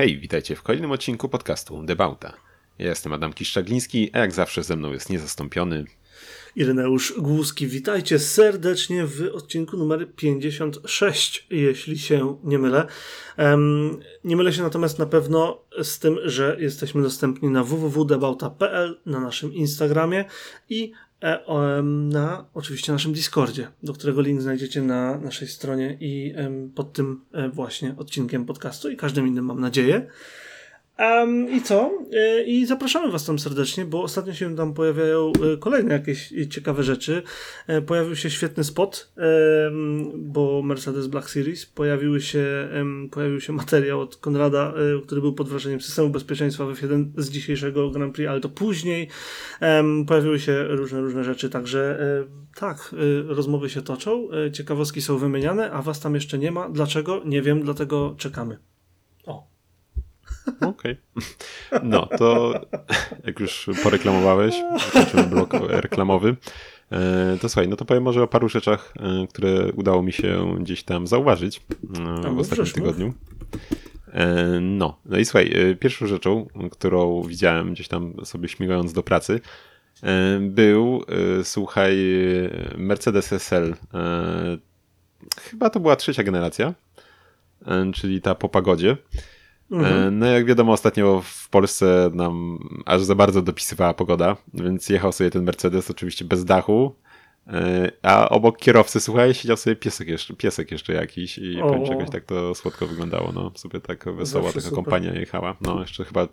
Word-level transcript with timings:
Hej, 0.00 0.18
witajcie 0.18 0.56
w 0.56 0.62
kolejnym 0.62 0.90
odcinku 0.92 1.28
podcastu 1.28 1.82
Debauta. 1.82 2.32
Ja 2.78 2.88
jestem 2.88 3.12
Adam 3.12 3.32
Kiszczagliński, 3.32 4.10
a 4.12 4.18
jak 4.18 4.32
zawsze 4.32 4.62
ze 4.62 4.76
mną 4.76 4.92
jest 4.92 5.10
niezastąpiony 5.10 5.84
Ireneusz 6.56 7.14
Głuski. 7.18 7.66
Witajcie 7.66 8.18
serdecznie 8.18 9.06
w 9.06 9.30
odcinku 9.34 9.76
numer 9.76 10.14
56, 10.14 11.46
jeśli 11.50 11.98
się 11.98 12.36
nie 12.44 12.58
mylę. 12.58 12.86
Um, 13.38 14.00
nie 14.24 14.36
mylę 14.36 14.52
się 14.52 14.62
natomiast 14.62 14.98
na 14.98 15.06
pewno 15.06 15.62
z 15.82 15.98
tym, 15.98 16.18
że 16.24 16.56
jesteśmy 16.60 17.02
dostępni 17.02 17.48
na 17.48 17.64
www.debauta.pl, 17.64 19.00
na 19.06 19.20
naszym 19.20 19.54
Instagramie 19.54 20.24
i 20.68 20.92
na 21.82 22.44
oczywiście 22.54 22.92
naszym 22.92 23.12
Discordzie, 23.12 23.68
do 23.82 23.92
którego 23.92 24.20
link 24.20 24.40
znajdziecie 24.40 24.82
na 24.82 25.18
naszej 25.18 25.48
stronie 25.48 25.96
i 26.00 26.34
pod 26.74 26.92
tym 26.92 27.24
e, 27.32 27.48
właśnie 27.48 27.94
odcinkiem 27.96 28.44
podcastu 28.44 28.90
i 28.90 28.96
każdym 28.96 29.26
innym 29.26 29.44
mam 29.44 29.60
nadzieję. 29.60 30.06
Um, 31.00 31.50
I 31.50 31.62
co? 31.62 31.90
E, 32.12 32.42
I 32.42 32.66
zapraszamy 32.66 33.12
Was 33.12 33.24
tam 33.24 33.38
serdecznie, 33.38 33.84
bo 33.84 34.02
ostatnio 34.02 34.34
się 34.34 34.56
tam 34.56 34.74
pojawiają 34.74 35.32
e, 35.54 35.56
kolejne 35.56 35.94
jakieś 35.94 36.34
ciekawe 36.50 36.82
rzeczy. 36.82 37.22
E, 37.66 37.82
pojawił 37.82 38.16
się 38.16 38.30
świetny 38.30 38.64
spot, 38.64 39.12
bo 40.16 40.62
Mercedes 40.62 41.06
Black 41.06 41.30
Series. 41.30 41.66
Pojawiły 41.66 42.20
się, 42.20 42.68
pojawił 43.10 43.40
się 43.40 43.52
materiał 43.52 44.00
od 44.00 44.16
Konrada, 44.16 44.74
który 45.06 45.20
był 45.20 45.34
pod 45.34 45.48
wrażeniem 45.48 45.80
systemu 45.80 46.10
bezpieczeństwa 46.10 46.64
w 46.64 46.72
F1 46.72 47.04
z 47.16 47.30
dzisiejszego 47.30 47.90
Grand 47.90 48.14
Prix, 48.14 48.30
ale 48.30 48.40
to 48.40 48.48
później. 48.48 49.08
Pojawiły 50.06 50.38
się 50.38 50.64
różne, 50.68 51.00
różne 51.00 51.24
rzeczy, 51.24 51.50
także 51.50 51.98
tak, 52.54 52.94
rozmowy 53.26 53.70
się 53.70 53.82
toczą, 53.82 54.28
ciekawostki 54.52 55.02
są 55.02 55.18
wymieniane, 55.18 55.70
a 55.70 55.82
Was 55.82 56.00
tam 56.00 56.14
jeszcze 56.14 56.38
nie 56.38 56.50
ma. 56.50 56.68
Dlaczego? 56.68 57.22
Nie 57.24 57.42
wiem, 57.42 57.62
dlatego 57.62 58.14
czekamy. 58.18 58.69
Okej. 60.46 60.70
Okay. 60.70 61.80
No, 61.82 62.06
to 62.18 62.60
jak 63.24 63.40
już 63.40 63.70
poreklamowałeś, 63.82 64.54
kończymy 64.92 65.22
blok 65.22 65.52
reklamowy, 65.68 66.36
e, 66.92 67.38
to 67.40 67.48
słuchaj, 67.48 67.68
no 67.68 67.76
to 67.76 67.84
powiem 67.84 68.02
może 68.02 68.22
o 68.22 68.26
paru 68.26 68.48
rzeczach, 68.48 68.94
e, 69.00 69.26
które 69.26 69.72
udało 69.72 70.02
mi 70.02 70.12
się 70.12 70.54
gdzieś 70.60 70.82
tam 70.82 71.06
zauważyć 71.06 71.62
e, 72.26 72.34
w 72.34 72.38
ostatnim 72.38 72.66
tygodniu. 72.66 73.14
No, 74.60 74.98
no 75.04 75.18
i 75.18 75.24
słuchaj, 75.24 75.52
pierwszą 75.80 76.06
rzeczą, 76.06 76.46
którą 76.70 77.22
widziałem 77.22 77.72
gdzieś 77.72 77.88
tam 77.88 78.14
sobie 78.24 78.48
śmigając 78.48 78.92
do 78.92 79.02
pracy, 79.02 79.40
był, 80.40 81.04
słuchaj, 81.42 81.96
Mercedes 82.76 83.32
SL. 83.32 83.74
Chyba 85.40 85.70
to 85.70 85.80
była 85.80 85.96
trzecia 85.96 86.22
generacja, 86.22 86.74
czyli 87.94 88.20
ta 88.20 88.34
po 88.34 88.48
pagodzie. 88.48 88.96
Mhm. 89.70 90.08
E, 90.08 90.10
no 90.10 90.26
jak 90.26 90.44
wiadomo, 90.44 90.72
ostatnio 90.72 91.22
w 91.24 91.48
Polsce 91.48 92.10
nam 92.14 92.58
aż 92.86 93.02
za 93.02 93.14
bardzo 93.14 93.42
dopisywała 93.42 93.94
pogoda, 93.94 94.36
więc 94.54 94.88
jechał 94.88 95.12
sobie 95.12 95.30
ten 95.30 95.44
Mercedes 95.44 95.90
oczywiście 95.90 96.24
bez 96.24 96.44
dachu, 96.44 96.94
e, 97.46 97.92
a 98.02 98.28
obok 98.28 98.58
kierowcy, 98.58 99.00
słuchaj, 99.00 99.34
siedział 99.34 99.56
sobie 99.56 99.76
piesek 99.76 100.08
jeszcze, 100.08 100.34
piesek 100.34 100.70
jeszcze 100.70 100.92
jakiś 100.92 101.38
i 101.38 101.58
powiem 101.60 101.86
czegoś 101.86 102.10
tak 102.10 102.24
to 102.24 102.54
słodko 102.54 102.86
wyglądało, 102.86 103.32
no 103.32 103.52
sobie 103.54 103.80
tak 103.80 104.04
wesoła 104.04 104.44
Zawsze 104.44 104.58
taka 104.58 104.68
super. 104.68 104.84
kompania 104.84 105.14
jechała. 105.14 105.56
No 105.60 105.80
jeszcze 105.80 106.04
chyba 106.04 106.28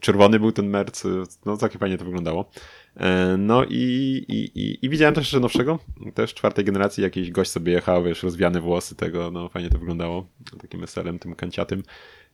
czerwony 0.00 0.40
był 0.40 0.52
ten 0.52 0.68
Merc, 0.68 1.04
no 1.46 1.56
takie 1.56 1.78
fajnie 1.78 1.98
to 1.98 2.04
wyglądało. 2.04 2.50
E, 2.96 3.36
no 3.38 3.64
i, 3.64 4.24
i, 4.28 4.60
i, 4.60 4.86
i 4.86 4.88
widziałem 4.88 5.14
też 5.14 5.24
jeszcze 5.24 5.40
nowszego, 5.40 5.78
też 6.14 6.34
czwartej 6.34 6.64
generacji, 6.64 7.02
jakiś 7.02 7.30
gość 7.30 7.50
sobie 7.50 7.72
jechał, 7.72 8.04
wiesz, 8.04 8.22
rozwiane 8.22 8.60
włosy 8.60 8.94
tego, 8.94 9.30
no 9.30 9.48
fajnie 9.48 9.70
to 9.70 9.78
wyglądało, 9.78 10.26
takim 10.60 10.80
weselem, 10.80 11.18
tym 11.18 11.34
kanciatym. 11.34 11.82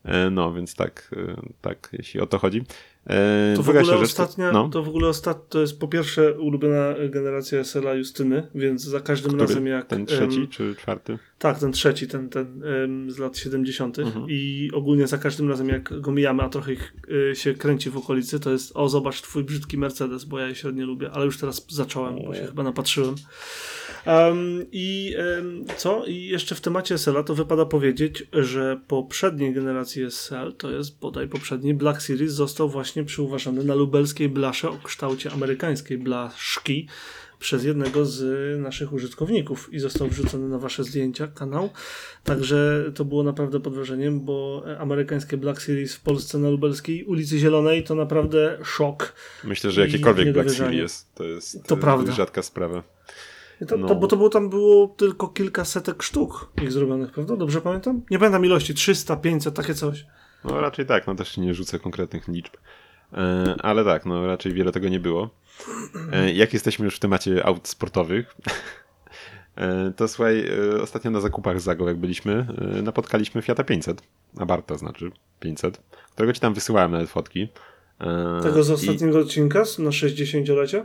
E, 0.05 0.31
no, 0.31 0.53
więc 0.53 0.75
tak, 0.75 1.11
e, 1.17 1.37
tak, 1.61 1.89
jeśli 1.93 2.20
o 2.20 2.27
to 2.27 2.39
chodzi. 2.39 2.62
E, 3.06 3.56
to 3.56 3.62
w, 3.62 3.69
ogóle 3.69 3.97
ostatnia, 3.97 4.53
no. 4.53 4.69
to 4.69 4.83
w 4.83 4.89
ogóle 4.89 5.09
ostat, 5.09 5.48
to 5.48 5.61
jest 5.61 5.81
po 5.81 5.89
pierwsze 5.89 6.39
ulubiona 6.39 6.95
generacja 7.09 7.65
SLA 7.65 7.94
Justyny, 7.94 8.47
więc 8.55 8.83
za 8.83 9.00
każdym 9.00 9.33
Który? 9.33 9.47
razem 9.47 9.66
jak... 9.66 9.87
Ten 9.87 10.06
trzeci 10.06 10.38
um, 10.38 10.49
czy 10.49 10.75
czwarty? 10.75 11.19
Tak, 11.38 11.59
ten 11.59 11.72
trzeci, 11.72 12.09
ten, 12.09 12.28
ten 12.28 12.62
um, 12.62 13.11
z 13.11 13.19
lat 13.19 13.37
70. 13.37 13.99
Mhm. 13.99 14.27
i 14.28 14.71
ogólnie 14.75 15.06
za 15.06 15.19
każdym 15.19 15.49
razem 15.49 15.69
jak 15.69 16.00
go 16.00 16.12
mijamy, 16.12 16.43
a 16.43 16.49
trochę 16.49 16.72
ich, 16.72 16.94
y, 17.33 17.37
się 17.37 17.55
kręci 17.55 17.91
w 17.91 17.97
okolicy, 17.97 18.41
to 18.41 18.50
jest 18.50 18.72
o 18.75 18.88
zobacz 18.88 19.22
twój 19.22 19.44
brzydki 19.44 19.78
Mercedes, 19.78 20.25
bo 20.25 20.38
ja 20.38 20.47
je 20.47 20.55
średnio 20.55 20.87
lubię, 20.87 21.11
ale 21.11 21.25
już 21.25 21.38
teraz 21.38 21.67
zacząłem, 21.69 22.17
bo 22.25 22.34
się 22.34 22.47
chyba 22.47 22.62
napatrzyłem. 22.62 23.15
Um, 24.06 24.67
I 24.72 25.15
co? 25.77 26.05
I 26.06 26.25
jeszcze 26.25 26.55
w 26.55 26.61
temacie 26.61 26.99
SL-a 26.99 27.22
to 27.22 27.34
wypada 27.34 27.65
powiedzieć, 27.65 28.27
że 28.32 28.81
poprzedniej 28.88 29.55
generacji 29.55 30.03
SL, 30.11 30.53
to 30.59 30.71
jest 30.71 30.99
bodaj 30.99 31.28
poprzedni 31.28 31.75
Black 31.75 32.03
Series, 32.03 32.32
został 32.32 32.69
właśnie 32.69 32.90
przyuważany 33.05 33.65
na 33.65 33.75
lubelskiej 33.75 34.28
blasze 34.28 34.71
o 34.71 34.78
kształcie 34.84 35.33
amerykańskiej 35.33 35.99
blaszki 35.99 36.89
przez 37.41 37.65
jednego 37.65 38.05
z 38.05 38.23
naszych 38.61 38.93
użytkowników 38.93 39.73
i 39.73 39.78
został 39.78 40.09
wrzucony 40.09 40.49
na 40.49 40.59
wasze 40.59 40.84
zdjęcia, 40.84 41.27
kanał. 41.27 41.71
Także 42.25 42.84
to 42.95 43.05
było 43.05 43.23
naprawdę 43.23 43.61
pod 43.61 43.75
wrażeniem, 43.75 44.21
bo 44.21 44.65
amerykańskie 44.79 45.37
Black 45.37 45.62
Series 45.62 45.95
w 45.95 46.00
Polsce 46.00 46.39
na 46.39 46.50
lubelskiej 46.50 47.05
ulicy 47.05 47.39
Zielonej 47.39 47.84
to 47.84 47.95
naprawdę 47.95 48.59
szok. 48.65 49.12
Myślę, 49.45 49.71
że 49.71 49.81
jakiekolwiek 49.81 50.33
Black 50.33 50.50
Series 50.50 51.06
to 51.15 51.25
jest, 51.25 51.62
to, 51.62 51.69
to 51.69 51.77
prawda. 51.77 52.12
rzadka 52.12 52.43
sprawa. 52.43 52.83
To, 53.69 53.77
no. 53.77 53.89
to, 53.89 53.95
bo 53.95 54.06
to 54.06 54.17
było, 54.17 54.29
tam 54.29 54.50
było 54.50 54.95
tylko 54.97 55.29
kilka 55.29 55.65
setek 55.65 56.03
sztuk 56.03 56.53
ich 56.62 56.73
zrobionych, 56.73 57.11
prawda? 57.11 57.37
Dobrze 57.37 57.61
pamiętam? 57.61 58.03
Nie 58.11 58.19
pamiętam 58.19 58.45
ilości, 58.45 58.75
300, 58.75 59.17
500, 59.17 59.55
takie 59.55 59.75
coś. 59.75 60.06
No 60.45 60.61
raczej 60.61 60.87
tak, 60.87 61.06
no 61.06 61.15
też 61.15 61.37
nie 61.37 61.55
rzucę 61.55 61.79
konkretnych 61.79 62.29
liczb. 62.29 62.53
E, 63.12 63.54
ale 63.62 63.84
tak, 63.84 64.06
no 64.06 64.26
raczej 64.26 64.53
wiele 64.53 64.72
tego 64.72 64.88
nie 64.88 65.00
było. 65.00 65.31
E, 66.12 66.32
jak 66.32 66.53
jesteśmy 66.53 66.84
już 66.84 66.97
w 66.97 66.98
temacie 66.98 67.47
aut 67.47 67.69
sportowych, 67.69 68.37
e, 69.56 69.93
to 69.97 70.09
słuchaj, 70.09 70.50
ostatnio 70.82 71.10
na 71.10 71.20
zakupach 71.20 71.60
Zago, 71.60 71.88
jak 71.88 71.97
byliśmy, 71.97 72.47
napotkaliśmy 72.82 73.43
Fiata 73.43 73.65
500, 73.65 74.03
Abarta 74.38 74.78
znaczy 74.78 75.10
500, 75.41 75.82
którego 76.12 76.32
ci 76.32 76.41
tam 76.41 76.54
wysyłałem 76.54 76.93
nawet 76.93 77.10
fotki. 77.10 77.49
Tego 78.43 78.62
z 78.62 78.70
ostatniego 78.70 79.19
I... 79.19 79.22
odcinka 79.22 79.59
na 79.78 79.91
60-lecie? 79.91 80.84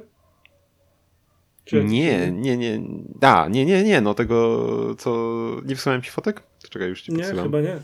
Czy 1.65 1.83
nie, 1.83 2.31
nie, 2.31 2.57
nie. 2.57 2.81
Da, 3.19 3.47
nie, 3.47 3.65
nie, 3.65 3.83
nie. 3.83 4.01
No 4.01 4.13
tego, 4.13 4.95
co. 4.97 5.11
Nie 5.65 5.75
wysłałem 5.75 6.01
ci 6.01 6.11
fotek? 6.11 6.43
Czekaj, 6.69 6.89
już 6.89 7.01
ci. 7.01 7.13
Nie, 7.13 7.23
chyba 7.23 7.61
nie. 7.61 7.79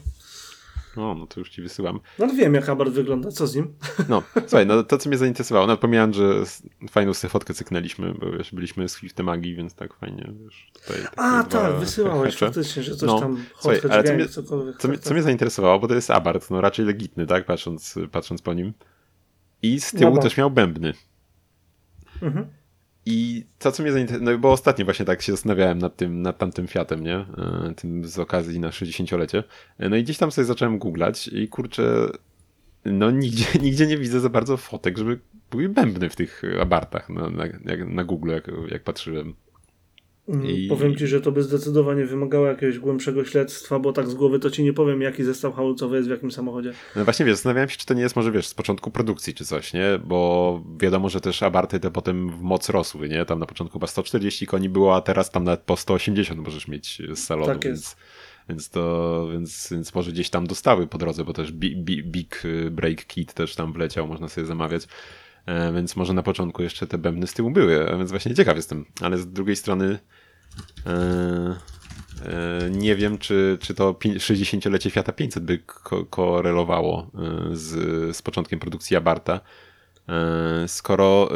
No, 0.98 1.16
no 1.16 1.28
to 1.28 1.40
już 1.40 1.50
ci 1.50 1.62
wysyłam. 1.62 2.00
No 2.20 2.28
wiem, 2.28 2.54
jak 2.54 2.66
Hubbard 2.66 2.92
wygląda, 2.92 3.32
co 3.32 3.48
z 3.48 3.56
nim? 3.56 3.74
No, 4.10 4.24
słuchaj, 4.48 4.66
no 4.66 4.84
to 4.84 4.98
co 4.98 5.10
mnie 5.10 5.18
zainteresowało, 5.18 5.68
no 5.68 5.78
pomijam, 5.78 6.14
że 6.14 6.44
fajną 6.90 7.14
sobie 7.14 7.32
fotkę 7.32 7.54
cyknęliśmy, 7.54 8.14
bo 8.14 8.32
wiesz, 8.32 8.52
byliśmy 8.52 8.90
z 8.90 8.92
Swiftem 8.92 9.26
Magii, 9.26 9.56
więc 9.56 9.76
tak 9.76 9.94
fajnie, 9.94 10.34
wiesz, 10.44 10.72
tutaj... 10.74 10.98
A, 11.18 11.44
tak, 11.44 11.76
wysyłałeś 11.76 12.34
hecze. 12.34 12.46
faktycznie, 12.46 12.84
że 12.84 12.96
coś 12.96 13.08
no, 13.08 13.20
tam 13.20 13.44
słuchaj, 13.60 13.80
ale 13.92 14.04
co, 14.04 14.14
mnie, 14.14 14.28
cokolwiek. 14.28 14.78
Co, 14.78 14.88
co 14.98 15.14
mnie 15.14 15.24
zainteresowało, 15.24 15.80
bo 15.80 15.88
to 15.88 15.96
jest 15.96 16.12
Abarth, 16.12 16.52
no 16.52 16.62
raczej 16.62 16.86
legitny, 16.86 17.28
tak, 17.28 17.46
patrząc, 17.46 18.00
patrząc 18.12 18.42
po 18.42 18.54
nim. 18.54 18.74
I 19.62 19.80
z 19.80 19.92
tyłu 19.92 20.16
no, 20.16 20.22
też 20.22 20.38
miał 20.38 20.52
bębny. 20.52 20.94
Mhm. 22.22 22.48
I 23.06 23.46
to, 23.60 23.72
co 23.72 23.84
mnie 23.84 23.92
zainteresowało, 23.92 24.38
no 24.38 24.40
bo 24.40 24.52
ostatnio 24.52 24.86
właśnie 24.86 25.06
tak 25.06 25.22
się 25.22 25.32
zastanawiałem 25.32 25.80
nad 25.80 25.96
tym, 25.96 26.22
nad 26.22 26.38
tamtym 26.38 26.68
Fiatem, 26.68 27.04
nie? 27.04 27.16
E, 27.16 27.74
tym 27.76 28.06
z 28.06 28.20
okazji 28.20 28.60
na 28.60 28.70
60-lecie. 28.70 29.44
E, 29.78 29.90
no 29.90 29.96
i 29.96 30.04
gdzieś 30.04 30.18
tam 30.18 30.32
sobie 30.32 30.46
zacząłem 30.46 30.78
googlać 30.78 31.28
i 31.28 31.48
kurczę, 31.48 32.10
no 32.86 33.12
nigdzie, 33.12 33.46
nigdzie 33.62 33.88
nie 33.88 33.98
widzę 33.98 34.20
za 34.20 34.30
bardzo 34.30 34.58
fotek, 34.58 34.98
żeby 34.98 35.20
były 35.52 35.70
bębny 35.70 36.10
w 36.10 36.16
tych 36.16 36.42
abartach 36.62 37.10
na, 37.10 37.30
na, 37.30 37.44
na 37.88 38.04
Google, 38.04 38.30
jak, 38.30 38.52
jak 38.72 38.84
patrzyłem. 38.84 39.34
Mm, 40.28 40.46
I... 40.46 40.68
Powiem 40.68 40.96
ci, 40.96 41.08
że 41.08 41.22
to 41.22 41.32
by 41.32 41.44
zdecydowanie 41.44 42.06
wymagało 42.06 42.48
jakiegoś 42.48 42.80
głębszego 42.80 43.26
śledztwa, 43.26 43.80
bo 43.80 43.94
tak 43.94 44.08
z 44.08 44.14
głowy 44.14 44.40
to 44.40 44.50
ci 44.50 44.64
nie 44.64 44.74
powiem, 44.74 45.02
jaki 45.02 45.24
zestaw 45.24 45.56
hamulcowy 45.56 45.96
jest 45.96 46.08
w 46.08 46.12
jakim 46.12 46.32
samochodzie. 46.32 46.74
No 46.96 47.04
właśnie, 47.04 47.26
wiesz, 47.26 47.36
zastanawiałem 47.36 47.70
się, 47.70 47.78
czy 47.78 47.86
to 47.86 47.94
nie 47.94 48.02
jest 48.02 48.16
może, 48.16 48.32
wiesz, 48.32 48.48
z 48.48 48.54
początku 48.54 48.92
produkcji 48.92 49.34
czy 49.34 49.46
coś, 49.46 49.74
nie? 49.74 50.00
Bo 50.06 50.64
wiadomo, 50.80 51.10
że 51.10 51.22
też 51.22 51.44
abarty 51.44 51.80
te 51.80 51.92
potem 51.92 52.30
w 52.30 52.42
moc 52.42 52.70
rosły, 52.70 53.10
nie? 53.10 53.26
Tam 53.26 53.40
na 53.40 53.46
początku 53.46 53.80
chyba 53.80 53.88
140 53.88 54.48
koni 54.48 54.70
było, 54.70 54.96
a 54.96 55.02
teraz 55.02 55.32
tam 55.32 55.44
nawet 55.44 55.62
po 55.62 55.78
180 55.78 56.40
możesz 56.40 56.68
mieć 56.68 57.02
z 57.14 57.20
salonu. 57.20 57.54
Tak 57.54 57.66
jest. 57.66 57.84
Więc, 57.84 57.96
więc 58.50 58.70
to, 58.70 59.28
więc, 59.32 59.68
więc 59.72 59.96
może 59.96 60.12
gdzieś 60.12 60.30
tam 60.30 60.48
dostały 60.48 60.88
po 60.88 60.98
drodze, 60.98 61.24
bo 61.24 61.34
też 61.34 61.52
Big, 61.52 62.06
big 62.06 62.44
Break 62.72 63.06
Kit 63.06 63.34
też 63.34 63.56
tam 63.56 63.74
wleciał, 63.74 64.08
można 64.08 64.28
sobie 64.28 64.48
zamawiać. 64.48 64.88
E, 65.46 65.74
więc 65.74 65.96
może 65.96 66.14
na 66.14 66.24
początku 66.24 66.64
jeszcze 66.64 66.88
te 66.88 66.98
bębny 66.98 67.28
z 67.28 67.34
tyłu 67.34 67.52
były, 67.52 67.86
więc 67.98 68.10
właśnie 68.10 68.36
ciekaw 68.36 68.56
jestem. 68.56 68.86
Ale 69.02 69.18
z 69.18 69.28
drugiej 69.28 69.56
strony 69.56 70.00
nie 72.72 72.96
wiem, 72.96 73.18
czy, 73.18 73.58
czy 73.62 73.74
to 73.74 73.92
60-lecie 73.94 74.90
Fiata 74.90 75.12
500 75.12 75.44
by 75.44 75.58
ko 75.58 76.06
korelowało 76.06 77.12
z, 77.52 78.16
z 78.16 78.22
początkiem 78.22 78.60
produkcji 78.60 78.98
Abarta, 78.98 79.40
skoro 80.68 81.30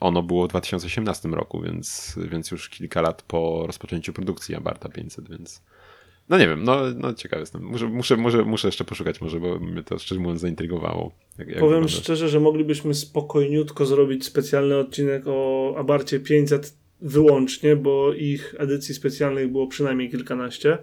ono 0.00 0.22
było 0.22 0.44
w 0.46 0.48
2018 0.48 1.28
roku, 1.28 1.60
więc, 1.60 2.18
więc 2.30 2.50
już 2.50 2.68
kilka 2.68 3.00
lat 3.00 3.22
po 3.22 3.64
rozpoczęciu 3.66 4.12
produkcji 4.12 4.54
Abarta 4.54 4.88
500, 4.88 5.28
więc 5.30 5.62
No 6.28 6.38
nie 6.38 6.48
wiem, 6.48 6.64
no, 6.64 6.80
no 6.96 7.14
ciekawy 7.14 7.40
jestem. 7.40 7.62
Muszę, 7.62 7.86
muszę, 7.88 8.16
muszę, 8.16 8.44
muszę 8.44 8.68
jeszcze 8.68 8.84
poszukać 8.84 9.20
może, 9.20 9.40
bo 9.40 9.58
mnie 9.58 9.82
to 9.82 9.98
szczerze 9.98 10.20
mówiąc 10.20 10.40
zaintrygowało. 10.40 11.12
Jak, 11.38 11.48
jak 11.48 11.58
Powiem 11.58 11.82
wygląda. 11.82 11.88
szczerze, 11.88 12.28
że 12.28 12.40
moglibyśmy 12.40 12.94
spokojniutko 12.94 13.86
zrobić 13.86 14.24
specjalny 14.24 14.76
odcinek 14.76 15.22
o 15.26 15.74
Abarcie 15.78 16.20
500 16.20 16.81
wyłącznie, 17.02 17.76
bo 17.76 18.12
ich 18.12 18.54
edycji 18.58 18.94
specjalnych 18.94 19.52
było 19.52 19.66
przynajmniej 19.66 20.10
kilkanaście. 20.10 20.78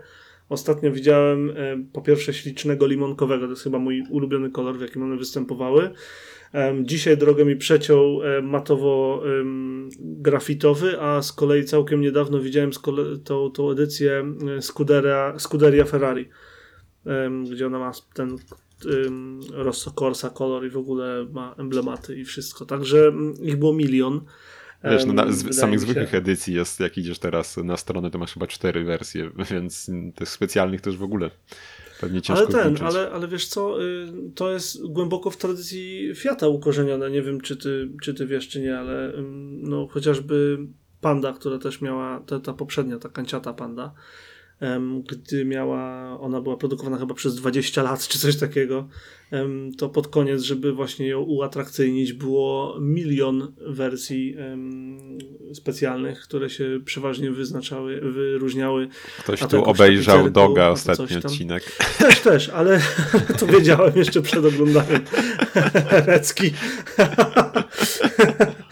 Ostatnio 0.50 0.92
widziałem 0.92 1.50
e, 1.50 1.54
po 1.94 2.01
pierwsze 2.01 2.33
ślicznego 2.33 2.88
limonkowego, 2.88 3.45
to 3.45 3.51
jest 3.51 3.63
chyba 3.63 3.80
mój 3.80 4.04
ulubiony 4.10 4.51
kolor, 4.51 4.77
w 4.77 4.81
jakim 4.81 5.04
one 5.04 5.18
występowały. 5.18 5.89
Dzisiaj 6.81 7.18
drogę 7.18 7.45
mi 7.45 7.56
przeciął 7.56 8.24
e, 8.24 8.42
matowo-grafitowy, 8.42 11.00
a 11.00 11.21
z 11.21 11.33
kolei 11.33 11.66
całkiem 11.66 12.01
niedawno 12.01 12.39
widziałem 12.39 12.72
tą, 13.24 13.51
tą 13.51 13.72
edycję 13.72 14.33
e, 14.57 14.62
Scuderia, 14.62 15.33
Scuderia 15.38 15.86
Ferrari, 15.86 16.30
gdzie 17.51 17.68
ona 17.68 17.80
ma 17.80 17.92
ten 18.13 18.38
Rosso 19.51 19.92
Corsa 19.92 20.30
kolor 20.30 20.65
i 20.65 20.69
w 20.69 20.77
ogóle 20.77 21.27
ma 21.31 21.56
emblematy 21.57 22.15
i 22.15 22.25
wszystko. 22.25 22.65
Także 22.65 23.07
mm, 23.07 23.33
ich 23.42 23.57
było 23.57 23.74
milion. 23.74 24.22
Wiesz, 24.83 25.05
no, 25.05 25.13
na, 25.13 25.31
z 25.31 25.55
samych 25.55 25.79
zwykłych 25.79 26.15
edycji 26.15 26.53
jest, 26.53 26.79
jak 26.79 26.97
idziesz 26.97 27.19
teraz 27.19 27.57
na 27.57 27.77
stronę, 27.77 28.11
to 28.11 28.17
masz 28.17 28.33
chyba 28.33 28.47
cztery 28.47 28.83
wersje, 28.83 29.31
więc 29.51 29.91
tych 30.15 30.29
specjalnych 30.29 30.81
też 30.81 30.97
w 30.97 31.03
ogóle 31.03 31.31
pewnie 32.01 32.21
ciężko 32.21 32.45
Ale 32.45 32.63
ten, 32.63 32.85
ale, 32.85 33.11
ale 33.11 33.27
wiesz 33.27 33.47
co, 33.47 33.83
y, 33.83 34.07
to 34.35 34.51
jest 34.51 34.87
głęboko 34.87 35.31
w 35.31 35.37
tradycji 35.37 36.11
Fiata 36.15 36.47
ukorzenione. 36.47 37.11
Nie 37.11 37.21
wiem, 37.21 37.41
czy 37.41 37.57
ty, 37.57 37.89
czy 38.01 38.13
ty 38.13 38.25
wiesz, 38.25 38.47
czy 38.47 38.61
nie, 38.61 38.79
ale 38.79 39.13
no, 39.61 39.87
chociażby 39.87 40.57
Panda, 41.01 41.33
która 41.33 41.57
też 41.57 41.81
miała, 41.81 42.19
ta, 42.19 42.39
ta 42.39 42.53
poprzednia, 42.53 42.99
ta 42.99 43.09
kanciata 43.09 43.53
Panda, 43.53 43.93
gdy 45.09 45.45
miała, 45.45 46.19
ona 46.19 46.41
była 46.41 46.57
produkowana 46.57 46.97
chyba 46.97 47.13
przez 47.13 47.35
20 47.35 47.83
lat 47.83 48.07
czy 48.07 48.19
coś 48.19 48.38
takiego, 48.38 48.88
to 49.77 49.89
pod 49.89 50.07
koniec, 50.07 50.41
żeby 50.41 50.73
właśnie 50.73 51.07
ją 51.07 51.21
uatrakcyjnić, 51.21 52.13
było 52.13 52.77
milion 52.81 53.53
wersji 53.67 54.35
specjalnych, 55.53 56.21
które 56.21 56.50
się 56.50 56.79
przeważnie 56.85 57.31
wyznaczały, 57.31 58.01
wyróżniały. 58.01 58.88
Ktoś 59.19 59.39
tu 59.39 59.63
obejrzał 59.63 60.29
Doga 60.29 60.67
ostatni 60.67 61.17
odcinek. 61.17 61.63
Też, 61.97 62.19
też, 62.19 62.50
ale 62.50 62.81
to 63.39 63.47
wiedziałem 63.47 63.94
jeszcze 63.95 64.21
przed 64.21 64.45
oglądaniem 64.45 65.01
Recki. 66.07 66.51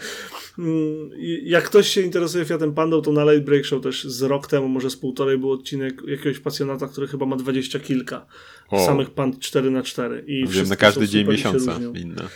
Mm, 0.58 1.10
jak 1.42 1.64
ktoś 1.64 1.88
się 1.88 2.00
interesuje 2.00 2.44
Fiatem 2.44 2.74
Pandą, 2.74 3.02
to 3.02 3.12
na 3.12 3.24
Late 3.24 3.40
Break 3.40 3.64
Show 3.64 3.82
też 3.82 4.04
z 4.04 4.22
rok 4.22 4.46
temu, 4.46 4.68
może 4.68 4.90
z 4.90 4.96
półtorej, 4.96 5.38
był 5.38 5.52
odcinek 5.52 6.02
jakiegoś 6.06 6.38
pasjonata, 6.38 6.88
który 6.88 7.06
chyba 7.06 7.26
ma 7.26 7.36
dwadzieścia 7.36 7.78
kilka 7.78 8.26
o. 8.68 8.86
samych 8.86 9.10
Pand 9.10 9.38
4 9.40 9.70
na 9.70 9.82
4 9.82 10.24
i 10.26 10.46
Wiem, 10.46 10.68
na 10.68 10.76
każdy 10.76 11.08
dzień 11.08 11.28
miesiąca 11.28 11.80
inne. 11.94 12.28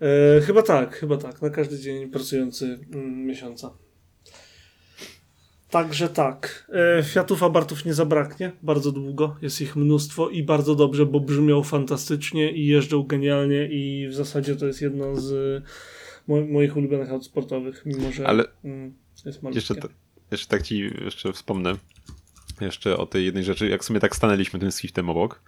E, 0.00 0.40
chyba 0.40 0.62
tak, 0.62 0.96
chyba 0.96 1.16
tak, 1.16 1.42
na 1.42 1.50
każdy 1.50 1.78
dzień 1.78 2.10
pracujący 2.10 2.78
mm, 2.92 3.26
miesiąca. 3.26 3.70
Także 5.70 6.08
tak. 6.08 6.70
E, 6.98 7.02
Fiatów 7.02 7.42
Abartów 7.42 7.84
nie 7.84 7.94
zabraknie 7.94 8.52
bardzo 8.62 8.92
długo. 8.92 9.36
Jest 9.42 9.60
ich 9.60 9.76
mnóstwo 9.76 10.28
i 10.28 10.42
bardzo 10.42 10.74
dobrze, 10.74 11.06
bo 11.06 11.20
brzmią 11.20 11.62
fantastycznie 11.62 12.52
i 12.52 12.66
jeżdżą 12.66 13.02
genialnie 13.02 13.68
i 13.70 14.08
w 14.08 14.14
zasadzie 14.14 14.56
to 14.56 14.66
jest 14.66 14.82
jedno 14.82 15.16
z 15.16 15.62
mo 16.30 16.46
moich 16.46 16.76
ulubionych 16.76 17.10
aut 17.10 17.24
sportowych, 17.24 17.82
mimo 17.86 18.12
że 18.12 18.26
Ale 18.26 18.44
mm, 18.64 18.94
jest 19.26 19.42
malutkie. 19.42 19.58
Jeszcze, 19.58 19.88
jeszcze 20.30 20.48
tak 20.48 20.62
ci 20.62 20.90
jeszcze 21.04 21.32
wspomnę 21.32 21.74
jeszcze 22.60 22.96
o 22.96 23.06
tej 23.06 23.24
jednej 23.24 23.44
rzeczy. 23.44 23.68
Jak 23.68 23.82
w 23.82 23.84
sumie 23.84 24.00
tak 24.00 24.16
stanęliśmy 24.16 24.60
tym 24.60 24.72
Swiftem 24.72 25.10
obok, 25.10 25.42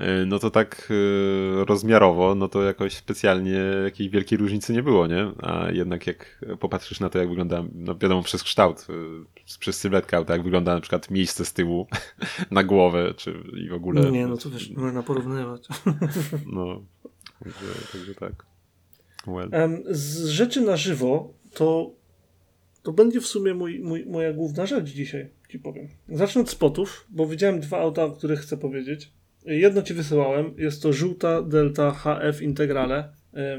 y, 0.00 0.26
no 0.26 0.38
to 0.38 0.50
tak 0.50 0.88
y, 0.90 1.64
rozmiarowo, 1.64 2.34
no 2.34 2.48
to 2.48 2.62
jakoś 2.62 2.96
specjalnie 2.96 3.60
jakiejś 3.84 4.10
wielkiej 4.10 4.38
różnicy 4.38 4.72
nie 4.72 4.82
było, 4.82 5.06
nie? 5.06 5.30
A 5.42 5.70
jednak 5.70 6.06
jak 6.06 6.44
popatrzysz 6.60 7.00
na 7.00 7.08
to, 7.08 7.18
jak 7.18 7.28
wygląda, 7.28 7.64
no 7.74 7.96
wiadomo, 7.96 8.22
przez 8.22 8.42
kształt, 8.42 8.86
y, 9.46 9.54
przez 9.58 9.78
sylwetkę 9.78 10.16
auta, 10.16 10.32
jak 10.32 10.42
wygląda 10.42 10.74
na 10.74 10.80
przykład 10.80 11.10
miejsce 11.10 11.44
z 11.44 11.52
tyłu 11.52 11.86
na 12.50 12.64
głowę, 12.64 13.14
czy 13.16 13.42
i 13.64 13.68
w 13.68 13.74
ogóle... 13.74 14.10
Nie, 14.10 14.26
no 14.26 14.36
to 14.36 14.50
wiesz, 14.50 14.70
można 14.70 15.02
porównywać. 15.02 15.68
No, 16.46 16.82
także, 17.44 17.74
także 17.92 18.14
tak. 18.14 18.53
Well. 19.26 19.50
Z 19.90 20.26
rzeczy 20.26 20.60
na 20.60 20.76
żywo 20.76 21.34
to, 21.54 21.94
to 22.82 22.92
będzie 22.92 23.20
w 23.20 23.26
sumie 23.26 23.54
mój, 23.54 23.80
mój, 23.80 24.06
moja 24.06 24.32
główna 24.32 24.66
rzecz 24.66 24.86
dzisiaj, 24.86 25.28
ci 25.48 25.58
powiem. 25.58 25.88
Zacznę 26.08 26.40
od 26.40 26.50
spotów, 26.50 27.06
bo 27.10 27.26
widziałem 27.26 27.60
dwa 27.60 27.78
auta, 27.78 28.04
o 28.04 28.10
których 28.10 28.40
chcę 28.40 28.56
powiedzieć. 28.56 29.12
Jedno 29.46 29.82
ci 29.82 29.94
wysyłałem, 29.94 30.54
jest 30.58 30.82
to 30.82 30.92
żółta 30.92 31.42
Delta 31.42 31.90
HF 31.90 32.42
Integrale, 32.42 33.08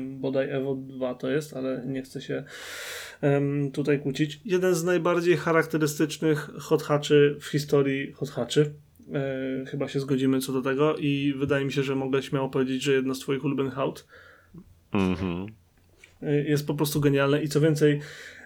bodaj 0.01 0.49
Evo 0.49 0.75
2 0.75 1.15
to 1.15 1.29
jest, 1.29 1.53
ale 1.53 1.83
nie 1.87 2.01
chcę 2.01 2.21
się 2.21 2.43
tutaj 3.73 3.99
kłócić. 3.99 4.41
Jeden 4.45 4.75
z 4.75 4.83
najbardziej 4.83 5.37
charakterystycznych 5.37 6.49
hot 6.59 6.83
hatchy 6.83 7.35
w 7.39 7.45
historii 7.45 8.11
hot 8.11 8.29
hatchy. 8.29 8.73
E, 9.13 9.65
chyba 9.65 9.87
się 9.87 9.99
zgodzimy 9.99 10.39
co 10.39 10.53
do 10.53 10.61
tego 10.61 10.95
i 10.95 11.33
wydaje 11.37 11.65
mi 11.65 11.71
się, 11.71 11.83
że 11.83 11.95
mogę 11.95 12.23
śmiało 12.23 12.49
powiedzieć, 12.49 12.83
że 12.83 12.93
jedno 12.93 13.15
z 13.15 13.19
twoich 13.19 13.45
ulubionych 13.45 13.79
aut. 13.79 14.05
Mhm. 14.95 15.47
Jest 16.45 16.67
po 16.67 16.73
prostu 16.73 17.01
genialne 17.01 17.43
i 17.43 17.49
co 17.49 17.61
więcej, 17.61 17.99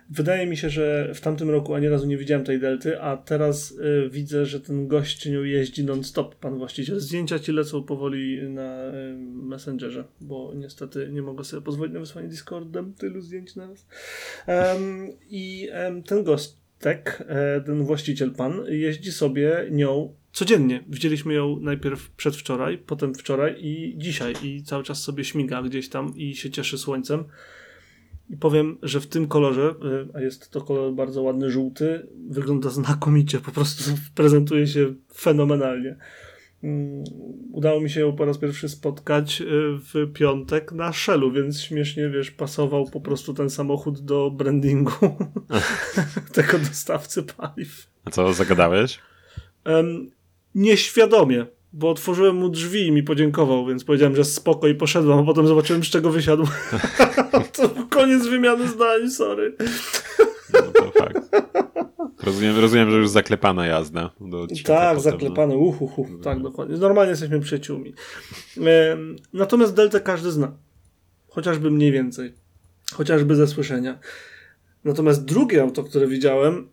wydaje 0.10 0.46
mi 0.46 0.58
się, 0.58 0.70
że 0.70 1.12
w 1.14 1.22
tamtym 1.22 1.50
roku 1.50 1.74
ani 1.74 1.88
razu 1.88 2.08
nie 2.08 2.18
widziałem 2.18 2.46
tej 2.46 2.60
delty, 2.60 3.02
a 3.02 3.18
teraz 3.18 3.72
y, 3.72 4.10
widzę, 4.12 4.46
że 4.46 4.60
ten 4.60 4.88
gość 4.88 5.26
nią 5.26 5.44
jeździ 5.44 5.84
non-stop, 5.84 6.36
pan 6.36 6.58
właściciel. 6.58 7.00
Zdjęcia 7.00 7.40
ci 7.40 7.52
lecą 7.52 7.84
powoli 7.84 8.50
na 8.50 8.88
y, 8.88 9.16
Messengerze, 9.34 10.04
bo 10.22 10.54
niestety 10.56 11.10
nie 11.12 11.22
mogę 11.22 11.44
sobie 11.44 11.62
pozwolić 11.62 11.94
na 11.94 12.00
wysłanie 12.00 12.28
Discordem 12.28 12.94
tylu 12.94 13.22
zdjęć 13.22 13.56
na 13.56 13.68
raz. 13.68 13.88
Um, 14.48 15.08
I 15.30 15.70
ten 16.06 16.24
gostek, 16.24 17.24
e, 17.28 17.62
ten 17.62 17.84
właściciel 17.84 18.32
pan, 18.32 18.66
jeździ 18.70 19.12
sobie 19.12 19.68
nią 19.72 20.14
codziennie. 20.40 20.84
Widzieliśmy 20.88 21.34
ją 21.34 21.60
najpierw 21.60 22.12
przedwczoraj, 22.12 22.78
potem 22.78 23.16
wczoraj 23.16 23.56
i 23.60 23.94
dzisiaj 23.98 24.34
i 24.44 24.64
cały 24.64 24.84
czas 24.84 25.04
sobie 25.04 25.26
śmiga 25.26 25.64
gdzieś 25.64 25.90
tam 25.90 26.14
i 26.16 26.36
się 26.36 26.50
cieszy 26.50 26.78
słońcem. 26.78 27.24
I 28.30 28.38
powiem, 28.38 28.78
że 28.84 29.00
w 29.00 29.08
tym 29.08 29.28
kolorze, 29.28 29.76
y, 30.12 30.18
a 30.18 30.22
jest 30.22 30.52
to 30.52 30.62
kolor 30.62 30.94
bardzo 30.94 31.22
ładny, 31.22 31.52
żółty, 31.52 32.08
wygląda 32.30 32.70
znakomicie, 32.70 33.40
po 33.40 33.52
prostu 33.52 33.84
prezentuje 34.16 34.68
się 34.68 34.94
fenomenalnie. 35.14 35.96
Mm, 36.64 37.04
udało 37.52 37.82
mi 37.82 37.90
się 37.90 38.00
ją 38.00 38.16
po 38.16 38.26
raz 38.26 38.38
pierwszy 38.38 38.70
spotkać 38.70 39.42
y, 39.42 39.46
w 39.94 40.14
piątek 40.14 40.72
na 40.72 40.94
Shellu, 40.94 41.32
więc 41.32 41.62
śmiesznie, 41.62 42.10
wiesz, 42.10 42.32
pasował 42.32 42.86
po 42.86 43.02
prostu 43.02 43.34
ten 43.34 43.50
samochód 43.50 44.00
do 44.00 44.32
brandingu 44.32 44.92
tego 46.34 46.60
dostawcy 46.60 47.24
paliw. 47.24 47.88
A 48.06 48.10
co, 48.12 48.34
zagadałeś? 48.34 49.00
Um, 49.66 50.19
nieświadomie, 50.56 51.46
bo 51.74 51.90
otworzyłem 51.90 52.36
mu 52.36 52.50
drzwi 52.50 52.88
i 52.88 52.92
mi 52.92 53.04
podziękował, 53.04 53.66
więc 53.66 53.84
powiedziałem, 53.84 54.16
że 54.16 54.24
spoko 54.26 54.68
i 54.68 54.76
poszedłem, 54.76 55.20
a 55.20 55.24
potem 55.24 55.48
zobaczyłem, 55.48 55.84
z 55.84 55.88
czego 55.88 56.10
wysiadł. 56.12 56.48
to 57.56 57.70
koniec 57.90 58.28
wymiany 58.28 58.68
zdań, 58.68 59.10
sorry. 59.12 59.56
no 60.54 60.62
to 60.62 60.92
fakt. 60.92 61.30
Rozumiem, 62.24 62.60
rozumiem, 62.60 62.92
że 62.92 62.98
już 62.98 63.10
zaklepana 63.10 63.68
jazda. 63.68 64.10
Do 64.22 64.48
tak, 64.48 64.58
potem, 64.98 65.00
zaklepane, 65.00 65.54
no. 65.54 65.60
uhuhu, 65.60 66.08
tak, 66.24 66.42
dokładnie. 66.42 66.78
Normalnie 66.78 67.10
jesteśmy 67.10 67.40
przyjaciółmi. 67.40 67.94
Natomiast 69.34 69.76
Delta 69.76 70.00
każdy 70.00 70.32
zna. 70.32 70.52
Chociażby 71.28 71.72
mniej 71.72 71.92
więcej. 71.92 72.34
Chociażby 72.94 73.36
ze 73.36 73.48
słyszenia. 73.48 74.00
Natomiast 74.84 75.26
drugie 75.26 75.62
auto, 75.62 75.84
które 75.84 76.08
widziałem, 76.08 76.70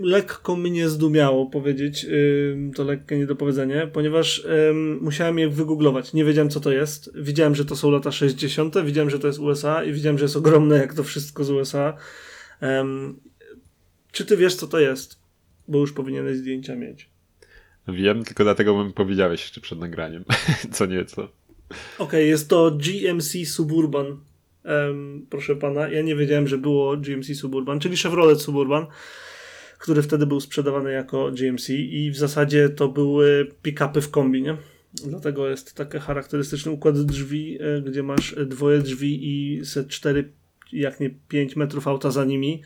lekko 0.00 0.56
mnie 0.56 0.88
zdumiało 0.88 1.46
powiedzieć 1.46 2.06
to 2.74 2.84
lekkie 2.84 3.18
niedopowiedzenie, 3.18 3.90
ponieważ 3.92 4.46
musiałem 5.00 5.38
je 5.38 5.48
wygooglować. 5.48 6.12
Nie 6.12 6.24
wiedziałem, 6.24 6.50
co 6.50 6.60
to 6.60 6.72
jest. 6.72 7.10
Widziałem, 7.14 7.54
że 7.54 7.64
to 7.64 7.76
są 7.76 7.90
lata 7.90 8.12
60., 8.12 8.74
widziałem, 8.84 9.10
że 9.10 9.18
to 9.18 9.26
jest 9.26 9.38
USA 9.38 9.84
i 9.84 9.92
widziałem, 9.92 10.18
że 10.18 10.24
jest 10.24 10.36
ogromne, 10.36 10.76
jak 10.76 10.94
to 10.94 11.04
wszystko 11.04 11.44
z 11.44 11.50
USA. 11.50 11.96
Czy 14.12 14.24
ty 14.24 14.36
wiesz, 14.36 14.54
co 14.54 14.66
to 14.66 14.78
jest? 14.78 15.18
Bo 15.68 15.78
już 15.78 15.92
powinieneś 15.92 16.36
zdjęcia 16.36 16.76
mieć. 16.76 17.10
Wiem, 17.88 18.24
tylko 18.24 18.44
dlatego 18.44 18.84
mi 18.84 18.92
powiedziałeś 18.92 19.40
jeszcze 19.40 19.60
przed 19.60 19.78
nagraniem. 19.78 20.24
co 20.72 20.86
nieco. 20.86 21.22
Okej, 21.22 21.30
okay, 21.98 22.24
jest 22.24 22.48
to 22.48 22.70
GMC 22.70 23.46
Suburban. 23.46 24.06
Um, 24.64 25.26
proszę 25.30 25.56
pana, 25.56 25.88
ja 25.88 26.02
nie 26.02 26.16
wiedziałem, 26.16 26.48
że 26.48 26.58
było 26.58 26.96
GMC 26.96 27.34
Suburban, 27.34 27.80
czyli 27.80 27.96
Chevrolet 27.96 28.42
Suburban 28.42 28.86
który 29.80 30.02
wtedy 30.02 30.26
był 30.26 30.40
sprzedawany 30.40 30.92
jako 30.92 31.30
GMC 31.30 31.70
i 31.70 32.10
w 32.10 32.16
zasadzie 32.16 32.68
to 32.68 32.88
były 32.88 33.48
pick-upy 33.62 34.00
w 34.00 34.10
kombi, 34.10 34.42
nie? 34.42 34.56
Dlatego 35.06 35.48
jest 35.48 35.74
taki 35.74 35.98
charakterystyczny 35.98 36.72
układ 36.72 37.00
drzwi, 37.00 37.58
e, 37.60 37.82
gdzie 37.82 38.02
masz 38.02 38.36
dwoje 38.46 38.78
drzwi 38.78 39.18
i 39.22 39.64
set 39.64 39.88
cztery, 39.88 40.32
jak 40.72 41.00
nie 41.00 41.10
pięć 41.10 41.56
metrów 41.56 41.88
auta 41.88 42.10
za 42.10 42.24
nimi. 42.24 42.62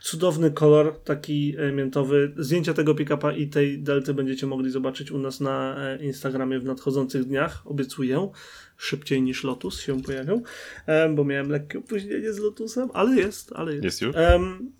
Cudowny 0.00 0.50
kolor, 0.50 1.00
taki 1.04 1.56
miętowy. 1.72 2.32
Zdjęcia 2.36 2.74
tego 2.74 2.94
pick-upa 2.94 3.32
i 3.32 3.48
tej 3.48 3.82
delty 3.82 4.14
będziecie 4.14 4.46
mogli 4.46 4.70
zobaczyć 4.70 5.10
u 5.10 5.18
nas 5.18 5.40
na 5.40 5.76
e, 5.78 6.04
Instagramie 6.04 6.58
w 6.58 6.64
nadchodzących 6.64 7.24
dniach, 7.24 7.62
obiecuję 7.64 8.30
szybciej 8.76 9.22
niż 9.22 9.44
Lotus 9.44 9.80
się 9.80 10.02
pojawią, 10.02 10.42
bo 11.14 11.24
miałem 11.24 11.50
lekkie 11.50 11.78
opóźnienie 11.78 12.32
z 12.32 12.38
Lotusem, 12.38 12.88
ale 12.94 13.16
jest, 13.16 13.52
ale 13.52 13.72
jest. 13.72 13.84
Jest 13.84 14.02
już? 14.02 14.16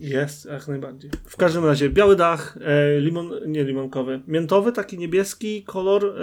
jest, 0.00 0.45
jak 0.45 0.69
najbardziej. 0.69 1.11
W 1.25 1.37
każdym 1.37 1.65
razie 1.65 1.91
biały 1.91 2.17
dach, 2.17 2.59
e, 2.61 3.00
limon, 3.00 3.31
nie 3.47 3.65
limonkowy, 3.65 4.21
miętowy, 4.29 4.73
taki 4.73 4.99
niebieski 4.99 5.62
kolor 5.62 6.15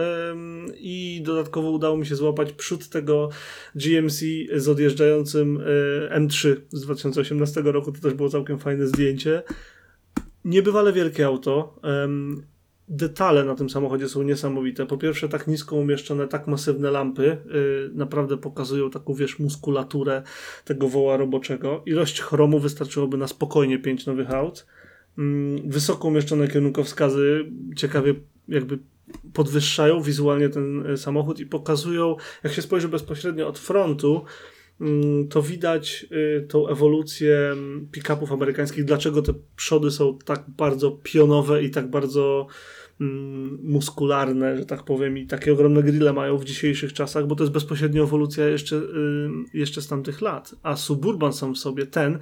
i 0.76 1.22
dodatkowo 1.26 1.72
udało 1.72 1.98
mi 1.98 2.06
się 2.06 2.16
złapać 2.16 2.54
przód 2.54 2.90
tego 2.90 3.30
GMC 3.76 4.26
z 4.56 4.68
odjeżdżającym 4.68 5.64
e, 6.12 6.20
M3 6.20 6.56
z 6.72 6.82
2018 6.82 7.62
roku, 7.62 7.92
to 7.92 8.02
też 8.02 8.14
było 8.14 8.30
całkiem 8.30 8.60
fajne 8.60 8.88
zdjęcie. 8.88 9.44
Niebywale 10.46 10.94
wielkie 10.94 11.26
auto 11.26 11.80
detale 12.96 13.44
na 13.44 13.56
tym 13.56 13.70
samochodzie 13.70 14.10
są 14.10 14.24
niesamowite. 14.24 14.86
Po 14.86 14.98
pierwsze, 14.98 15.30
tak 15.30 15.48
nisko 15.48 15.76
umieszczone, 15.76 16.28
tak 16.28 16.48
masywne 16.48 16.92
lampy 16.92 17.24
yy, 17.24 17.92
naprawdę 17.94 18.38
pokazują 18.38 18.90
taką, 18.90 19.14
wiesz, 19.14 19.40
muskulaturę 19.40 20.24
tego 20.66 20.90
woła 20.90 21.18
roboczego. 21.18 21.84
Ilość 21.86 22.22
chromu 22.22 22.60
wystarczyłoby 22.60 23.18
na 23.18 23.28
spokojnie 23.28 23.80
pięć 23.80 24.06
nowych 24.06 24.32
aut. 24.32 24.66
Yy, 25.18 25.24
wysoko 25.66 26.08
umieszczone 26.08 26.48
kierunkowskazy 26.48 27.46
ciekawie 27.76 28.16
jakby 28.48 28.80
podwyższają 29.34 30.02
wizualnie 30.02 30.50
ten 30.50 30.88
y, 30.92 30.98
samochód 30.98 31.40
i 31.40 31.46
pokazują, 31.46 32.16
jak 32.44 32.54
się 32.54 32.62
spojrzy 32.62 32.88
bezpośrednio 32.88 33.48
od 33.48 33.60
frontu, 33.60 34.26
mm, 34.82 35.28
to 35.28 35.42
widać 35.42 36.06
y, 36.12 36.48
tą 36.48 36.68
ewolucję 36.68 37.38
mm, 37.38 37.88
pick-upów 37.92 38.32
amerykańskich, 38.32 38.86
dlaczego 38.86 39.22
te 39.22 39.34
przody 39.56 39.92
są 39.92 40.18
tak 40.26 40.44
bardzo 40.58 40.92
pionowe 40.92 41.64
i 41.64 41.70
tak 41.70 41.90
bardzo 41.90 42.48
Mm, 42.48 42.83
muskularne, 43.64 44.58
że 44.58 44.66
tak 44.66 44.84
powiem, 44.84 45.18
i 45.18 45.28
takie 45.28 45.54
ogromne 45.54 45.84
grille 45.84 46.14
mają 46.14 46.38
w 46.38 46.46
dzisiejszych 46.46 46.94
czasach, 46.94 47.28
bo 47.28 47.36
to 47.36 47.44
jest 47.44 47.54
bezpośrednio 47.54 48.04
ewolucja 48.04 48.48
jeszcze, 48.48 48.76
y, 48.76 49.30
jeszcze 49.54 49.82
z 49.82 49.88
tamtych 49.88 50.22
lat. 50.22 50.56
A 50.64 50.76
Suburban 50.76 51.34
sam 51.34 51.56
w 51.56 51.58
sobie, 51.58 51.86
ten 51.86 52.20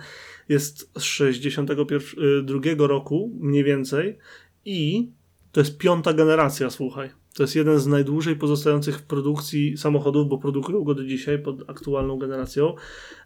jest 0.49 0.91
z 0.97 1.03
62 1.03 2.87
roku 2.87 3.31
mniej 3.39 3.63
więcej 3.63 4.17
i 4.65 5.09
to 5.51 5.61
jest 5.61 5.77
piąta 5.77 6.13
generacja, 6.13 6.69
słuchaj. 6.69 7.09
To 7.33 7.43
jest 7.43 7.55
jeden 7.55 7.79
z 7.79 7.87
najdłużej 7.87 8.35
pozostających 8.35 8.97
w 8.97 9.03
produkcji 9.03 9.77
samochodów, 9.77 10.29
bo 10.29 10.37
produkują 10.37 10.83
go 10.83 10.95
do 10.95 11.03
dzisiaj 11.03 11.39
pod 11.39 11.69
aktualną 11.69 12.17
generacją. 12.17 12.75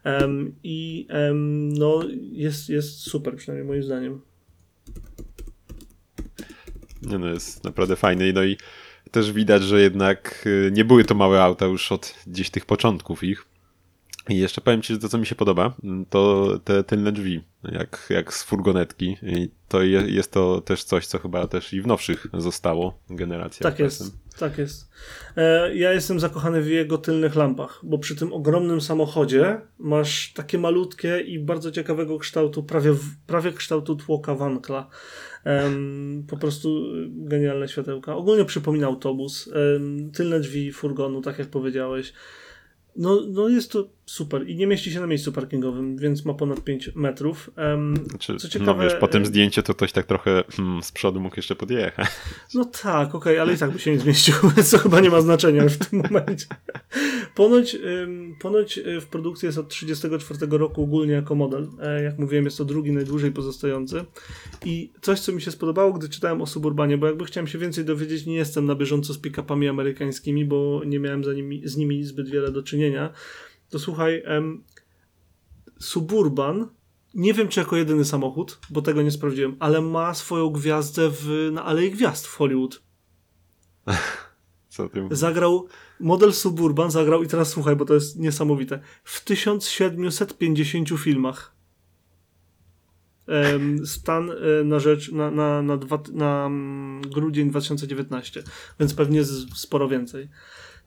Um, 0.06 0.56
I 0.64 1.08
um, 1.10 1.74
no, 1.74 2.04
jest, 2.32 2.70
jest 2.70 3.00
super, 3.00 3.36
przynajmniej 3.36 3.68
moim 3.68 3.84
zdaniem. 3.84 4.22
Nie 7.06 7.18
no, 7.18 7.28
jest 7.28 7.64
naprawdę 7.64 7.96
fajny. 7.96 8.34
No 8.34 8.44
i 8.44 8.58
też 9.12 9.32
widać, 9.32 9.64
że 9.64 9.82
jednak 9.82 10.44
y, 10.46 10.70
nie 10.74 10.86
były 10.86 11.04
to 11.04 11.16
małe 11.16 11.44
auta 11.44 11.66
już 11.66 11.92
od 11.92 12.16
gdzieś 12.28 12.50
tych 12.50 12.66
początków 12.66 13.24
ich. 13.24 13.46
I 14.30 14.38
jeszcze 14.38 14.62
powiem 14.62 14.82
Ci, 14.82 14.94
że 14.94 15.00
to 15.00 15.10
co 15.10 15.18
mi 15.18 15.26
się 15.26 15.36
podoba, 15.36 15.74
to 16.10 16.50
te 16.64 16.84
tylne 16.84 17.12
drzwi, 17.12 17.44
jak, 17.64 18.08
jak 18.10 18.34
z 18.34 18.44
furgonetki. 18.44 19.18
I 19.22 19.50
to 19.68 19.82
je, 19.82 20.02
jest 20.02 20.32
to 20.32 20.62
też 20.62 20.84
coś, 20.84 21.08
co 21.08 21.20
chyba 21.20 21.48
też 21.48 21.74
i 21.74 21.82
w 21.82 21.88
nowszych 21.88 22.28
zostało 22.34 23.00
generacjach. 23.10 23.72
Tak 23.74 23.80
jest, 23.80 24.04
tak 24.40 24.58
jest. 24.58 24.90
E, 25.38 25.76
ja 25.76 25.94
jestem 25.94 26.20
zakochany 26.20 26.62
w 26.62 26.68
jego 26.68 26.98
tylnych 26.98 27.36
lampach, 27.36 27.80
bo 27.84 27.98
przy 27.98 28.16
tym 28.16 28.34
ogromnym 28.34 28.82
samochodzie 28.82 29.62
masz 29.80 30.34
takie 30.34 30.58
malutkie 30.58 31.20
i 31.20 31.40
bardzo 31.40 31.72
ciekawego 31.72 32.20
kształtu, 32.20 32.64
prawie, 32.64 32.96
prawie 33.28 33.52
kształtu 33.52 33.96
tłoka 33.96 34.36
wankla. 34.36 34.90
po 36.28 36.38
prostu 36.38 36.84
genialne 37.08 37.68
światełka. 37.68 38.16
Ogólnie 38.16 38.46
przypomina 38.46 38.88
autobus. 38.88 39.50
tylne 40.14 40.40
drzwi 40.40 40.72
furgonu, 40.72 41.22
tak 41.22 41.40
jak 41.40 41.48
powiedziałeś. 41.48 42.14
No, 42.96 43.22
no 43.28 43.50
jest 43.50 43.72
to 43.72 43.90
super 44.06 44.50
i 44.50 44.56
nie 44.56 44.68
mieści 44.68 44.92
się 44.92 45.00
na 45.00 45.08
miejscu 45.08 45.32
parkingowym, 45.32 45.98
więc 45.98 46.26
ma 46.26 46.34
ponad 46.34 46.64
5 46.64 46.90
metrów. 46.96 47.52
Um, 47.58 47.96
znaczy, 48.10 48.36
co 48.36 48.50
ciekawe, 48.50 48.84
no 48.84 48.90
wiesz, 48.90 49.00
po 49.00 49.08
tym 49.08 49.26
zdjęciu 49.26 49.64
to 49.64 49.74
ktoś 49.74 49.92
tak 49.92 50.06
trochę 50.06 50.44
hmm, 50.52 50.84
z 50.84 50.92
przodu 50.92 51.20
mógł 51.20 51.36
jeszcze 51.36 51.56
podjechać. 51.56 52.08
No 52.54 52.66
tak, 52.66 53.08
okej, 53.08 53.18
okay, 53.18 53.42
ale 53.42 53.54
i 53.54 53.58
tak 53.58 53.72
by 53.72 53.80
się 53.80 53.92
nie 53.92 54.00
zmieścił, 54.00 54.36
co 54.64 54.78
chyba 54.86 55.00
nie 55.00 55.10
ma 55.10 55.22
znaczenia 55.22 55.64
już 55.64 55.74
w 55.74 55.90
tym 55.90 56.02
momencie. 56.04 56.46
Ponoć, 57.36 57.76
um, 57.76 58.36
ponoć 58.42 58.78
e, 58.78 59.02
w 59.02 59.06
produkcji 59.06 59.46
jest 59.46 59.58
od 59.58 59.70
1934 59.70 60.58
roku 60.58 60.84
ogólnie 60.84 61.14
jako 61.14 61.36
model. 61.36 61.68
E, 61.82 62.04
jak 62.04 62.20
mówiłem, 62.20 62.46
jest 62.46 62.58
to 62.58 62.66
drugi 62.66 62.92
najdłużej 62.92 63.32
pozostający. 63.32 64.06
I 64.66 64.92
coś, 65.02 65.20
co 65.20 65.32
mi 65.32 65.42
się 65.42 65.52
spodobało, 65.52 65.94
gdy 65.94 66.10
czytałem 66.10 66.42
o 66.42 66.46
Suburbanie, 66.46 66.98
bo 66.98 67.08
jakby 67.08 67.26
chciałem 67.26 67.48
się 67.48 67.58
więcej 67.58 67.86
dowiedzieć, 67.86 68.26
nie 68.26 68.36
jestem 68.36 68.66
na 68.66 68.76
bieżąco 68.76 69.14
z 69.14 69.22
pick-upami 69.22 69.70
amerykańskimi, 69.70 70.46
bo 70.46 70.82
nie 70.86 71.00
miałem 71.00 71.24
za 71.24 71.34
nimi, 71.34 71.62
z 71.68 71.78
nimi 71.78 72.04
zbyt 72.04 72.30
wiele 72.30 72.52
do 72.52 72.64
czynienia 72.64 73.14
to 73.76 73.80
słuchaj, 73.80 74.22
em, 74.26 74.64
Suburban, 75.80 76.68
nie 77.14 77.34
wiem 77.34 77.48
czy 77.48 77.60
jako 77.60 77.76
jedyny 77.76 78.06
samochód, 78.06 78.60
bo 78.70 78.82
tego 78.82 79.02
nie 79.02 79.12
sprawdziłem, 79.12 79.56
ale 79.60 79.82
ma 79.82 80.14
swoją 80.14 80.50
gwiazdę 80.50 81.10
w, 81.10 81.50
na 81.52 81.66
Alei 81.66 81.92
Gwiazd 81.92 82.28
w 82.28 82.36
Hollywood. 82.36 82.84
Co 84.70 84.90
ty 84.90 85.08
Zagrał, 85.12 85.68
model 86.00 86.34
Suburban 86.34 86.92
zagrał, 86.92 87.24
i 87.24 87.28
teraz 87.28 87.50
słuchaj, 87.50 87.76
bo 87.76 87.86
to 87.86 87.94
jest 87.94 88.20
niesamowite, 88.20 88.80
w 89.04 89.24
1750 89.24 90.90
filmach. 90.90 91.56
Stan 93.86 94.32
e, 94.32 94.64
na 94.64 94.80
rzecz, 94.80 95.12
na, 95.12 95.32
na, 95.32 95.62
na, 95.62 95.78
dwa, 95.78 96.04
na 96.14 96.46
mm, 96.46 97.02
grudzień 97.02 97.50
2019, 97.50 98.44
więc 98.80 98.94
pewnie 98.94 99.24
sporo 99.56 99.88
więcej. 99.88 100.30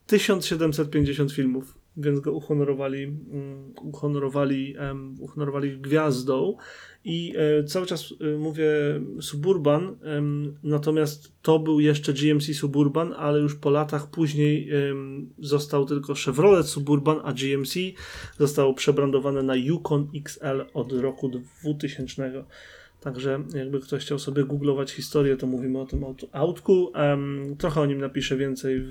1750 0.07 1.31
filmów 1.31 1.78
więc 1.97 2.19
go 2.19 2.31
uhonorowali, 2.31 3.05
um, 3.05 3.73
uhonorowali, 3.81 4.75
uhonorowali 5.19 5.77
gwiazdą 5.77 6.57
i 7.03 7.33
e, 7.37 7.63
cały 7.63 7.85
czas 7.85 8.13
e, 8.21 8.37
mówię 8.37 8.67
Suburban, 9.21 9.95
natomiast 10.63 11.31
to 11.41 11.59
był 11.59 11.79
jeszcze 11.79 12.13
GMC 12.13 12.53
Suburban, 12.53 13.13
ale 13.13 13.39
już 13.39 13.55
po 13.55 13.69
latach 13.69 14.09
później 14.09 14.69
został 15.39 15.85
tylko 15.85 16.13
Chevrolet 16.13 16.67
Suburban, 16.67 17.19
a 17.23 17.33
GMC 17.33 17.73
zostało 18.37 18.73
przebrandowane 18.73 19.43
na 19.43 19.55
Yukon 19.55 20.07
XL 20.15 20.65
od 20.73 20.93
roku 20.93 21.29
2000. 21.63 22.43
Także 23.01 23.43
jakby 23.53 23.79
ktoś 23.79 24.01
chciał 24.01 24.19
sobie 24.19 24.43
googlować 24.43 24.91
historię, 24.91 25.37
to 25.37 25.47
mówimy 25.47 25.79
o 25.79 25.85
tym 25.85 26.03
autku. 26.31 26.91
Um, 26.95 27.55
trochę 27.57 27.81
o 27.81 27.85
nim 27.85 27.99
napiszę 27.99 28.37
więcej 28.37 28.79
w, 28.79 28.89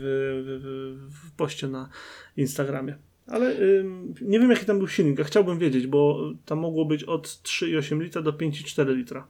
w, 0.62 1.28
w 1.28 1.32
poście 1.36 1.68
na 1.68 1.88
Instagramie. 2.36 2.98
Ale 3.26 3.60
ym, 3.60 4.14
nie 4.20 4.40
wiem, 4.40 4.50
jaki 4.50 4.66
tam 4.66 4.78
był 4.78 4.88
silnik, 4.88 5.20
a 5.20 5.24
chciałbym 5.24 5.58
wiedzieć, 5.58 5.86
bo 5.86 6.30
tam 6.44 6.58
mogło 6.58 6.84
być 6.84 7.04
od 7.04 7.26
3,8 7.26 8.00
litra 8.00 8.22
do 8.22 8.32
5,4 8.32 8.96
litra. 8.96 9.26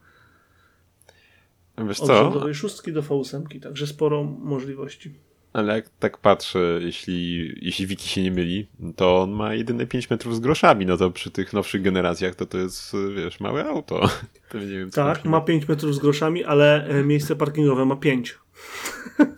Wiesz 1.86 1.98
co? 1.98 2.04
Od 2.04 2.08
rządowej 2.08 2.54
szóstki 2.54 2.92
do 2.92 3.02
V8, 3.02 3.60
także 3.60 3.86
sporo 3.86 4.24
możliwości. 4.24 5.14
Ale 5.52 5.74
jak 5.74 5.88
tak 5.88 6.18
patrzę, 6.18 6.78
jeśli, 6.82 7.52
jeśli 7.62 7.86
Wiki 7.86 8.08
się 8.08 8.22
nie 8.22 8.30
myli, 8.30 8.66
to 8.96 9.22
on 9.22 9.30
ma 9.30 9.54
jedyne 9.54 9.86
5 9.86 10.10
metrów 10.10 10.36
z 10.36 10.40
groszami, 10.40 10.86
no 10.86 10.96
to 10.96 11.10
przy 11.10 11.30
tych 11.30 11.52
nowszych 11.52 11.82
generacjach 11.82 12.34
to 12.34 12.46
to 12.46 12.58
jest, 12.58 12.92
wiesz, 13.16 13.40
małe 13.40 13.64
auto. 13.64 14.00
To 14.48 14.58
nie 14.58 14.66
wiem, 14.66 14.90
tak, 14.90 15.24
ma 15.24 15.40
5 15.40 15.68
metrów 15.68 15.94
z 15.94 15.98
groszami, 15.98 16.44
ale 16.44 16.86
e, 16.86 17.04
miejsce 17.04 17.36
parkingowe 17.36 17.84
ma 17.84 17.96
5. 17.96 18.38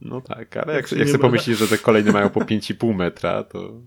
No 0.00 0.20
tak, 0.20 0.56
ale 0.56 0.74
jak, 0.74 0.92
jak 0.92 1.08
sobie 1.08 1.18
pomyślisz, 1.18 1.58
że 1.58 1.68
te 1.68 1.78
kolejne 1.78 2.12
mają 2.12 2.30
po 2.30 2.40
5,5 2.40 2.94
metra, 2.94 3.42
to... 3.42 3.80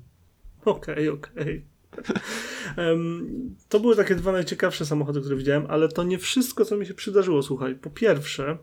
Okej, 0.66 1.10
okay, 1.10 1.12
okej. 1.12 1.66
Okay. 2.00 2.92
Um, 2.92 3.56
to 3.70 3.80
były 3.80 3.96
takie 3.96 4.16
dwa 4.16 4.32
najciekawsze 4.32 4.86
samochody, 4.86 5.20
które 5.20 5.36
widziałem, 5.36 5.66
ale 5.70 5.90
to 5.90 6.04
nie 6.04 6.18
wszystko, 6.18 6.66
co 6.66 6.78
mi 6.78 6.86
się 6.86 6.94
przydarzyło, 6.94 7.44
słuchaj. 7.44 7.76
Po 7.76 7.90
pierwsze, 7.90 8.58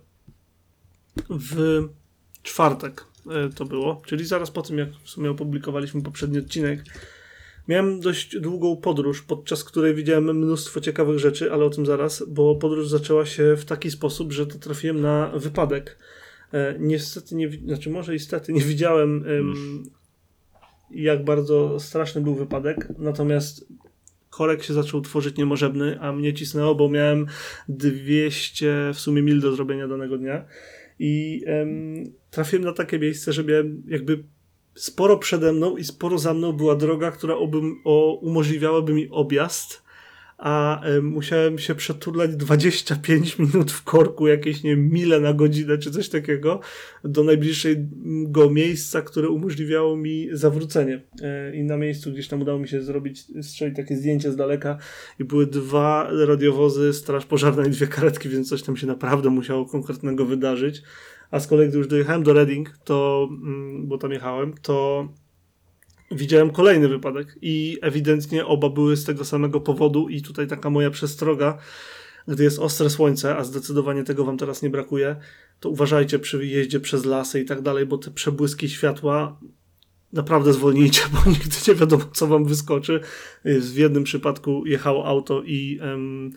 w 1.31 1.83
czwartek 2.47 3.05
e, 3.31 3.49
to 3.49 3.65
było, 3.65 4.03
czyli 4.07 4.27
zaraz 4.27 4.51
po 4.51 4.63
tym, 4.63 4.79
jak 4.79 4.89
w 5.05 5.11
sumie 5.11 5.31
opublikowaliśmy 5.31 6.03
poprzedni 6.03 6.39
odcinek, 6.39 6.85
miałem 7.69 8.01
dość 8.01 8.41
długą 8.41 8.77
podróż, 8.77 9.23
podczas 9.23 9.65
której 9.65 9.95
widziałem 9.95 10.25
mnóstwo 10.25 10.81
ciekawych 10.81 11.19
rzeczy, 11.19 11.53
ale 11.53 11.65
o 11.65 11.71
tym 11.71 11.87
zaraz, 11.87 12.25
bo 12.29 12.55
podróż 12.55 12.89
zaczęła 12.89 13.27
się 13.27 13.57
w 13.57 13.65
taki 13.65 13.91
sposób, 13.91 14.33
że 14.33 14.47
to 14.47 14.59
trafiłem 14.59 15.01
na 15.01 15.33
wypadek. 15.35 15.99
E, 16.53 16.75
niestety, 16.79 17.35
nie, 17.35 17.51
znaczy 17.51 17.91
może 17.91 18.13
niestety 18.13 18.53
nie 18.53 18.61
widziałem 18.61 19.25
jak 20.91 21.25
bardzo 21.25 21.81
straszny 21.81 22.21
był 22.21 22.35
wypadek, 22.35 22.89
natomiast 22.99 23.67
korek 24.31 24.63
się 24.63 24.75
zaczął 24.75 25.01
tworzyć 25.01 25.37
niemożebny, 25.37 26.01
a 26.01 26.13
mnie 26.13 26.35
cisnęło, 26.35 26.75
bo 26.75 26.89
miałem 26.89 27.27
200 27.69 28.91
w 28.95 29.01
sumie 29.01 29.23
mil 29.23 29.41
do 29.41 29.53
zrobienia 29.53 29.89
danego 29.89 30.19
dnia 30.19 30.45
i 30.99 31.43
em, 31.47 32.05
trafiłem 32.31 32.65
na 32.65 32.73
takie 32.73 32.99
miejsce, 32.99 33.33
że 33.33 33.45
miałem 33.45 33.83
jakby 33.89 34.25
sporo 34.75 35.19
przede 35.19 35.53
mną 35.53 35.77
i 35.77 35.85
sporo 35.85 36.19
za 36.19 36.35
mną 36.35 36.53
była 36.53 36.77
droga, 36.77 37.11
która 37.11 37.35
obym, 37.35 37.81
o, 37.85 38.19
umożliwiałaby 38.23 38.93
mi 38.93 39.09
objazd, 39.11 39.83
a 40.39 40.83
musiałem 41.03 41.59
się 41.59 41.75
przeturlać 41.75 42.37
25 42.37 43.39
minut 43.39 43.73
w 43.73 43.85
korku, 43.85 44.27
jakieś 44.27 44.63
nie 44.63 44.71
wiem, 44.71 44.91
mile 44.91 45.21
na 45.21 45.33
godzinę 45.33 45.79
czy 45.79 45.91
coś 45.91 46.09
takiego, 46.09 46.61
do 47.05 47.25
najbliższego 47.25 48.51
miejsca, 48.51 49.03
które 49.03 49.29
umożliwiało 49.29 49.97
mi 49.97 50.29
zawrócenie. 50.33 51.03
Y, 51.53 51.57
I 51.57 51.65
na 51.65 51.77
miejscu 51.77 52.13
gdzieś 52.13 52.29
tam 52.29 52.43
udało 52.43 52.59
mi 52.59 52.69
się 52.69 52.83
zrobić, 52.83 53.25
strzelić 53.43 53.77
takie 53.77 53.97
zdjęcie 53.97 54.33
z 54.33 54.37
daleka 54.37 54.79
i 55.19 55.25
były 55.25 55.47
dwa 55.47 56.11
radiowozy, 56.27 56.93
straż 56.93 57.27
pożarna 57.27 57.67
i 57.67 57.71
dwie 57.71 57.87
karetki, 57.87 58.29
więc 58.29 58.49
coś 58.49 58.63
tam 58.63 58.77
się 58.77 58.87
naprawdę 58.87 59.31
musiało 59.31 59.67
konkretnego 59.67 60.27
wydarzyć. 60.27 60.83
A 61.31 61.41
z 61.41 61.47
kolei, 61.47 61.69
gdy 61.69 61.79
już 61.79 61.89
dojechałem 61.89 62.23
do 62.23 62.33
Reading, 62.33 62.79
to, 62.85 63.29
mm, 63.31 63.87
bo 63.89 63.99
tam 63.99 64.13
jechałem, 64.13 64.55
to 64.63 65.09
widziałem 66.11 66.51
kolejny 66.51 66.89
wypadek 66.89 67.39
i 67.43 67.79
ewidentnie 67.83 68.47
oba 68.47 68.71
były 68.71 68.97
z 68.97 69.05
tego 69.05 69.25
samego 69.25 69.61
powodu 69.61 70.09
i 70.09 70.23
tutaj 70.23 70.47
taka 70.47 70.71
moja 70.71 70.91
przestroga, 70.91 71.59
gdy 72.29 72.45
jest 72.45 72.59
ostre 72.59 72.91
słońce, 72.91 73.37
a 73.37 73.45
zdecydowanie 73.45 74.05
tego 74.05 74.25
wam 74.25 74.39
teraz 74.39 74.63
nie 74.63 74.71
brakuje, 74.71 75.17
to 75.61 75.71
uważajcie 75.71 76.19
przy 76.19 76.47
jeździe 76.47 76.81
przez 76.81 77.05
lasy 77.05 77.41
i 77.41 77.45
tak 77.45 77.63
dalej, 77.63 77.87
bo 77.87 77.99
te 77.99 78.11
przebłyski 78.11 78.69
światła 78.69 79.41
naprawdę 80.13 80.53
zwolnijcie, 80.53 81.03
bo 81.13 81.19
nigdy 81.31 81.57
nie 81.69 81.75
wiadomo, 81.75 82.05
co 82.13 82.27
wam 82.27 82.45
wyskoczy. 82.45 83.01
W 83.45 83.77
jednym 83.77 84.05
przypadku 84.05 84.67
jechało 84.67 85.07
auto 85.07 85.43
i 85.43 85.81
um, 85.83 86.33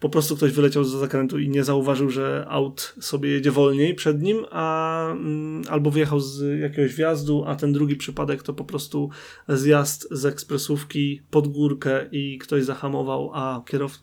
po 0.00 0.08
prostu 0.08 0.36
ktoś 0.36 0.52
wyleciał 0.52 0.84
z 0.84 0.90
zakrętu 0.90 1.38
i 1.38 1.48
nie 1.48 1.64
zauważył, 1.64 2.10
że 2.10 2.46
aut 2.48 2.94
sobie 3.00 3.30
jedzie 3.30 3.50
wolniej 3.50 3.94
przed 3.94 4.22
nim, 4.22 4.44
a 4.50 5.10
mm, 5.10 5.62
albo 5.68 5.90
wyjechał 5.90 6.20
z 6.20 6.60
jakiegoś 6.60 6.94
wjazdu, 6.94 7.44
a 7.46 7.56
ten 7.56 7.72
drugi 7.72 7.96
przypadek 7.96 8.42
to 8.42 8.54
po 8.54 8.64
prostu 8.64 9.10
zjazd 9.48 10.08
z 10.10 10.26
ekspresówki 10.26 11.22
pod 11.30 11.48
górkę 11.48 12.06
i 12.12 12.38
ktoś 12.38 12.64
zahamował, 12.64 13.30
a 13.34 13.62
kierow, 13.66 13.98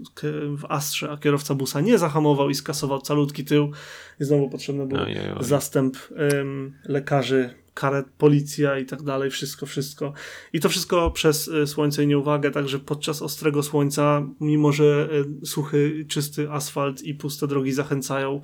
w 0.58 0.66
Astrze, 0.70 1.12
a 1.12 1.18
kierowca 1.18 1.56
busa 1.56 1.82
nie 1.82 1.98
zahamował 1.98 2.50
i 2.50 2.56
skasował 2.56 3.02
calutki 3.02 3.46
tył. 3.46 3.72
I 4.20 4.24
znowu 4.24 4.50
potrzebny 4.50 4.88
był 4.88 5.00
zastęp 5.40 5.98
um, 6.34 6.74
lekarzy 6.86 7.63
karet, 7.74 8.06
policja 8.18 8.80
i 8.80 8.86
tak 8.86 9.02
dalej, 9.02 9.30
wszystko, 9.30 9.66
wszystko. 9.66 10.14
I 10.54 10.60
to 10.60 10.70
wszystko 10.70 11.12
przez 11.12 11.48
e, 11.48 11.68
słońce 11.68 12.04
i 12.04 12.08
nieuwagę, 12.08 12.52
także 12.52 12.80
podczas 12.80 13.22
ostrego 13.22 13.64
słońca, 13.64 14.28
mimo 14.40 14.72
że 14.72 15.10
e, 15.42 15.46
suchy, 15.46 16.06
czysty 16.08 16.52
asfalt 16.52 17.02
i 17.02 17.14
puste 17.14 17.48
drogi 17.48 17.74
zachęcają, 17.74 18.42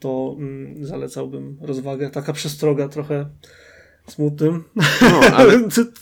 to 0.00 0.36
mm, 0.38 0.86
zalecałbym 0.86 1.58
rozwagę. 1.60 2.10
Taka 2.10 2.32
przestroga 2.32 2.88
trochę 2.88 3.30
smutnym, 4.08 4.64
no, 5.02 5.20
ale... 5.36 5.52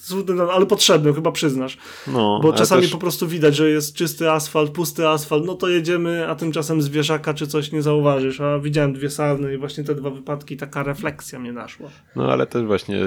smutnym, 0.00 0.40
ale 0.40 0.66
potrzebnym, 0.66 1.14
chyba 1.14 1.32
przyznasz. 1.32 1.78
No, 2.06 2.40
Bo 2.42 2.52
czasami 2.52 2.82
też... 2.82 2.90
po 2.90 2.98
prostu 2.98 3.28
widać, 3.28 3.56
że 3.56 3.70
jest 3.70 3.94
czysty 3.94 4.30
asfalt, 4.30 4.70
pusty 4.70 5.08
asfalt, 5.08 5.46
no 5.46 5.54
to 5.54 5.68
jedziemy, 5.68 6.28
a 6.28 6.34
tymczasem 6.34 6.82
zwierzaka 6.82 7.34
czy 7.34 7.46
coś 7.46 7.72
nie 7.72 7.82
zauważysz. 7.82 8.40
A 8.40 8.58
widziałem 8.58 8.92
dwie 8.92 9.10
sarny 9.10 9.54
i 9.54 9.56
właśnie 9.56 9.84
te 9.84 9.94
dwa 9.94 10.10
wypadki, 10.10 10.56
taka 10.56 10.82
refleksja 10.82 11.38
mnie 11.38 11.52
naszła. 11.52 11.88
No 12.16 12.32
ale 12.32 12.46
też 12.46 12.64
właśnie 12.64 13.00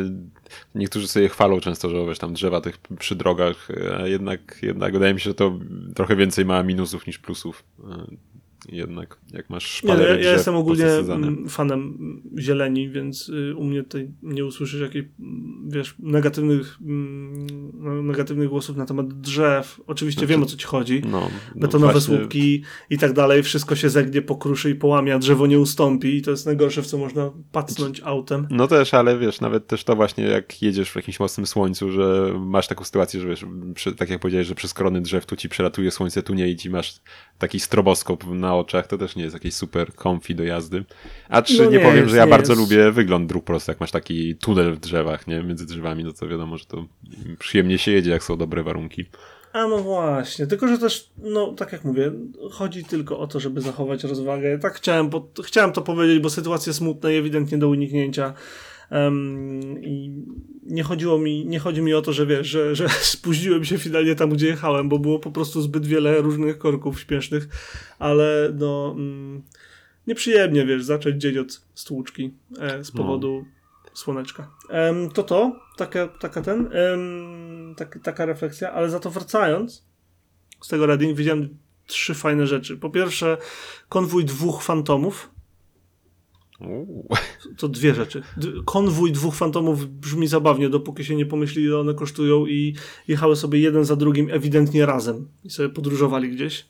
niektórzy 0.76 1.08
sobie 1.08 1.30
chwalą 1.30 1.60
często, 1.60 1.90
że 1.90 2.06
wiesz, 2.06 2.20
tam 2.20 2.34
drzewa 2.34 2.62
tych 2.62 2.78
przy 3.00 3.16
drogach, 3.16 3.68
a 4.00 4.08
jednak, 4.08 4.60
jednak 4.62 4.94
wydaje 4.94 5.14
mi 5.14 5.20
się, 5.20 5.30
że 5.30 5.36
to 5.36 5.60
trochę 5.96 6.16
więcej 6.16 6.46
ma 6.46 6.64
minusów 6.64 7.08
niż 7.08 7.20
plusów 7.20 7.64
jednak, 8.72 9.18
jak 9.34 9.50
masz 9.50 9.66
szpalerę 9.66 10.18
nie, 10.18 10.24
ja, 10.24 10.28
ja 10.28 10.34
jestem 10.34 10.56
ogólnie 10.56 10.88
fanem 11.50 11.98
zieleni, 12.40 12.90
więc 12.90 13.30
y, 13.30 13.56
u 13.56 13.64
mnie 13.64 13.84
tutaj 13.84 14.12
nie 14.24 14.46
usłyszysz 14.46 14.82
jakichś, 14.82 15.08
wiesz, 15.68 15.96
negatywnych, 16.00 16.78
mm, 16.82 17.48
no, 17.74 18.04
negatywnych 18.04 18.50
głosów 18.50 18.78
na 18.78 18.86
temat 18.86 19.22
drzew. 19.22 19.82
Oczywiście 19.88 20.20
znaczy, 20.20 20.32
wiem 20.32 20.44
o 20.44 20.46
co 20.46 20.58
ci 20.58 20.66
chodzi. 20.66 21.02
No, 21.06 21.20
no 21.20 21.30
Betonowe 21.62 21.94
właśnie... 21.94 22.18
słupki 22.18 22.64
i 22.90 22.98
tak 22.98 23.14
dalej, 23.14 23.44
wszystko 23.44 23.76
się 23.76 23.90
zegnie, 23.90 24.22
pokruszy 24.22 24.70
i 24.70 24.76
połamie, 24.76 25.16
a 25.16 25.20
drzewo 25.20 25.48
nie 25.48 25.60
ustąpi 25.60 26.16
i 26.16 26.22
to 26.22 26.32
jest 26.32 26.46
najgorsze, 26.46 26.82
w 26.82 26.88
co 26.88 26.98
można 26.98 27.32
pacnąć 27.52 28.02
autem. 28.04 28.48
No 28.52 28.68
też, 28.68 28.94
ale 28.94 29.18
wiesz, 29.18 29.42
nawet 29.42 29.68
też 29.68 29.84
to 29.84 29.96
właśnie 29.96 30.24
jak 30.24 30.62
jedziesz 30.62 30.92
w 30.92 30.96
jakimś 30.96 31.20
mocnym 31.20 31.48
słońcu, 31.48 31.92
że 31.92 32.34
masz 32.40 32.68
taką 32.68 32.84
sytuację, 32.84 33.20
że 33.20 33.28
wiesz, 33.28 33.46
przy, 33.76 33.96
tak 33.96 34.10
jak 34.10 34.20
powiedziałeś, 34.20 34.48
że 34.48 34.56
przez 34.56 34.74
krony 34.74 35.02
drzew 35.02 35.26
tu 35.26 35.36
ci 35.36 35.50
przelatuje 35.50 35.92
słońce, 35.92 36.24
tu 36.24 36.34
nie 36.34 36.50
i 36.50 36.70
masz 36.70 37.02
taki 37.38 37.60
stroboskop 37.60 38.26
na 38.28 38.56
oczach, 38.60 38.88
to 38.88 38.98
też 38.98 39.16
nie 39.16 39.24
jest 39.24 39.34
jakieś 39.34 39.54
super 39.54 39.94
comfy 39.96 40.34
do 40.34 40.44
jazdy. 40.44 40.86
A 41.30 41.42
czy 41.42 41.58
no 41.58 41.66
nie, 41.66 41.78
nie, 41.78 41.80
powiem, 41.80 41.98
jest, 41.98 42.10
że 42.10 42.18
ja 42.18 42.28
bardzo 42.28 42.54
jest. 42.54 42.62
lubię 42.62 42.92
wygląd 42.92 43.30
dróg 43.30 43.46
prosty, 43.46 43.72
jak 43.72 43.80
masz 43.80 43.92
taki 43.92 44.36
tunel 44.36 44.74
w 44.74 44.80
drzewach, 44.80 45.28
nie? 45.28 45.44
Między 45.44 45.66
drzewami, 45.66 46.04
no 46.04 46.14
to 46.14 46.28
wiadomo, 46.28 46.58
że 46.58 46.66
to 46.66 46.86
przyjemnie 47.40 47.78
się 47.78 47.92
jedzie, 47.92 48.12
jak 48.12 48.24
są 48.24 48.38
dobre 48.38 48.64
warunki. 48.64 49.06
A 49.54 49.68
no 49.68 49.78
właśnie, 49.78 50.48
tylko 50.48 50.68
że 50.68 50.78
też, 50.78 51.10
no 51.18 51.54
tak 51.54 51.72
jak 51.72 51.84
mówię, 51.84 52.12
chodzi 52.52 52.84
tylko 52.84 53.20
o 53.20 53.28
to, 53.28 53.40
żeby 53.40 53.62
zachować 53.62 54.04
rozwagę. 54.04 54.60
Tak 54.60 54.74
chciałem, 54.74 55.10
bo, 55.10 55.30
chciałem 55.44 55.72
to 55.72 55.82
powiedzieć, 55.82 56.20
bo 56.20 56.30
sytuacja 56.30 56.74
smutna 56.74 57.12
i 57.12 57.16
ewidentnie 57.16 57.58
do 57.58 57.70
uniknięcia. 57.70 58.34
Um, 58.92 59.84
I 59.84 60.26
nie 60.64 60.84
chodziło 60.84 61.20
mi, 61.20 61.46
nie 61.46 61.60
chodzi 61.60 61.82
mi 61.82 61.94
o 61.94 62.02
to, 62.02 62.14
że 62.14 62.26
wiesz, 62.26 62.48
że, 62.48 62.76
że 62.76 62.90
spóźniłem 63.16 63.66
się 63.66 63.78
finalnie 63.78 64.16
tam, 64.16 64.30
gdzie 64.30 64.48
jechałem, 64.48 64.90
bo 64.90 65.00
było 65.00 65.20
po 65.20 65.32
prostu 65.32 65.62
zbyt 65.62 65.86
wiele 65.86 66.22
różnych 66.22 66.58
korków 66.58 67.00
śpiesznych, 67.00 67.48
ale 68.00 68.54
no 68.54 68.96
mm, 68.98 69.44
nieprzyjemnie, 70.08 70.66
wiesz, 70.66 70.84
zacząć 70.84 71.22
dzień 71.22 71.38
od 71.38 71.62
stłuczki 71.74 72.34
e, 72.60 72.84
z 72.84 72.94
no. 72.94 72.98
powodu 73.04 73.46
no. 73.46 73.92
słoneczka. 73.94 74.52
Um, 74.70 75.10
to 75.10 75.24
to, 75.24 75.60
taka, 75.78 76.08
taka 76.08 76.42
ten, 76.42 76.70
um, 76.92 77.76
tak, 77.78 78.00
taka 78.04 78.26
refleksja, 78.26 78.72
ale 78.72 78.90
za 78.90 79.00
to 79.00 79.10
wracając 79.10 79.90
z 80.62 80.68
tego 80.68 80.86
Reading 80.86 81.18
widziałem 81.18 81.58
trzy 81.88 82.14
fajne 82.14 82.48
rzeczy. 82.48 82.78
Po 82.78 82.90
pierwsze, 82.90 83.38
konwój 83.90 84.26
dwóch 84.26 84.64
fantomów, 84.64 85.30
to 87.58 87.68
dwie 87.68 87.96
rzeczy. 87.96 88.22
Konwój 88.66 89.12
dwóch 89.12 89.36
fantomów 89.36 89.86
brzmi 89.86 90.28
zabawnie, 90.28 90.70
dopóki 90.70 91.06
się 91.06 91.16
nie 91.16 91.26
pomyśli, 91.26 91.64
ile 91.64 91.80
one 91.80 91.94
kosztują 91.94 92.46
i 92.46 92.76
jechały 93.08 93.36
sobie 93.36 93.60
jeden 93.60 93.86
za 93.86 93.96
drugim 93.96 94.28
ewidentnie 94.32 94.86
razem 94.86 95.28
i 95.44 95.50
sobie 95.50 95.70
podróżowali 95.70 96.30
gdzieś. 96.30 96.66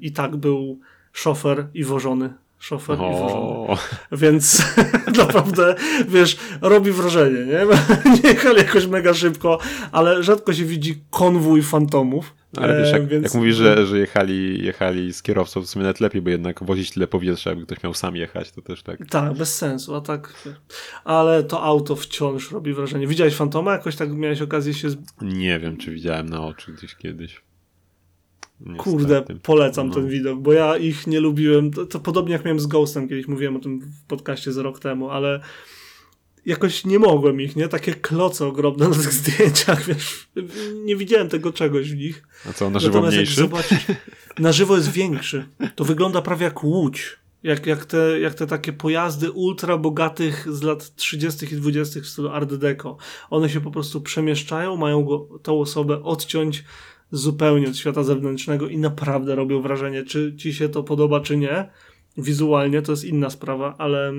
I 0.00 0.12
tak 0.12 0.36
był 0.36 0.80
szofer 1.12 1.68
i 1.74 1.84
wożony. 1.84 2.34
Szofer 2.62 3.00
o. 3.00 3.10
i 3.10 3.14
wożony. 3.20 3.80
Więc 4.12 4.62
naprawdę, 5.24 5.74
wiesz, 6.08 6.36
robi 6.60 6.92
wrażenie, 6.92 7.38
nie? 7.38 7.66
nie 8.22 8.30
jechali 8.30 8.58
jakoś 8.58 8.86
mega 8.86 9.14
szybko, 9.14 9.58
ale 9.92 10.22
rzadko 10.22 10.52
się 10.52 10.64
widzi 10.64 11.02
konwój 11.10 11.62
fantomów. 11.62 12.34
Ale 12.56 12.82
wiesz, 12.82 12.92
jak, 12.92 13.06
więc... 13.06 13.24
jak 13.24 13.34
mówisz, 13.34 13.56
że, 13.56 13.86
że 13.86 13.98
jechali, 13.98 14.64
jechali 14.64 15.12
z 15.12 15.22
kierowcą, 15.22 15.60
to 15.60 15.66
w 15.66 15.70
sumie 15.70 15.82
nawet 15.82 16.00
lepiej, 16.00 16.22
bo 16.22 16.30
jednak 16.30 16.64
wozić 16.64 16.90
tyle 16.90 17.06
powietrza, 17.06 17.50
aby 17.50 17.66
ktoś 17.66 17.82
miał 17.82 17.94
sam 17.94 18.16
jechać, 18.16 18.52
to 18.52 18.62
też 18.62 18.82
tak. 18.82 19.08
Tak, 19.10 19.34
bez 19.34 19.54
sensu, 19.54 19.94
a 19.94 20.00
tak. 20.00 20.34
Ale 21.04 21.44
to 21.44 21.62
auto 21.62 21.96
wciąż 21.96 22.52
robi 22.52 22.74
wrażenie. 22.74 23.06
Widziałeś 23.06 23.34
Fantoma? 23.34 23.72
Jakoś 23.72 23.96
tak 23.96 24.12
miałeś 24.12 24.42
okazję 24.42 24.74
się. 24.74 24.90
Z... 24.90 24.96
Nie 25.22 25.60
wiem, 25.60 25.76
czy 25.76 25.90
widziałem 25.90 26.28
na 26.28 26.46
oczy 26.46 26.72
gdzieś 26.72 26.96
kiedyś. 26.96 27.42
Niestety. 28.60 28.90
Kurde, 28.90 29.24
polecam 29.42 29.88
no. 29.88 29.94
ten 29.94 30.08
widok, 30.08 30.40
bo 30.40 30.52
ja 30.52 30.76
ich 30.76 31.06
nie 31.06 31.20
lubiłem. 31.20 31.70
To, 31.70 31.86
to 31.86 32.00
podobnie 32.00 32.32
jak 32.32 32.44
miałem 32.44 32.60
z 32.60 32.66
Ghostem, 32.66 33.08
kiedyś 33.08 33.28
mówiłem 33.28 33.56
o 33.56 33.60
tym 33.60 33.80
w 33.80 34.04
podcaście 34.06 34.52
z 34.52 34.56
rok 34.56 34.78
temu, 34.78 35.10
ale 35.10 35.40
jakoś 36.46 36.84
nie 36.84 36.98
mogłem 36.98 37.40
ich, 37.40 37.56
nie? 37.56 37.68
Takie 37.68 37.94
kloce 37.94 38.46
ogromne 38.46 38.88
na 38.88 38.94
tych 38.94 39.12
zdjęciach, 39.12 39.84
wiesz, 39.88 40.28
nie 40.84 40.96
widziałem 40.96 41.28
tego 41.28 41.52
czegoś 41.52 41.92
w 41.92 41.96
nich. 41.96 42.22
A 42.48 42.52
co, 42.52 42.70
na 42.70 42.78
żywo 42.78 42.94
Natomiast 42.94 43.16
mniejszy? 43.16 43.34
Zobaczysz, 43.34 43.86
na 44.38 44.52
żywo 44.52 44.76
jest 44.76 44.92
większy. 44.92 45.46
To 45.74 45.84
wygląda 45.84 46.22
prawie 46.22 46.44
jak 46.44 46.64
łódź. 46.64 47.22
Jak, 47.42 47.66
jak, 47.66 47.84
te, 47.84 48.20
jak 48.20 48.34
te 48.34 48.46
takie 48.46 48.72
pojazdy 48.72 49.30
ultra 49.30 49.78
bogatych 49.78 50.46
z 50.52 50.62
lat 50.62 50.94
30. 50.94 51.46
i 51.54 51.56
20. 51.56 52.00
w 52.00 52.06
stylu 52.06 52.28
Art 52.28 52.54
Deco. 52.54 52.96
One 53.30 53.48
się 53.48 53.60
po 53.60 53.70
prostu 53.70 54.00
przemieszczają, 54.00 54.76
mają 54.76 55.04
go, 55.04 55.28
tą 55.42 55.60
osobę 55.60 56.02
odciąć 56.02 56.64
zupełnie 57.12 57.68
od 57.68 57.76
świata 57.76 58.02
zewnętrznego 58.02 58.68
i 58.68 58.78
naprawdę 58.78 59.34
robią 59.34 59.62
wrażenie. 59.62 60.04
Czy 60.04 60.36
ci 60.36 60.54
się 60.54 60.68
to 60.68 60.82
podoba, 60.82 61.20
czy 61.20 61.36
nie, 61.36 61.70
wizualnie 62.16 62.82
to 62.82 62.92
jest 62.92 63.04
inna 63.04 63.30
sprawa, 63.30 63.74
ale 63.78 64.12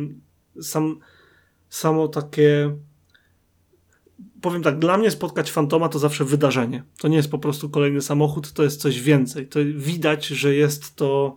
sam 0.61 0.99
samo 1.69 2.07
takie. 2.07 2.77
Powiem 4.41 4.63
tak, 4.63 4.79
dla 4.79 4.97
mnie 4.97 5.11
spotkać 5.11 5.51
fantoma 5.51 5.89
to 5.89 5.99
zawsze 5.99 6.25
wydarzenie. 6.25 6.83
To 6.99 7.07
nie 7.07 7.17
jest 7.17 7.31
po 7.31 7.39
prostu 7.39 7.69
kolejny 7.69 8.01
samochód, 8.01 8.51
to 8.51 8.63
jest 8.63 8.81
coś 8.81 9.01
więcej. 9.01 9.47
To 9.47 9.59
widać, 9.75 10.27
że 10.27 10.55
jest 10.55 10.95
to 10.95 11.35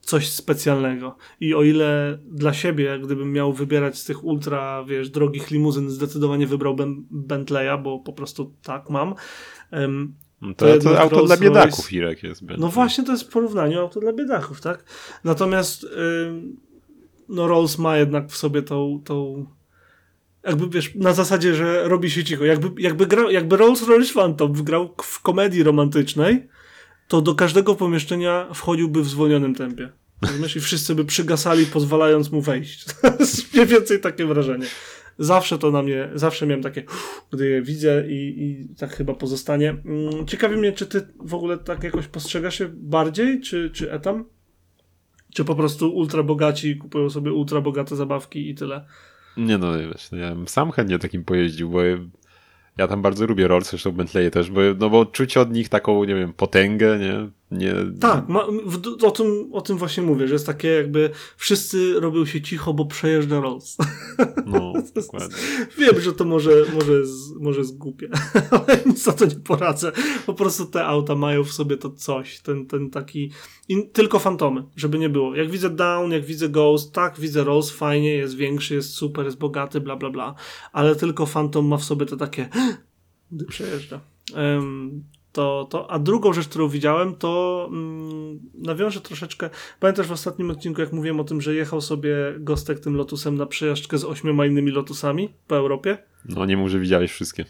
coś 0.00 0.30
specjalnego. 0.30 1.16
I 1.40 1.54
o 1.54 1.62
ile 1.62 2.18
dla 2.24 2.52
siebie, 2.52 2.98
gdybym 3.02 3.32
miał 3.32 3.52
wybierać 3.52 3.98
z 3.98 4.04
tych 4.04 4.24
ultra, 4.24 4.84
wiesz, 4.84 5.10
drogich 5.10 5.50
limuzyn, 5.50 5.90
zdecydowanie 5.90 6.46
wybrałbym 6.46 7.06
Bentleya, 7.10 7.82
bo 7.82 7.98
po 7.98 8.12
prostu 8.12 8.54
tak 8.62 8.90
mam. 8.90 9.14
To, 10.40 10.66
to, 10.66 10.78
to 10.78 11.00
auto 11.00 11.26
dla 11.26 11.36
biedaków, 11.36 11.92
Irek 11.92 12.22
jest. 12.22 12.42
No 12.58 12.68
właśnie, 12.68 13.04
to 13.04 13.12
jest 13.12 13.24
w 13.24 13.28
porównaniu 13.32 13.80
auto 13.80 14.00
dla 14.00 14.12
biedaków, 14.12 14.60
tak? 14.60 14.84
Natomiast 15.24 15.86
no 17.28 17.48
Rolls 17.48 17.78
ma 17.78 17.96
jednak 17.96 18.28
w 18.28 18.36
sobie 18.36 18.62
tą, 18.62 19.00
tą 19.04 19.46
jakby 20.44 20.68
wiesz, 20.68 20.94
na 20.94 21.12
zasadzie, 21.12 21.54
że 21.54 21.88
robi 21.88 22.10
się 22.10 22.24
cicho. 22.24 22.44
Jakby, 22.44 22.82
jakby, 22.82 23.06
grał, 23.06 23.30
jakby 23.30 23.56
Rolls 23.56 23.88
Royce 23.88 24.14
Phantom 24.14 24.52
grał 24.52 24.94
w 25.02 25.22
komedii 25.22 25.62
romantycznej, 25.62 26.48
to 27.08 27.22
do 27.22 27.34
każdego 27.34 27.74
pomieszczenia 27.74 28.46
wchodziłby 28.54 29.02
w 29.02 29.08
zwolnionym 29.08 29.54
tempie. 29.54 29.90
Rozumiesz? 30.22 30.56
I 30.56 30.60
wszyscy 30.60 30.94
by 30.94 31.04
przygasali, 31.04 31.66
pozwalając 31.66 32.30
mu 32.30 32.40
wejść. 32.42 32.84
Mniej 33.54 33.66
więcej 33.66 34.00
takie 34.00 34.26
wrażenie. 34.26 34.66
Zawsze 35.20 35.58
to 35.58 35.70
na 35.70 35.82
mnie, 35.82 36.08
zawsze 36.14 36.46
miałem 36.46 36.62
takie, 36.62 36.84
gdy 37.32 37.48
je 37.48 37.62
widzę 37.62 38.04
i, 38.08 38.44
i 38.44 38.74
tak 38.74 38.96
chyba 38.96 39.14
pozostanie. 39.14 39.70
Mm, 39.70 40.26
ciekawi 40.26 40.56
mnie, 40.56 40.72
czy 40.72 40.86
ty 40.86 41.08
w 41.24 41.34
ogóle 41.34 41.58
tak 41.58 41.82
jakoś 41.82 42.06
postrzegasz 42.06 42.58
się 42.58 42.68
bardziej, 42.74 43.40
czy, 43.40 43.70
czy 43.70 43.92
etam? 43.92 44.24
Czy 45.34 45.44
po 45.44 45.54
prostu 45.54 45.96
ultra 45.96 46.22
bogaci 46.22 46.76
kupują 46.76 47.10
sobie 47.10 47.32
ultra 47.32 47.60
bogate 47.60 47.96
zabawki 47.96 48.50
i 48.50 48.54
tyle? 48.54 48.84
Nie 49.36 49.58
no, 49.58 49.78
wiesz, 49.78 50.08
ja 50.12 50.34
bym 50.34 50.48
sam 50.48 50.70
chętnie 50.70 50.98
takim 50.98 51.24
pojeździł, 51.24 51.70
bo 51.70 51.80
ja 52.78 52.88
tam 52.88 53.02
bardzo 53.02 53.26
lubię 53.26 53.48
Rolls, 53.48 53.70
zresztą 53.70 53.92
Bentley 53.92 54.30
też, 54.30 54.50
bo, 54.50 54.60
no 54.78 54.90
bo 54.90 55.06
czuć 55.06 55.36
od 55.36 55.52
nich 55.52 55.68
taką, 55.68 56.04
nie 56.04 56.14
wiem, 56.14 56.32
potęgę, 56.32 56.98
nie? 56.98 57.30
Nie... 57.50 57.74
Tak, 58.00 58.28
ma, 58.28 58.46
w, 58.64 59.04
o, 59.04 59.10
tym, 59.10 59.48
o 59.52 59.60
tym 59.60 59.76
właśnie 59.76 60.02
mówię, 60.02 60.28
że 60.28 60.32
jest 60.32 60.46
takie 60.46 60.68
jakby 60.68 61.10
wszyscy 61.36 62.00
robią 62.00 62.26
się 62.26 62.42
cicho, 62.42 62.74
bo 62.74 62.86
przejeżdża 62.86 63.40
Rolls. 63.40 63.76
No, 64.46 64.72
dokładnie. 64.94 65.36
Wiem, 65.78 66.00
że 66.00 66.12
to 66.12 66.24
może, 66.24 66.50
może, 66.74 66.92
jest, 66.92 67.36
może 67.40 67.58
jest 67.58 67.78
głupie, 67.78 68.08
ale 68.50 68.82
nic 68.86 69.02
za 69.02 69.12
to 69.12 69.26
nie 69.26 69.36
poradzę. 69.36 69.92
Po 70.26 70.34
prostu 70.34 70.66
te 70.66 70.86
auta 70.86 71.14
mają 71.14 71.44
w 71.44 71.52
sobie 71.52 71.76
to 71.76 71.90
coś, 71.90 72.40
ten, 72.40 72.66
ten 72.66 72.90
taki, 72.90 73.30
tylko 73.92 74.18
fantomy, 74.18 74.64
żeby 74.76 74.98
nie 74.98 75.08
było. 75.08 75.36
Jak 75.36 75.50
widzę 75.50 75.70
Down, 75.70 76.12
jak 76.12 76.24
widzę 76.24 76.48
Ghost, 76.48 76.92
tak, 76.92 77.20
widzę 77.20 77.44
Rolls, 77.44 77.70
fajnie, 77.70 78.14
jest 78.14 78.36
większy, 78.36 78.74
jest 78.74 78.90
super, 78.90 79.24
jest 79.24 79.38
bogaty, 79.38 79.80
bla, 79.80 79.96
bla, 79.96 80.10
bla, 80.10 80.34
ale 80.72 80.96
tylko 80.96 81.26
Phantom 81.26 81.66
ma 81.66 81.76
w 81.76 81.84
sobie 81.84 82.06
to 82.06 82.16
takie, 82.16 82.48
gdy 83.32 83.44
przejeżdża. 83.44 84.00
Um, 84.36 85.04
to, 85.32 85.66
to, 85.70 85.90
a 85.90 85.98
drugą 85.98 86.32
rzecz, 86.32 86.48
którą 86.48 86.68
widziałem, 86.68 87.14
to 87.14 87.66
mm, 87.72 88.40
nawiążę 88.54 89.00
troszeczkę. 89.00 89.50
Pamiętasz 89.80 90.06
w 90.06 90.12
ostatnim 90.12 90.50
odcinku, 90.50 90.80
jak 90.80 90.92
mówiłem 90.92 91.20
o 91.20 91.24
tym, 91.24 91.40
że 91.40 91.54
jechał 91.54 91.80
sobie 91.80 92.14
Gostek 92.38 92.80
tym 92.80 92.96
lotusem 92.96 93.36
na 93.36 93.46
przejażdżkę 93.46 93.98
z 93.98 94.04
ośmioma 94.04 94.46
innymi 94.46 94.70
lotusami 94.70 95.34
po 95.46 95.56
Europie? 95.56 95.98
No 96.28 96.46
nie 96.46 96.56
mów, 96.56 96.70
że 96.70 96.78
widziałeś 96.78 97.12
wszystkie. 97.12 97.44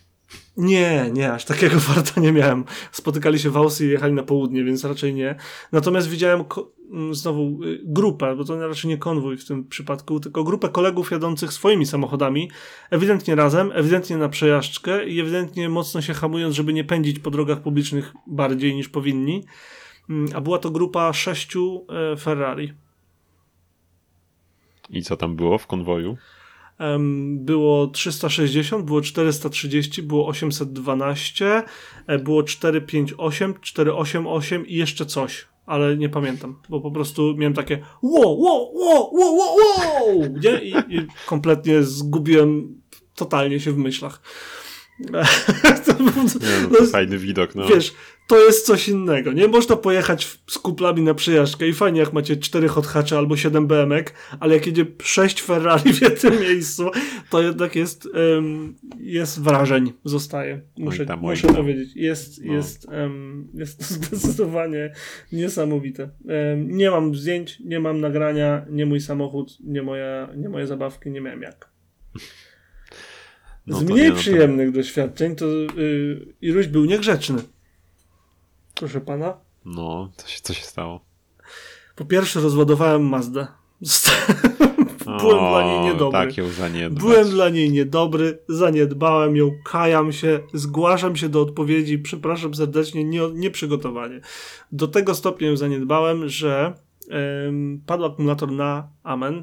Nie, 0.57 1.11
nie, 1.13 1.33
aż 1.33 1.45
takiego 1.45 1.77
warta 1.89 2.21
nie 2.21 2.33
miałem. 2.33 2.65
Spotykali 2.93 3.39
się 3.39 3.51
w 3.51 3.57
Austrii 3.57 3.89
i 3.89 3.93
jechali 3.93 4.13
na 4.13 4.23
południe, 4.23 4.65
więc 4.65 4.85
raczej 4.85 5.15
nie. 5.15 5.35
Natomiast 5.73 6.09
widziałem 6.09 6.45
mm, 6.91 7.15
znowu 7.15 7.65
y, 7.65 7.81
grupę, 7.85 8.37
bo 8.37 8.45
to 8.45 8.69
raczej 8.69 8.89
nie 8.89 8.99
konwój 8.99 9.37
w 9.37 9.47
tym 9.47 9.65
przypadku, 9.69 10.21
tylko 10.21 10.45
grupę 10.45 10.69
kolegów 10.69 11.11
jadących 11.11 11.53
swoimi 11.53 11.87
samochodami, 11.87 12.51
ewidentnie 12.91 13.35
razem, 13.35 13.71
ewidentnie 13.75 14.17
na 14.17 14.29
przejażdżkę 14.29 15.07
i 15.09 15.21
ewidentnie 15.21 15.69
mocno 15.69 16.03
się 16.03 16.15
hamując, 16.15 16.55
żeby 16.55 16.73
nie 16.73 16.85
pędzić 16.85 17.19
po 17.19 17.31
drogach 17.31 17.61
publicznych 17.61 18.15
bardziej 18.27 18.75
niż 18.75 18.89
powinni. 18.89 19.45
Mm, 20.11 20.29
a 20.35 20.41
była 20.41 20.59
to 20.59 20.71
grupa 20.71 21.13
sześciu 21.13 21.87
e, 22.13 22.17
Ferrari. 22.17 22.73
I 24.91 25.03
co 25.03 25.17
tam 25.17 25.37
było 25.37 25.59
w 25.59 25.67
konwoju? 25.67 26.17
Było 27.35 27.87
360, 27.87 28.85
było 28.85 29.01
430, 29.01 30.03
było 30.03 30.27
812, 30.27 31.63
e, 32.07 32.19
było 32.19 32.43
458, 32.43 33.55
488 33.61 34.67
i 34.67 34.75
jeszcze 34.75 35.07
coś, 35.07 35.47
ale 35.67 35.97
nie 35.97 36.09
pamiętam, 36.09 36.57
bo 36.69 36.81
po 36.81 36.91
prostu 36.91 37.35
miałem 37.37 37.55
takie 37.55 37.83
wow, 38.03 38.41
wow, 38.41 38.73
wow, 38.75 39.15
wow, 39.15 39.37
wow, 39.37 39.57
wow, 39.57 40.35
nie? 40.43 40.63
I, 40.63 40.97
i 40.97 41.07
kompletnie 41.27 41.83
zgubiłem 41.83 42.81
totalnie 43.15 43.61
się 43.61 43.73
w 43.73 43.77
myślach. 43.77 44.23
to, 45.87 46.03
nie, 46.03 46.69
no 46.71 46.79
to 46.79 46.87
fajny 46.87 47.19
widok, 47.19 47.55
no. 47.55 47.67
Wiesz, 47.69 47.95
to 48.31 48.39
jest 48.39 48.67
coś 48.67 48.89
innego. 48.89 49.33
Nie 49.33 49.49
można 49.49 49.77
pojechać 49.77 50.39
z 50.47 50.59
kuplami 50.59 51.03
na 51.03 51.15
przejażdżkę 51.15 51.69
i 51.69 51.73
fajnie 51.73 52.01
jak 52.01 52.13
macie 52.13 52.37
4 52.37 52.69
hot 52.69 52.87
hatche 52.87 53.19
albo 53.19 53.37
7 53.37 53.67
BMek, 53.67 54.15
ale 54.41 54.55
jak 54.55 54.67
jedzie 54.67 54.87
6 55.03 55.43
Ferrari 55.43 55.93
w 55.93 56.03
jednym 56.03 56.41
miejscu, 56.49 56.91
to 57.31 57.43
jednak 57.43 57.77
jest, 57.77 58.07
um, 58.35 58.75
jest 59.01 59.43
wrażeń, 59.43 59.93
zostaje. 60.05 60.61
Muszę, 60.79 61.07
tam, 61.07 61.21
muszę 61.21 61.49
powiedzieć. 61.49 61.97
Jest, 61.97 62.45
no. 62.45 62.53
jest, 62.53 62.89
um, 62.89 63.49
jest 63.55 63.91
zdecydowanie 63.91 64.93
niesamowite. 65.33 66.03
Um, 66.03 66.77
nie 66.77 66.91
mam 66.91 67.15
zdjęć, 67.15 67.61
nie 67.61 67.81
mam 67.81 68.01
nagrania, 68.01 68.67
nie 68.71 68.87
mój 68.87 69.01
samochód, 69.01 69.59
nie, 69.61 69.83
moja, 69.83 70.29
nie 70.37 70.49
moje 70.49 70.67
zabawki, 70.67 71.11
nie 71.11 71.21
miałem 71.21 71.43
jak. 71.43 71.71
No 73.71 73.79
z 73.79 73.83
mniej 73.83 74.03
nie, 74.03 74.11
no 74.11 74.17
przyjemnych 74.17 74.69
to... 74.69 74.75
doświadczeń 74.75 75.37
to 75.37 75.47
yy, 75.47 76.35
Iruś 76.41 76.67
był 76.67 76.85
niegrzeczny. 76.85 77.43
Proszę 78.75 79.01
pana. 79.01 79.37
No, 79.65 80.13
co 80.17 80.29
się, 80.29 80.41
co 80.43 80.55
się 80.55 80.65
stało? 80.65 81.01
Po 81.97 82.05
pierwsze 82.05 82.41
rozładowałem 82.41 83.03
Mazdę. 83.03 83.47
Byłem 85.21 85.39
o, 85.39 85.51
dla 85.51 85.63
niej 85.65 85.81
niedobry. 85.81 86.19
Tak 86.19 86.37
ją 86.37 86.49
zaniedbać. 86.49 87.03
Byłem 87.03 87.31
dla 87.31 87.49
niej 87.49 87.71
niedobry, 87.71 88.39
zaniedbałem 88.49 89.37
ją, 89.37 89.51
kajam 89.65 90.13
się, 90.13 90.41
zgłaszam 90.55 91.17
się 91.17 91.29
do 91.29 91.41
odpowiedzi, 91.43 91.99
przepraszam 91.99 92.55
serdecznie, 92.55 93.05
nie, 93.05 93.21
nieprzygotowanie. 93.35 94.21
Do 94.73 94.89
tego 94.89 95.15
stopnia 95.15 95.49
ją 95.49 95.57
zaniedbałem, 95.57 96.29
że 96.29 96.75
padł 97.87 98.05
akumulator 98.05 98.53
na 98.53 98.89
Amen. 99.03 99.43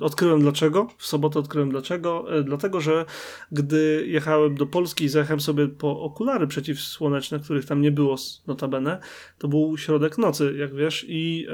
Odkryłem 0.00 0.40
dlaczego. 0.40 0.88
W 0.98 1.06
sobotę 1.06 1.38
odkryłem 1.38 1.70
dlaczego. 1.70 2.38
E, 2.38 2.42
dlatego, 2.42 2.80
że 2.80 3.04
gdy 3.52 4.04
jechałem 4.06 4.54
do 4.54 4.66
Polski 4.66 5.04
i 5.04 5.08
zajechałem 5.08 5.40
sobie 5.40 5.68
po 5.68 6.00
okulary 6.00 6.46
przeciwsłoneczne, 6.46 7.40
których 7.40 7.64
tam 7.64 7.80
nie 7.80 7.90
było 7.90 8.16
notabene, 8.46 9.00
to 9.38 9.48
był 9.48 9.78
środek 9.78 10.18
nocy, 10.18 10.54
jak 10.58 10.74
wiesz, 10.74 11.06
i 11.08 11.46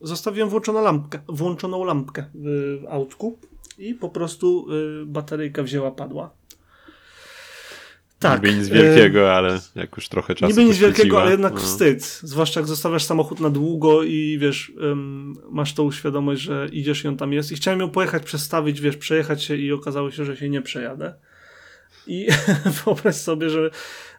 zostawiłem 0.00 0.48
włączoną 0.48 0.82
lampkę, 0.82 1.18
włączoną 1.28 1.84
lampkę 1.84 2.24
w 2.34 2.82
autku 2.90 3.38
i 3.78 3.94
po 3.94 4.08
prostu 4.08 4.66
y, 5.02 5.06
bateryjka 5.06 5.62
wzięła, 5.62 5.90
padła. 5.90 6.30
Tak. 8.24 8.42
Niby 8.42 8.58
nic 8.58 8.68
wielkiego, 8.68 9.32
ale 9.32 9.60
jak 9.74 9.96
już 9.96 10.08
trochę 10.08 10.34
czasu 10.34 10.50
Niby 10.50 10.64
nic 10.64 10.78
wielkiego, 10.78 11.22
ale 11.22 11.30
jednak 11.30 11.54
no. 11.54 11.60
wstyd. 11.60 12.04
Zwłaszcza 12.22 12.60
jak 12.60 12.68
zostawiasz 12.68 13.04
samochód 13.04 13.40
na 13.40 13.50
długo 13.50 14.02
i 14.02 14.38
wiesz, 14.40 14.72
um, 14.80 15.34
masz 15.50 15.74
tą 15.74 15.92
świadomość, 15.92 16.42
że 16.42 16.68
idziesz 16.72 17.04
i 17.04 17.08
on 17.08 17.16
tam 17.16 17.32
jest. 17.32 17.52
I 17.52 17.54
chciałem 17.54 17.80
ją 17.80 17.90
pojechać, 17.90 18.22
przestawić, 18.22 18.80
wiesz, 18.80 18.96
przejechać 18.96 19.42
się 19.42 19.56
i 19.56 19.72
okazało 19.72 20.10
się, 20.10 20.24
że 20.24 20.36
się 20.36 20.48
nie 20.48 20.62
przejadę. 20.62 21.14
I 22.06 22.28
wyobraź 22.84 23.16
sobie, 23.16 23.50
że 23.50 23.70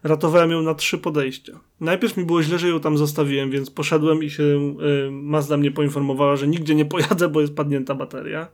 ratowałem 0.04 0.52
ją 0.52 0.62
na 0.62 0.76
trzy 0.76 0.98
podejścia. 0.98 1.60
Najpierw 1.80 2.18
mi 2.18 2.26
było 2.26 2.44
źle, 2.44 2.60
że 2.60 2.70
ją 2.70 2.80
tam 2.80 2.98
zostawiłem, 2.98 3.52
więc 3.52 3.70
poszedłem 3.72 4.24
i 4.24 4.30
się 4.30 4.44
y, 4.44 5.12
Mazda 5.12 5.58
mnie 5.58 5.72
poinformowała, 5.72 6.36
że 6.36 6.48
nigdzie 6.48 6.76
nie 6.76 6.86
pojadę, 6.86 7.30
bo 7.30 7.42
jest 7.42 7.56
padnięta 7.56 7.96
bateria. 7.96 8.48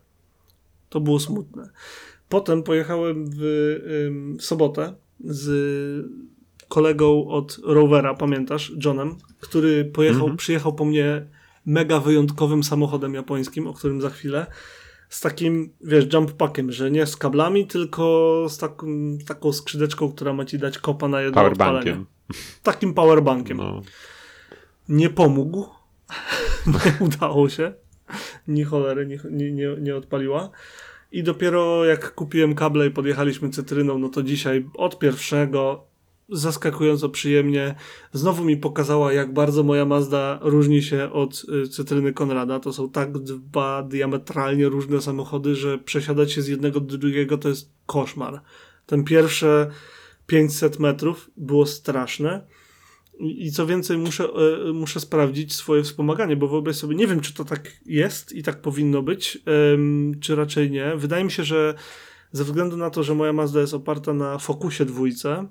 To 0.89 0.99
było 0.99 1.19
smutne. 1.19 1.69
Potem 2.29 2.63
pojechałem 2.63 3.25
w, 3.29 3.41
y, 3.41 4.37
w 4.37 4.43
sobotę 4.43 4.93
z 5.23 6.05
kolegą 6.67 7.27
od 7.27 7.59
Rovera, 7.63 8.13
pamiętasz, 8.13 8.71
Johnem, 8.85 9.15
który 9.39 9.85
pojechał, 9.85 10.25
mm 10.25 10.33
-hmm. 10.33 10.37
przyjechał 10.37 10.73
po 10.73 10.85
mnie 10.85 11.27
mega 11.65 11.99
wyjątkowym 11.99 12.63
samochodem 12.63 13.13
japońskim, 13.13 13.67
o 13.67 13.73
którym 13.73 14.01
za 14.01 14.09
chwilę, 14.09 14.45
z 15.09 15.21
takim, 15.21 15.73
wiesz, 15.81 16.13
jump 16.13 16.31
packiem, 16.31 16.71
że 16.71 16.91
nie 16.91 17.05
z 17.05 17.17
kablami, 17.17 17.67
tylko 17.67 18.45
z 18.49 18.57
taką, 18.57 18.87
taką 19.27 19.53
skrzydeczką, 19.53 20.11
która 20.11 20.33
ma 20.33 20.45
ci 20.45 20.59
dać 20.59 20.77
kopa 20.77 21.07
na 21.07 21.21
jedno 21.21 21.41
powerbankiem. 21.41 22.05
Takim 22.63 22.93
powerbankiem. 22.93 23.57
No. 23.57 23.81
Nie 24.89 25.09
pomógł. 25.09 25.65
nie 26.85 27.05
udało 27.05 27.49
się. 27.49 27.73
Ni 28.47 28.63
cholery 28.63 29.07
nie, 29.07 29.51
nie, 29.51 29.75
nie 29.81 29.95
odpaliła. 29.95 30.49
I 31.11 31.23
dopiero 31.23 31.85
jak 31.85 32.15
kupiłem 32.15 32.55
kable 32.55 32.87
i 32.87 32.91
podjechaliśmy 32.91 33.49
cytryną, 33.49 33.97
no 33.99 34.09
to 34.09 34.23
dzisiaj 34.23 34.69
od 34.73 34.99
pierwszego 34.99 35.91
zaskakująco 36.31 37.09
przyjemnie 37.09 37.75
znowu 38.13 38.45
mi 38.45 38.57
pokazała, 38.57 39.13
jak 39.13 39.33
bardzo 39.33 39.63
moja 39.63 39.85
Mazda 39.85 40.39
różni 40.41 40.81
się 40.81 41.11
od 41.11 41.45
y, 41.65 41.67
cytryny 41.67 42.13
Konrada. 42.13 42.59
To 42.59 42.73
są 42.73 42.89
tak 42.89 43.17
dwa 43.17 43.83
diametralnie 43.83 44.69
różne 44.69 45.01
samochody, 45.01 45.55
że 45.55 45.77
przesiadać 45.77 46.31
się 46.31 46.41
z 46.41 46.47
jednego 46.47 46.79
do 46.79 46.97
drugiego 46.97 47.37
to 47.37 47.49
jest 47.49 47.71
koszmar. 47.85 48.41
Ten 48.85 49.03
pierwsze 49.03 49.71
500 50.27 50.79
metrów 50.79 51.31
było 51.37 51.65
straszne 51.65 52.47
i 53.21 53.51
co 53.51 53.65
więcej, 53.65 53.97
muszę, 53.97 54.23
e, 54.69 54.73
muszę 54.73 54.99
sprawdzić 54.99 55.53
swoje 55.53 55.83
wspomaganie, 55.83 56.35
bo 56.35 56.47
wyobraź 56.47 56.75
sobie, 56.75 56.95
nie 56.95 57.07
wiem, 57.07 57.19
czy 57.19 57.33
to 57.33 57.45
tak 57.45 57.71
jest 57.85 58.33
i 58.33 58.43
tak 58.43 58.61
powinno 58.61 59.01
być, 59.01 59.37
czy 60.21 60.35
raczej 60.35 60.71
nie. 60.71 60.95
Wydaje 60.95 61.23
mi 61.23 61.31
się, 61.31 61.43
że 61.43 61.73
ze 62.31 62.43
względu 62.43 62.77
na 62.77 62.89
to, 62.89 63.03
że 63.03 63.15
moja 63.15 63.33
Mazda 63.33 63.61
jest 63.61 63.73
oparta 63.73 64.13
na 64.13 64.37
Focusie 64.37 64.85
dwójce, 64.85 65.47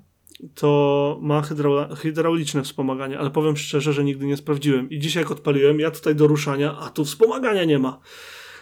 to 0.55 1.19
ma 1.21 1.41
hydrauliczne 1.97 2.63
wspomaganie, 2.63 3.19
ale 3.19 3.29
powiem 3.29 3.57
szczerze, 3.57 3.93
że 3.93 4.03
nigdy 4.03 4.25
nie 4.25 4.37
sprawdziłem. 4.37 4.89
I 4.89 4.99
dzisiaj 4.99 5.23
jak 5.23 5.31
odpaliłem, 5.31 5.79
ja 5.79 5.91
tutaj 5.91 6.15
do 6.15 6.27
ruszania, 6.27 6.77
a 6.77 6.89
tu 6.89 7.05
wspomagania 7.05 7.65
nie 7.65 7.79
ma. 7.79 7.99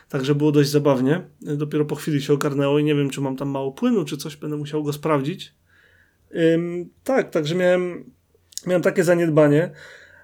Także 0.09 0.35
było 0.35 0.51
dość 0.51 0.69
zabawnie. 0.69 1.21
Dopiero 1.41 1.85
po 1.85 1.95
chwili 1.95 2.21
się 2.21 2.33
ogarnęło 2.33 2.79
i 2.79 2.83
nie 2.83 2.95
wiem, 2.95 3.09
czy 3.09 3.21
mam 3.21 3.35
tam 3.35 3.49
mało 3.49 3.71
płynu, 3.71 4.05
czy 4.05 4.17
coś, 4.17 4.35
będę 4.35 4.57
musiał 4.57 4.83
go 4.83 4.93
sprawdzić. 4.93 5.53
Ym, 6.35 6.89
tak, 7.03 7.29
także 7.29 7.55
miałem 7.55 8.11
miałem 8.67 8.81
takie 8.81 9.03
zaniedbanie, 9.03 9.71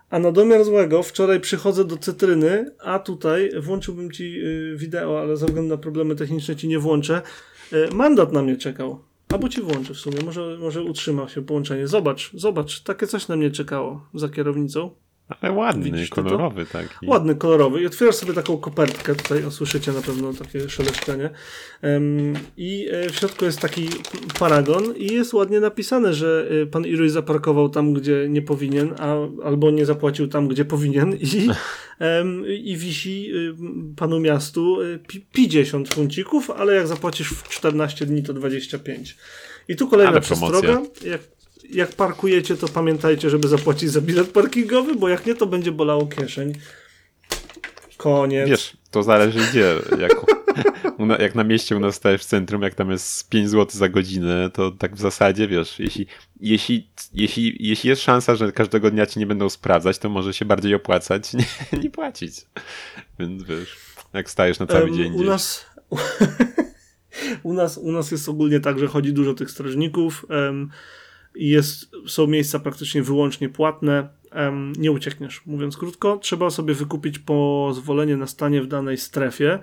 A 0.09 0.19
na 0.19 0.31
domiar 0.31 0.63
złego 0.63 1.03
wczoraj 1.03 1.39
przychodzę 1.39 1.85
do 1.85 1.97
cytryny, 1.97 2.71
a 2.79 2.99
tutaj 2.99 3.51
włączyłbym 3.59 4.11
ci 4.11 4.23
y, 4.23 4.75
wideo, 4.77 5.19
ale 5.19 5.37
ze 5.37 5.45
względu 5.45 5.75
na 5.75 5.81
problemy 5.81 6.15
techniczne 6.15 6.55
ci 6.55 6.67
nie 6.67 6.79
włączę. 6.79 7.21
Y, 7.73 7.95
mandat 7.95 8.33
na 8.33 8.41
mnie 8.41 8.57
czekał. 8.57 8.99
Albo 9.33 9.49
ci 9.49 9.61
włączę 9.61 9.93
w 9.93 9.97
sumie, 9.97 10.17
może, 10.25 10.57
może 10.59 10.83
utrzyma 10.83 11.27
się 11.27 11.45
połączenie. 11.45 11.87
Zobacz, 11.87 12.31
zobacz, 12.33 12.83
takie 12.83 13.07
coś 13.07 13.27
na 13.27 13.35
mnie 13.35 13.51
czekało 13.51 14.07
za 14.13 14.29
kierownicą. 14.29 14.95
Ale 15.29 15.51
ładny, 15.51 15.83
Widzisz 15.83 16.09
ty 16.09 16.15
to? 16.15 16.23
kolorowy 16.23 16.65
taki. 16.65 17.07
Ładny, 17.07 17.35
kolorowy. 17.35 17.81
I 17.81 17.85
otwierasz 17.85 18.15
sobie 18.15 18.33
taką 18.33 18.57
kopertkę, 18.57 19.15
tutaj 19.15 19.43
usłyszycie 19.45 19.91
na 19.91 20.01
pewno 20.01 20.33
takie 20.33 20.69
szeleszczenie. 20.69 21.29
I 22.57 22.87
e, 22.91 23.09
w 23.09 23.15
środku 23.15 23.45
jest 23.45 23.59
taki 23.59 23.89
paragon 24.39 24.95
i 24.95 25.13
jest 25.13 25.33
ładnie 25.33 25.59
napisane, 25.59 26.13
że 26.13 26.47
e, 26.63 26.65
pan 26.65 26.85
Iruj 26.85 27.09
zaparkował 27.09 27.69
tam, 27.69 27.93
gdzie 27.93 28.25
nie 28.29 28.41
powinien, 28.41 28.93
a, 28.99 29.15
albo 29.43 29.71
nie 29.71 29.85
zapłacił 29.85 30.27
tam, 30.27 30.47
gdzie 30.47 30.65
powinien 30.65 31.15
i, 31.15 31.47
i 32.63 32.77
wisi 32.77 33.31
y, 33.35 33.53
panu 33.95 34.19
miastu 34.19 34.81
y, 34.81 34.99
pi- 35.07 35.25
50 35.31 35.93
funcików, 35.93 36.51
ale 36.51 36.75
jak 36.75 36.87
zapłacisz 36.87 37.29
w 37.29 37.49
14 37.49 38.05
dni, 38.05 38.23
to 38.23 38.33
25. 38.33 39.17
I 39.67 39.75
tu 39.75 39.87
kolejna 39.87 40.19
przestroga. 40.19 40.81
Jak, 41.05 41.21
jak 41.71 41.91
parkujecie, 41.93 42.57
to 42.57 42.67
pamiętajcie, 42.67 43.29
żeby 43.29 43.47
zapłacić 43.47 43.89
za 43.89 44.01
bilet 44.01 44.31
parkingowy, 44.31 44.95
bo 44.95 45.09
jak 45.09 45.25
nie, 45.25 45.35
to 45.35 45.45
będzie 45.45 45.71
bolało 45.71 46.07
kieszeń. 46.07 46.53
Koniec. 47.97 48.49
Wiesz, 48.49 48.77
to 48.91 49.03
zależy 49.03 49.39
gdzie. 49.49 49.75
Jak, 49.99 50.11
jak 51.19 51.35
na 51.35 51.43
mieście 51.43 51.75
u 51.77 51.79
nas 51.79 51.95
stajesz 51.95 52.21
w 52.21 52.25
centrum, 52.25 52.61
jak 52.61 52.75
tam 52.75 52.91
jest 52.91 53.29
5 53.29 53.49
zł 53.49 53.67
za 53.79 53.89
godzinę, 53.89 54.49
to 54.53 54.71
tak 54.71 54.95
w 54.95 54.99
zasadzie, 54.99 55.47
wiesz, 55.47 55.79
jeśli, 55.79 56.07
jeśli, 56.39 56.89
jeśli, 57.13 57.57
jeśli 57.59 57.89
jest 57.89 58.01
szansa, 58.01 58.35
że 58.35 58.51
każdego 58.51 58.91
dnia 58.91 59.05
ci 59.05 59.19
nie 59.19 59.25
będą 59.25 59.49
sprawdzać, 59.49 59.97
to 59.97 60.09
może 60.09 60.33
się 60.33 60.45
bardziej 60.45 60.75
opłacać 60.75 61.33
nie, 61.33 61.45
nie 61.83 61.89
płacić. 61.89 62.45
Więc 63.19 63.43
wiesz, 63.43 63.77
jak 64.13 64.29
stajesz 64.29 64.59
na 64.59 64.67
cały 64.67 64.83
Em, 64.83 64.95
dzień 64.95 65.11
U 65.11 65.15
gdzieś. 65.15 65.27
nas, 65.27 65.65
u, 67.43 67.53
nas, 67.59 67.77
u 67.77 67.91
nas 67.91 68.11
jest 68.11 68.29
ogólnie 68.29 68.59
tak, 68.59 68.79
że 68.79 68.87
chodzi 68.87 69.13
dużo 69.13 69.33
tych 69.33 69.51
strażników. 69.51 70.25
i 70.29 70.67
jest, 71.35 71.91
są 72.07 72.27
miejsca 72.27 72.59
praktycznie 72.59 73.03
wyłącznie 73.03 73.49
płatne. 73.49 74.09
nie 74.77 74.91
uciekniesz, 74.91 75.41
mówiąc 75.45 75.77
krótko. 75.77 76.17
Trzeba 76.17 76.49
sobie 76.49 76.73
wykupić 76.73 77.19
pozwolenie 77.19 78.17
na 78.17 78.27
stanie 78.27 78.61
w 78.61 78.67
danej 78.67 78.97
strefie. 78.97 79.59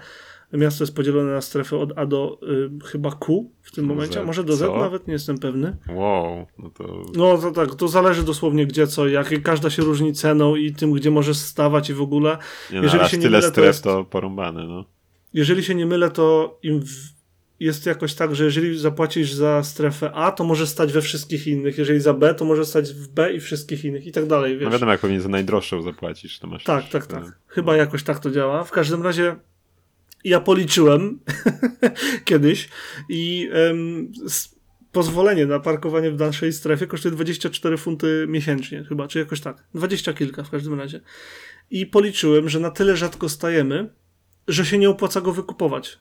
Miasto 0.53 0.85
jest 0.85 0.97
podzielone 0.97 1.33
na 1.33 1.41
strefę 1.41 1.77
od 1.77 1.99
A 1.99 2.07
do 2.07 2.39
y, 2.43 2.71
chyba 2.85 3.11
Q 3.11 3.51
w 3.63 3.73
tym 3.73 3.85
momencie, 3.85 4.21
Z, 4.23 4.27
może 4.27 4.45
do 4.45 4.57
Z, 4.57 4.59
co? 4.59 4.77
nawet 4.79 5.07
nie 5.07 5.13
jestem 5.13 5.39
pewny. 5.39 5.77
Wow, 5.89 6.47
no 6.59 6.71
to 6.71 7.03
No 7.17 7.39
to 7.39 7.51
tak, 7.51 7.75
to 7.75 7.89
zależy 7.89 8.23
dosłownie 8.23 8.67
gdzie 8.67 8.87
co, 8.87 9.09
jak 9.09 9.33
i 9.33 9.43
każda 9.43 9.71
się 9.71 9.83
różni 9.83 10.13
ceną 10.13 10.57
i 10.57 10.73
tym, 10.73 10.93
gdzie 10.93 11.11
możesz 11.11 11.37
stawać 11.37 11.91
i 11.91 11.95
w 11.95 12.03
ogóle. 12.03 12.39
nie, 12.73 12.77
no, 12.79 12.83
jeżeli 12.85 13.09
się 13.09 13.17
nie 13.17 13.23
tyle 13.23 13.39
mylę, 13.39 13.49
to 13.49 13.53
stref 13.53 13.67
jest- 13.67 13.85
to 13.85 14.05
porąbane, 14.05 14.67
no. 14.67 14.85
Jeżeli 15.35 15.63
się 15.65 15.75
nie 15.75 15.87
mylę, 15.87 16.11
to 16.11 16.59
im 16.63 16.81
w... 16.81 17.22
jest 17.63 17.87
jakoś 17.87 18.15
tak, 18.15 18.35
że 18.35 18.45
jeżeli 18.45 18.79
zapłacisz 18.79 19.33
za 19.33 19.63
strefę 19.63 20.13
A, 20.15 20.33
to 20.33 20.45
może 20.45 20.67
stać 20.67 20.93
we 20.93 21.03
wszystkich 21.03 21.47
innych, 21.47 21.79
jeżeli 21.79 22.01
za 22.01 22.15
B, 22.15 22.35
to 22.35 22.45
może 22.45 22.65
stać 22.65 22.93
w 22.93 23.09
B 23.09 23.33
i 23.33 23.41
wszystkich 23.41 23.85
innych 23.85 24.07
i 24.07 24.13
tak 24.13 24.27
dalej, 24.27 24.59
wiesz. 24.59 24.65
No 24.65 24.71
wiadomo, 24.71 24.93
jak 24.93 25.01
pewnie 25.01 25.21
za 25.21 25.29
najdroższą 25.29 25.83
zapłacisz, 25.83 26.39
to 26.39 26.47
masz... 26.47 26.65
Tak, 26.65 26.89
tak, 26.89 27.07
tak. 27.07 27.25
e, 27.25 27.33
Chyba 27.47 27.77
jakoś 27.77 28.03
tak 28.03 28.19
to 28.19 28.31
działa. 28.31 28.65
W 28.65 28.71
każdym 28.71 29.03
razie 29.03 29.37
ja 30.25 30.41
policzyłem 30.41 31.21
kiedyś 32.25 32.69
i 33.09 33.51
pozwolenie 34.93 35.47
na 35.47 35.61
parkowanie 35.61 36.11
w 36.11 36.19
naszej 36.19 36.53
strefie 36.53 36.87
kosztuje 36.87 37.13
24 37.13 37.77
funty 37.77 38.27
miesięcznie 38.29 38.85
chyba, 38.85 39.09
czy 39.09 39.19
jakoś 39.19 39.41
tak. 39.41 39.65
20 39.75 40.13
kilka 40.13 40.43
w 40.43 40.51
każdym 40.51 40.81
razie. 40.81 41.01
I 41.71 41.87
policzyłem, 41.87 42.49
że 42.49 42.61
na 42.61 42.71
tyle 42.71 42.97
rzadko 42.97 43.29
stajemy, 43.29 43.89
że 44.49 44.65
się 44.67 44.79
nie 44.79 44.91
opłaca 44.91 45.21
go 45.21 45.33
wykupować. 45.33 45.99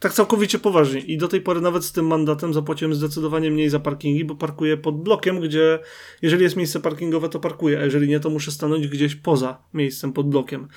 Tak 0.00 0.12
całkowicie 0.12 0.58
poważnie. 0.58 1.00
I 1.00 1.18
do 1.18 1.28
tej 1.28 1.40
pory 1.40 1.60
nawet 1.60 1.84
z 1.84 1.92
tym 1.92 2.06
mandatem 2.06 2.54
zapłaciłem 2.54 2.94
zdecydowanie 2.94 3.50
mniej 3.50 3.70
za 3.70 3.80
parkingi, 3.80 4.24
bo 4.24 4.34
parkuję 4.34 4.76
pod 4.76 5.02
blokiem, 5.02 5.40
gdzie 5.40 5.78
jeżeli 6.22 6.42
jest 6.42 6.56
miejsce 6.56 6.80
parkingowe, 6.80 7.28
to 7.28 7.40
parkuję, 7.40 7.78
a 7.78 7.84
jeżeli 7.84 8.08
nie, 8.08 8.20
to 8.20 8.30
muszę 8.30 8.50
stanąć 8.50 8.88
gdzieś 8.88 9.14
poza 9.14 9.62
miejscem 9.74 10.12
pod 10.12 10.28
blokiem. 10.28 10.68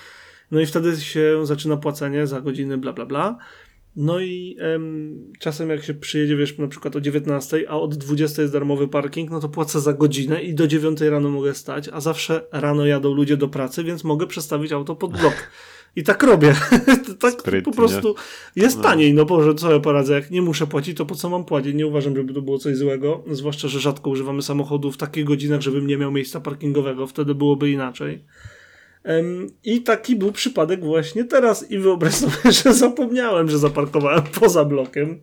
No 0.52 0.60
i 0.60 0.66
wtedy 0.66 1.02
się 1.02 1.46
zaczyna 1.46 1.78
płacenie 1.78 2.28
za 2.28 2.42
godziny, 2.42 2.78
bla, 2.78 2.94
bla, 2.94 3.06
bla. 3.06 3.38
No 3.96 4.20
i 4.20 4.58
em, 4.60 5.32
czasem 5.40 5.70
jak 5.70 5.84
się 5.84 5.94
przyjedzie, 5.94 6.36
wiesz, 6.36 6.58
na 6.58 6.68
przykład 6.68 6.96
o 6.96 7.02
19, 7.02 7.66
a 7.70 7.80
od 7.80 7.96
20 7.96 8.42
jest 8.42 8.54
darmowy 8.54 8.88
parking, 8.88 9.32
no 9.32 9.40
to 9.40 9.50
płacę 9.50 9.80
za 9.82 9.94
godzinę 9.94 10.42
i 10.42 10.54
do 10.54 10.68
9 10.68 11.02
rano 11.02 11.30
mogę 11.30 11.54
stać, 11.54 11.90
a 11.94 12.02
zawsze 12.02 12.48
rano 12.52 12.86
jadą 12.86 13.14
ludzie 13.14 13.38
do 13.38 13.48
pracy, 13.48 13.84
więc 13.84 14.04
mogę 14.04 14.28
przestawić 14.28 14.72
auto 14.72 14.96
pod 14.96 15.12
blok. 15.12 15.50
I 15.98 16.04
tak 16.04 16.24
robię. 16.24 16.56
tak 17.20 17.34
Sprytnie. 17.42 17.62
po 17.62 17.78
prostu 17.78 18.16
jest 18.56 18.78
No. 18.78 18.84
taniej, 18.84 19.14
no 19.14 19.26
Boże, 19.26 19.56
co 19.56 19.74
ja 19.74 19.80
poradzę, 19.80 20.14
jak 20.14 20.32
nie 20.32 20.42
muszę 20.42 20.68
płacić, 20.68 20.98
to 20.98 21.06
po 21.06 21.16
co 21.16 21.30
mam 21.30 21.46
płacić? 21.46 21.76
Nie 21.76 21.88
uważam, 21.88 22.16
żeby 22.16 22.34
to 22.34 22.42
było 22.42 22.58
coś 22.58 22.78
złego, 22.78 23.24
zwłaszcza, 23.32 23.68
że 23.68 23.80
rzadko 23.80 24.10
używamy 24.10 24.42
samochodu 24.42 24.92
w 24.92 24.98
takich 24.98 25.24
godzinach, 25.26 25.62
żebym 25.62 25.88
nie 25.88 25.98
miał 25.98 26.12
miejsca 26.12 26.40
parkingowego, 26.42 27.08
wtedy 27.08 27.36
byłoby 27.36 27.72
inaczej. 27.72 28.24
I 29.64 29.82
taki 29.82 30.16
był 30.16 30.32
przypadek 30.32 30.86
właśnie 30.86 31.24
teraz 31.24 31.72
i 31.72 31.78
wyobraź 31.78 32.14
sobie, 32.14 32.52
że 32.64 32.74
zapomniałem, 32.74 33.50
że 33.50 33.58
zaparkowałem 33.58 34.24
poza 34.40 34.66
blokiem 34.66 35.20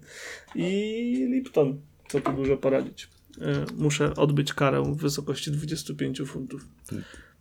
i 0.54 1.28
Lipton, 1.30 1.80
co 2.08 2.20
tu 2.20 2.32
dużo 2.32 2.56
poradzić. 2.56 3.08
E, 3.40 3.64
Muszę 3.76 4.14
odbyć 4.14 4.52
karę 4.54 4.82
w 4.82 4.96
wysokości 4.96 5.50
25 5.50 6.22
funtów. 6.26 6.66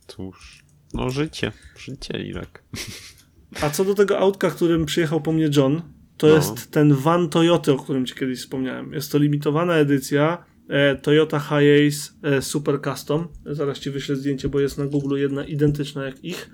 Cóż, 0.07 0.63
no 0.93 1.09
życie, 1.09 1.51
życie 1.77 2.23
Irek. 2.23 2.63
A 3.61 3.69
co 3.69 3.85
do 3.85 3.93
tego 3.95 4.19
autka, 4.19 4.49
którym 4.51 4.85
przyjechał 4.85 5.21
po 5.21 5.31
mnie 5.31 5.49
John, 5.57 5.81
to 6.17 6.27
No. 6.27 6.33
jest 6.35 6.71
ten 6.71 6.93
van 6.93 7.29
Toyoty, 7.29 7.73
o 7.73 7.77
którym 7.77 8.05
ci 8.05 8.15
kiedyś 8.15 8.39
wspomniałem. 8.39 8.93
Jest 8.93 9.11
to 9.11 9.17
limitowana 9.17 9.73
edycja 9.75 10.45
e, 10.67 10.95
Toyota 10.95 11.39
Hiace 11.39 12.13
e, 12.23 12.41
Super 12.41 12.81
Custom. 12.81 13.27
Zaraz 13.45 13.79
ci 13.79 13.91
wyślę 13.91 14.15
zdjęcie, 14.15 14.49
bo 14.49 14.59
jest 14.59 14.77
na 14.77 14.85
Google 14.85 15.17
jedna 15.17 15.45
identyczna 15.45 16.03
jak 16.05 16.23
ich 16.23 16.49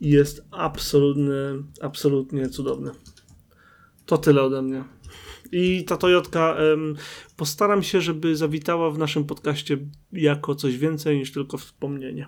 i 0.00 0.08
jest 0.10 0.44
absolutny, 0.50 1.32
absolutnie 1.80 2.48
cudowny. 2.48 2.90
To 4.06 4.18
tyle 4.18 4.42
ode 4.42 4.62
mnie. 4.62 4.84
I 5.52 5.84
ta 5.84 5.96
Toyotka 5.96 6.56
em, 6.56 6.96
postaram 7.36 7.82
się, 7.82 8.00
żeby 8.00 8.36
zawitała 8.36 8.90
w 8.90 8.98
naszym 8.98 9.24
podcaście 9.24 9.78
jako 10.12 10.54
coś 10.54 10.78
więcej 10.78 11.18
niż 11.18 11.32
tylko 11.32 11.58
wspomnienie. 11.58 12.26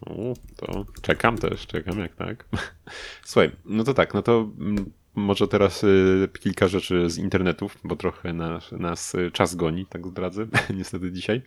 O, 0.00 0.34
to 0.56 0.86
czekam 1.02 1.38
też, 1.38 1.66
czekam 1.66 1.98
jak 1.98 2.14
tak. 2.14 2.44
Słuchaj, 3.24 3.50
no 3.64 3.84
to 3.84 3.94
tak, 3.94 4.14
no 4.14 4.22
to 4.22 4.50
mm, 4.58 4.92
może 5.14 5.48
teraz 5.48 5.84
y, 5.84 6.28
kilka 6.40 6.68
rzeczy 6.68 7.10
z 7.10 7.18
internetów, 7.18 7.78
bo 7.84 7.96
trochę 7.96 8.32
nas, 8.32 8.72
nas 8.72 9.14
y, 9.14 9.30
czas 9.30 9.54
goni, 9.54 9.86
tak 9.86 10.06
zdradzę, 10.06 10.46
niestety 10.78 11.12
dzisiaj. 11.12 11.42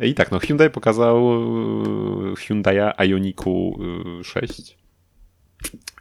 I 0.00 0.14
tak, 0.14 0.30
no 0.30 0.38
Hyundai 0.38 0.70
pokazał 0.70 1.32
y, 2.32 2.34
Hyundai'a 2.34 3.08
Ioniku 3.08 3.78
y, 4.20 4.24
6 4.24 4.76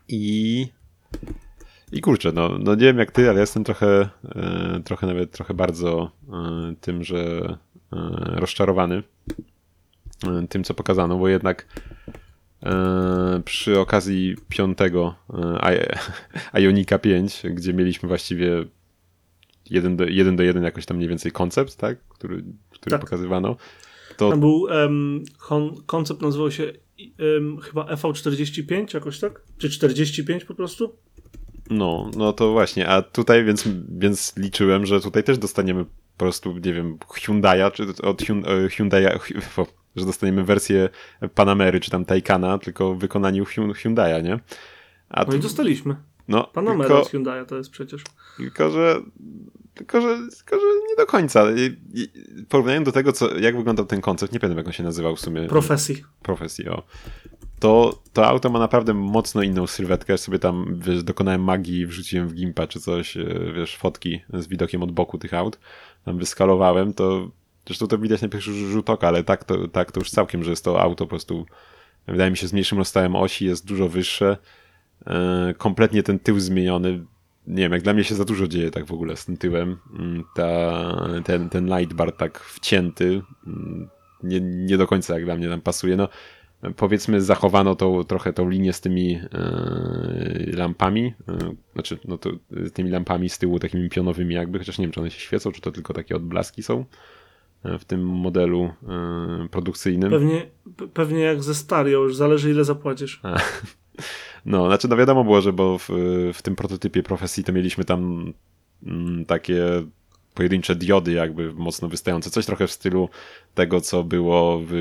i 0.07 0.67
i 1.91 2.01
kurczę, 2.01 2.31
no, 2.31 2.49
no 2.59 2.75
nie 2.75 2.85
wiem 2.85 2.97
jak 2.97 3.11
ty, 3.11 3.29
ale 3.29 3.39
jestem 3.39 3.63
trochę, 3.63 4.09
trochę 4.85 5.07
nawet 5.07 5.31
trochę 5.31 5.53
bardzo 5.53 6.11
tym, 6.81 7.03
że 7.03 7.41
rozczarowany 8.25 9.03
tym, 10.49 10.63
co 10.63 10.73
pokazano, 10.73 11.17
bo 11.17 11.27
jednak 11.27 11.67
e, 12.63 13.41
przy 13.45 13.79
okazji 13.79 14.35
piątego 14.49 15.15
e, 15.33 15.79
Ionika 16.63 16.99
5, 16.99 17.43
gdzie 17.51 17.73
mieliśmy 17.73 18.07
właściwie 18.09 18.65
jeden 19.69 19.97
do, 19.97 20.05
jeden 20.05 20.35
do 20.35 20.43
jeden 20.43 20.63
jakoś 20.63 20.85
tam 20.85 20.97
mniej 20.97 21.09
więcej 21.09 21.31
koncept, 21.31 21.75
tak? 21.75 21.97
Który, 22.09 22.43
który 22.69 22.91
Tak. 22.91 23.01
pokazywano. 23.01 23.55
To 24.17 24.29
Tam 24.29 24.39
był 24.39 24.67
kon, 25.37 25.75
koncept 25.85 26.21
nazywał 26.21 26.51
się 26.51 26.63
em, 27.37 27.59
chyba 27.59 27.83
EV45 27.85 28.93
jakoś 28.93 29.19
tak? 29.19 29.41
Czy 29.57 29.69
45 29.69 30.45
po 30.45 30.55
prostu? 30.55 30.95
No, 31.69 32.11
no 32.17 32.33
to 32.33 32.51
właśnie, 32.51 32.87
a 32.87 33.01
tutaj 33.01 33.45
więc, 33.45 33.67
więc 33.89 34.37
liczyłem, 34.37 34.85
że 34.85 35.01
tutaj 35.01 35.23
też 35.23 35.37
dostaniemy 35.37 35.85
po 35.85 35.91
prostu, 36.17 36.53
nie 36.57 36.73
wiem, 36.73 36.97
Hyundai'a, 36.97 37.71
czy 37.71 37.83
od 38.03 38.21
Hyun- 38.21 38.47
e, 38.47 38.67
Hyundai'a, 38.67 39.19
Hy- 39.19 39.65
że 39.95 40.05
dostaniemy 40.05 40.43
wersję 40.43 40.89
Panamery, 41.35 41.79
czy 41.79 41.91
tam 41.91 42.05
Taycana, 42.05 42.57
tylko 42.57 42.93
w 42.95 42.99
wykonaniu 42.99 43.43
Hyun- 43.43 43.71
Hyundai'a, 43.73 44.23
nie? 44.23 44.39
A 45.09 45.23
No 45.25 45.33
i 45.33 45.39
dostaliśmy. 45.39 45.95
no, 46.27 46.43
Panamera 46.43 46.89
tylko, 46.89 47.05
z 47.05 47.09
Hyundai 47.11 47.45
to 47.45 47.57
jest 47.57 47.69
przecież. 47.71 48.03
tylko, 48.37 48.69
że 48.69 49.01
tylko, 49.73 50.01
że 50.01 50.07
tylko, 50.37 50.55
że 50.59 50.65
nie 50.89 50.95
do 50.97 51.05
końca. 51.05 51.43
Porównując 52.49 52.85
do 52.85 52.91
tego, 52.91 53.11
co, 53.13 53.37
jak 53.37 53.57
wyglądał 53.57 53.85
ten 53.85 54.01
koncept, 54.01 54.33
nie 54.33 54.39
pamiętam 54.39 54.57
jak 54.57 54.67
on 54.67 54.73
się 54.73 54.83
nazywał 54.83 55.15
w 55.15 55.19
sumie. 55.19 55.47
Profesji. 55.47 56.03
profesji, 56.23 56.69
o. 56.69 56.83
To, 57.59 58.01
to 58.13 58.27
auto 58.27 58.49
ma 58.49 58.59
naprawdę 58.59 58.93
mocno 58.93 59.41
inną 59.41 59.67
sylwetkę. 59.67 60.17
Sobie 60.17 60.39
tam, 60.39 60.79
wiesz, 60.79 61.03
dokonałem 61.03 61.43
magii, 61.43 61.85
wrzuciłem 61.87 62.27
w 62.27 62.33
gimpa 62.33 62.67
czy 62.67 62.79
coś, 62.79 63.17
e, 63.17 63.25
wiesz, 63.55 63.77
fotki 63.77 64.21
z 64.33 64.47
widokiem 64.47 64.83
od 64.83 64.91
boku 64.91 65.17
tych 65.17 65.33
aut. 65.33 65.59
Tam 66.05 66.17
wyskalowałem, 66.17 66.93
to 66.93 67.31
zresztą 67.67 67.87
to 67.87 67.97
widać 67.97 68.21
na 68.21 68.29
pierwszy 68.29 68.53
rzut 68.53 68.89
oka, 68.89 69.07
ale 69.07 69.23
tak 69.23 69.43
to, 69.43 69.67
tak 69.67 69.91
to 69.91 69.99
już 69.99 70.09
całkiem, 70.09 70.43
że 70.43 70.49
jest 70.49 70.65
to 70.65 70.81
auto 70.81 71.05
po 71.05 71.09
prostu 71.09 71.45
wydaje 72.07 72.31
mi 72.31 72.37
się 72.37 72.47
z 72.47 72.53
mniejszym 72.53 72.77
rozstałem 72.77 73.15
osi, 73.15 73.45
jest 73.45 73.67
dużo 73.67 73.89
wyższe. 73.89 74.37
E, 75.07 75.53
kompletnie 75.57 76.03
ten 76.03 76.19
tył 76.19 76.39
zmieniony. 76.39 77.05
Nie 77.47 77.63
wiem, 77.63 77.71
jak 77.71 77.81
dla 77.81 77.93
mnie 77.93 78.03
się 78.03 78.15
za 78.15 78.25
dużo 78.25 78.47
dzieje 78.47 78.71
tak 78.71 78.85
w 78.85 78.93
ogóle 78.93 79.15
z 79.15 79.25
tym 79.25 79.37
tyłem. 79.37 79.77
Mm, 79.99 80.23
ta, 80.35 80.71
ten, 81.25 81.49
ten 81.49 81.77
light 81.77 81.93
bar 81.93 82.11
tak 82.11 82.39
wcięty. 82.39 83.21
Mm, 83.47 83.89
nie, 84.23 84.41
nie 84.41 84.77
do 84.77 84.87
końca 84.87 85.13
jak 85.13 85.25
dla 85.25 85.35
mnie 85.35 85.49
tam 85.49 85.61
pasuje. 85.61 85.95
No, 85.95 86.07
powiedzmy 86.75 87.21
zachowano 87.21 87.75
tą, 87.75 88.03
trochę 88.03 88.33
tą 88.33 88.49
linię 88.49 88.73
z 88.73 88.81
tymi 88.81 89.15
e, 89.15 89.19
lampami, 90.53 91.13
e, 91.27 91.53
znaczy 91.73 91.97
no 92.05 92.17
to, 92.17 92.29
tymi 92.73 92.89
lampami 92.89 93.29
z 93.29 93.37
tyłu 93.37 93.59
takimi 93.59 93.89
pionowymi 93.89 94.35
jakby, 94.35 94.59
chociaż 94.59 94.77
nie 94.77 94.85
wiem 94.85 94.91
czy 94.91 94.99
one 94.99 95.11
się 95.11 95.19
świecą, 95.19 95.51
czy 95.51 95.61
to 95.61 95.71
tylko 95.71 95.93
takie 95.93 96.15
odblaski 96.15 96.63
są 96.63 96.85
w 97.63 97.85
tym 97.85 98.05
modelu 98.05 98.73
e, 99.43 99.47
produkcyjnym. 99.51 100.09
Pewnie, 100.09 100.45
pewnie 100.93 101.19
jak 101.19 101.43
ze 101.43 101.55
Stario, 101.55 101.99
już 101.99 102.15
zależy 102.15 102.51
ile 102.51 102.63
zapłacisz. 102.63 103.21
No, 104.45 104.67
znaczy 104.67 104.87
no 104.87 104.97
wiadomo 104.97 105.23
było, 105.23 105.41
że 105.41 105.53
bo 105.53 105.77
w, 105.77 105.89
w 106.33 106.41
tym 106.41 106.55
prototypie 106.55 107.03
profesji 107.03 107.43
to 107.43 107.53
mieliśmy 107.53 107.85
tam 107.85 108.33
mm, 108.83 109.25
takie 109.25 109.83
pojedyncze 110.33 110.75
diody 110.75 111.11
jakby 111.11 111.53
mocno 111.53 111.87
wystające. 111.87 112.29
Coś 112.29 112.45
trochę 112.45 112.67
w 112.67 112.71
stylu 112.71 113.09
tego, 113.55 113.81
co 113.81 114.03
było 114.03 114.61
w 114.65 114.73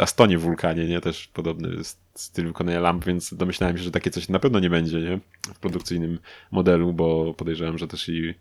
Astonie 0.00 0.38
Wulkanie, 0.38 0.86
nie? 0.86 1.00
Też 1.00 1.28
podobny 1.28 1.68
styl 2.14 2.46
wykonania 2.46 2.80
lamp, 2.80 3.04
więc 3.04 3.34
domyślałem 3.34 3.78
się, 3.78 3.82
że 3.82 3.90
takie 3.90 4.10
coś 4.10 4.28
na 4.28 4.38
pewno 4.38 4.60
nie 4.60 4.70
będzie, 4.70 5.00
nie? 5.00 5.20
W 5.54 5.58
produkcyjnym 5.58 6.18
modelu, 6.50 6.92
bo 6.92 7.34
podejrzewam, 7.34 7.78
że 7.78 7.88
też 7.88 8.08
i 8.08 8.34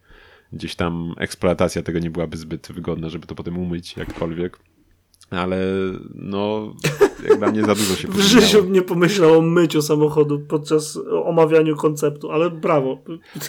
gdzieś 0.53 0.75
tam 0.75 1.13
eksploatacja 1.17 1.83
tego 1.83 1.99
nie 1.99 2.09
byłaby 2.11 2.37
zbyt 2.37 2.71
wygodna, 2.71 3.09
żeby 3.09 3.27
to 3.27 3.35
potem 3.35 3.57
umyć 3.57 3.97
jakkolwiek 3.97 4.59
ale 5.29 5.57
no, 6.15 6.73
jak 7.29 7.37
dla 7.37 7.51
mnie 7.51 7.61
za 7.61 7.75
dużo 7.75 7.95
się 7.95 8.07
W 8.07 8.19
życiu 8.19 8.65
nie 8.69 8.81
pomyślał 8.81 9.37
o 9.37 9.41
myciu 9.41 9.81
samochodu 9.81 10.39
podczas 10.39 10.99
omawianiu 11.23 11.75
konceptu, 11.75 12.31
ale 12.31 12.49
brawo. 12.49 12.97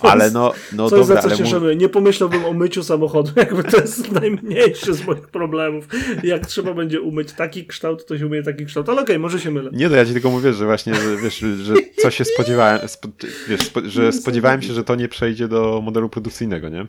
To 0.01 0.11
ale 0.11 0.25
jest, 0.25 0.35
no, 0.35 0.53
no 0.73 0.91
coś 0.91 1.01
dobra, 1.01 1.23
za 1.23 1.29
co 1.29 1.37
się 1.37 1.47
szanuję. 1.47 1.77
Nie 1.77 1.89
pomyślałbym 1.89 2.45
o 2.45 2.53
myciu 2.53 2.83
samochodu, 2.83 3.31
jakby 3.41 3.65
to 3.65 3.77
jest 3.77 4.13
najmniejszy 4.13 4.95
z 4.95 5.07
moich 5.07 5.29
problemów. 5.29 5.89
Jak 6.23 6.47
trzeba 6.47 6.75
będzie 6.75 7.01
umyć 7.01 7.33
taki 7.33 7.67
kształt, 7.67 8.07
to 8.07 8.19
się 8.19 8.27
umyje 8.27 8.43
taki 8.43 8.67
kształt, 8.67 8.89
ale 8.89 9.03
okej, 9.03 9.17
okay, 9.17 9.19
może 9.19 9.41
się 9.41 9.51
mylę. 9.51 9.71
Nie, 9.73 9.89
no 9.89 9.97
ja 9.97 10.07
ci 10.07 10.13
tylko 10.13 10.31
mówię, 10.31 10.53
że 10.53 10.65
właśnie, 10.65 10.95
że, 10.95 11.17
wiesz, 11.17 11.39
że 11.39 11.75
co 12.03 12.11
się 12.11 12.25
spodziewałem, 12.25 12.89
spo, 12.89 13.09
wiesz, 13.49 13.61
spo, 13.61 13.81
że 13.85 14.13
spodziewałem 14.23 14.63
się, 14.63 14.73
że 14.73 14.85
to 14.85 14.95
nie 14.95 15.09
przejdzie 15.09 15.49
do 15.49 15.81
modelu 15.85 16.09
produkcyjnego, 16.09 16.69
nie? 16.69 16.87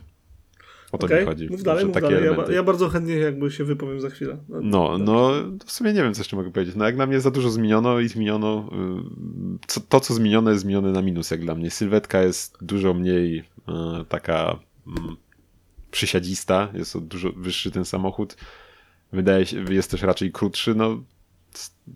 O 0.91 0.97
to 0.97 1.06
okay, 1.06 1.19
mi 1.19 1.25
chodzi. 1.25 1.47
Mów 1.49 1.63
dalej, 1.63 1.86
mów 1.86 2.02
dalej. 2.02 2.23
Ja, 2.25 2.54
ja, 2.54 2.63
bardzo 2.63 2.89
chętnie 2.89 3.15
jakby 3.15 3.52
się 3.52 3.63
wypowiem 3.63 4.02
za 4.02 4.10
chwilę. 4.10 4.38
No, 4.49 4.62
no, 4.62 4.97
no, 4.97 5.32
w 5.65 5.71
sumie 5.71 5.93
nie 5.93 6.04
wiem, 6.04 6.13
co 6.13 6.19
jeszcze 6.19 6.36
mogę 6.36 6.52
powiedzieć. 6.52 6.75
No 6.75 6.86
jak 6.86 6.97
na 6.97 7.06
mnie 7.06 7.19
za 7.21 7.32
dużo 7.32 7.49
zmieniono 7.49 7.99
i 7.99 8.08
zmieniono 8.08 8.69
y, 9.63 9.67
co, 9.67 9.82
to, 9.82 9.99
co 9.99 10.13
zmienione 10.13 10.52
jest 10.52 10.63
zmienione 10.63 10.91
na 10.91 11.02
minus, 11.02 11.32
jak 11.32 11.41
dla 11.41 11.56
mnie. 11.56 11.71
Sylwetka 11.71 12.21
jest 12.21 12.58
dużo 12.62 12.93
mniej 12.93 13.39
y, 13.39 13.43
taka 14.10 14.60
mm, 14.88 15.15
przysiadzista, 15.91 16.69
jest 16.73 16.97
dużo 16.97 17.32
wyższy 17.32 17.71
ten 17.71 17.86
samochód. 17.86 18.38
Wydaje 19.13 19.45
się, 19.45 19.63
jest 19.69 19.91
też 19.91 20.02
raczej 20.02 20.32
krótszy, 20.32 20.75
no 20.75 21.04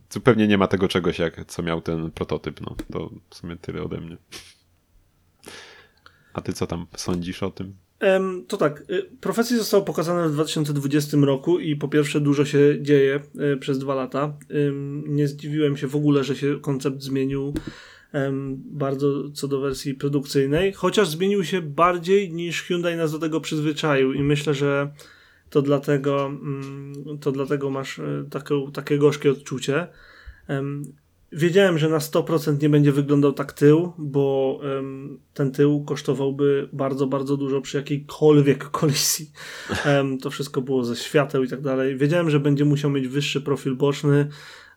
zupełnie 0.09 0.47
nie 0.47 0.57
ma 0.57 0.67
tego 0.67 0.87
czegoś, 0.87 1.19
jak 1.19 1.45
co 1.45 1.63
miał 1.63 1.81
ten 1.81 2.11
prototyp, 2.11 2.61
no 2.61 2.75
to 2.91 3.09
w 3.29 3.35
sumie 3.35 3.55
tyle 3.55 3.83
ode 3.83 4.01
mnie. 4.01 4.17
A 6.33 6.41
ty 6.41 6.53
co 6.53 6.67
tam 6.67 6.87
sądzisz 6.95 7.43
o 7.43 7.51
tym? 7.51 7.75
To 8.47 8.57
tak, 8.57 8.83
y, 8.89 9.09
profesje 9.21 9.57
zostały 9.57 9.85
pokazane 9.85 10.29
w 10.29 10.31
2020 10.31 11.17
roku 11.17 11.59
i 11.59 11.75
po 11.75 11.87
pierwsze 11.87 12.21
dużo 12.21 12.45
się 12.45 12.77
dzieje 12.81 13.19
y, 13.53 13.57
przez 13.57 13.79
dwa 13.79 13.95
lata. 13.95 14.37
Nie 15.05 15.27
zdziwiłem 15.27 15.77
się 15.77 15.87
w 15.87 15.95
ogóle, 15.95 16.23
że 16.23 16.35
się 16.35 16.59
koncept 16.61 17.01
zmienił 17.01 17.53
bardzo 18.55 19.29
co 19.31 19.47
do 19.47 19.59
wersji 19.59 19.93
produkcyjnej, 19.93 20.73
chociaż 20.73 21.09
zmienił 21.09 21.43
się 21.43 21.61
bardziej 21.61 22.33
niż 22.33 22.63
Hyundai 22.63 22.97
nas 22.97 23.11
do 23.11 23.19
tego 23.19 23.41
przyzwyczaił 23.41 24.13
i 24.13 24.23
myślę, 24.23 24.53
że 24.53 24.93
to 25.49 25.61
dlatego, 25.61 26.25
mm, 26.25 27.19
to 27.21 27.31
dlatego 27.31 27.69
masz 27.69 27.99
y, 27.99 28.25
takie, 28.29 28.55
takie 28.73 28.97
gorzkie 28.97 29.31
odczucie. 29.31 29.87
Wiedziałem, 31.35 31.77
że 31.77 31.89
na 31.89 31.97
100% 31.97 32.61
nie 32.61 32.69
będzie 32.69 32.91
wyglądał 32.91 33.33
tak 33.33 33.53
tył, 33.53 33.93
bo 33.97 34.59
um, 34.63 35.19
ten 35.33 35.51
tył 35.51 35.83
kosztowałby 35.83 36.69
bardzo, 36.73 37.07
bardzo 37.07 37.37
dużo 37.37 37.61
przy 37.61 37.77
jakiejkolwiek 37.77 38.63
kolizji. 38.63 39.31
Um, 39.85 40.17
to 40.23 40.29
wszystko 40.29 40.61
było 40.61 40.85
ze 40.85 40.95
świateł 40.95 41.43
i 41.43 41.47
tak 41.47 41.61
dalej. 41.61 41.97
Wiedziałem, 41.97 42.29
że 42.29 42.39
będzie 42.39 42.65
musiał 42.65 42.91
mieć 42.91 43.07
wyższy 43.07 43.41
profil 43.41 43.75
boczny, 43.75 44.27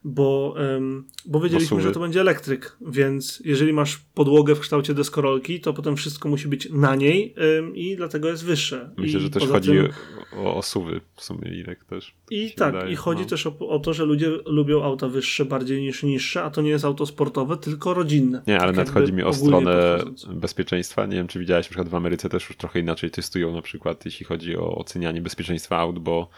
bo, 0.08 0.54
um, 0.72 1.04
bo 1.24 1.40
wiedzieliśmy, 1.40 1.80
że 1.80 1.92
to 1.92 2.00
będzie 2.00 2.20
elektryk, 2.20 2.76
więc 2.80 3.42
jeżeli 3.44 3.72
masz 3.72 3.98
podłogę 4.14 4.54
w 4.54 4.60
kształcie 4.60 4.94
deskorolki, 4.94 5.60
to 5.60 5.72
potem 5.72 5.96
wszystko 5.96 6.28
musi 6.28 6.48
być 6.48 6.68
na 6.70 6.94
niej 6.94 7.34
um, 7.56 7.76
i 7.76 7.96
dlatego 7.96 8.28
jest 8.28 8.44
wyższe. 8.44 8.90
Myślę, 8.96 9.20
I 9.20 9.22
że 9.22 9.30
też 9.30 9.46
chodzi 9.46 9.70
tym... 9.70 9.88
o 10.36 10.56
osuwy 10.56 11.00
w 11.14 11.22
sumie 11.22 11.50
Irek 11.50 11.84
też. 11.84 12.14
I 12.30 12.50
tak, 12.50 12.74
wydaje. 12.74 12.92
i 12.92 12.96
chodzi 12.96 13.22
no. 13.22 13.28
też 13.28 13.46
o, 13.46 13.58
o, 13.58 13.78
to, 13.78 13.94
że 13.94 14.04
ludzie 14.04 14.30
lubią 14.46 14.82
auta 14.82 15.08
wyższe 15.08 15.44
bardziej 15.44 15.82
niż 15.82 16.02
niższe, 16.02 16.42
a 16.42 16.50
to 16.50 16.62
nie 16.62 16.70
jest 16.70 16.84
auto 16.84 17.06
sportowe, 17.06 17.56
tylko 17.56 17.94
rodzinne. 17.94 18.42
Nie, 18.46 18.60
ale 18.60 18.72
tak 18.72 18.76
nadchodzi 18.76 19.12
mi 19.12 19.22
o 19.22 19.32
stronę 19.32 19.98
bezpieczeństwa. 20.34 21.06
Nie 21.06 21.16
wiem, 21.16 21.26
czy 21.26 21.38
widziałeś, 21.38 21.66
na 21.66 21.70
przykład 21.70 21.88
w 21.88 21.94
Ameryce 21.94 22.28
też 22.28 22.48
już 22.48 22.56
trochę 22.56 22.80
inaczej 22.80 23.10
testują 23.10 23.52
na 23.52 23.62
przykład, 23.62 24.04
jeśli 24.04 24.26
chodzi 24.26 24.56
o 24.56 24.74
ocenianie 24.74 25.22
bezpieczeństwa 25.22 25.78
aut, 25.78 25.98
bo 25.98 26.28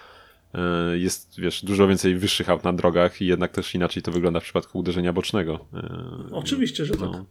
jest, 0.95 1.41
wiesz, 1.41 1.65
dużo 1.65 1.89
więcej 1.89 2.17
wyższych 2.17 2.51
aut 2.51 2.65
na 2.65 2.73
drogach 2.73 3.21
i 3.21 3.27
jednak 3.27 3.53
też 3.53 3.75
inaczej 3.75 4.03
to 4.03 4.13
wygląda 4.13 4.41
w 4.41 4.43
przypadku 4.43 4.79
uderzenia 4.79 5.13
bocznego. 5.13 5.67
E, 5.75 6.35
oczywiście, 6.35 6.85
że 6.85 6.95
no, 7.01 7.13
tak. 7.13 7.23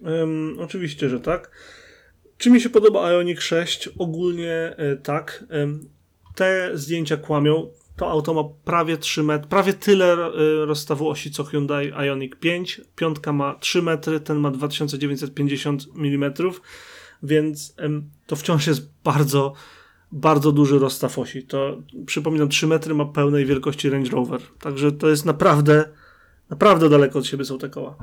Um, 0.00 0.56
oczywiście, 0.60 1.08
że 1.08 1.20
tak. 1.20 1.50
Czy 2.38 2.50
mi 2.50 2.60
się 2.60 2.70
podoba 2.70 3.12
Ioniq 3.12 3.40
6? 3.40 3.88
Ogólnie 3.98 4.52
e, 4.76 4.96
tak. 4.96 5.44
te 6.34 6.70
zdjęcia 6.74 7.16
kłamią. 7.16 7.70
To 7.96 8.10
auto 8.10 8.34
ma 8.34 8.44
prawie 8.64 8.96
3 8.96 9.22
metry, 9.22 9.48
prawie 9.48 9.72
tyle 9.72 10.16
rozstawu 10.66 11.08
osi 11.08 11.30
co 11.30 11.44
Hyundai 11.44 11.92
Ioniq 12.06 12.36
5. 12.36 12.80
Piątka 12.96 13.32
ma 13.32 13.54
3 13.54 13.82
metry, 13.82 14.20
ten 14.20 14.36
ma 14.36 14.50
2950 14.50 15.86
mm, 15.96 16.32
więc 17.22 17.74
to 18.26 18.36
wciąż 18.36 18.66
jest 18.66 18.92
bardzo 19.04 19.54
bardzo 20.12 20.52
duży 20.52 20.78
rozstaw 20.78 21.18
osi. 21.18 21.42
To 21.42 21.82
przypominam, 22.06 22.48
3 22.48 22.66
metry 22.66 22.94
ma 22.94 23.04
pełnej 23.04 23.46
wielkości 23.46 23.90
Range 23.90 24.10
Rover. 24.10 24.40
Także 24.60 24.92
to 24.92 25.08
jest 25.08 25.24
naprawdę, 25.24 25.84
naprawdę 26.50 26.88
daleko 26.88 27.18
od 27.18 27.26
siebie 27.26 27.44
są 27.44 27.58
te 27.58 27.68
koła. 27.68 27.96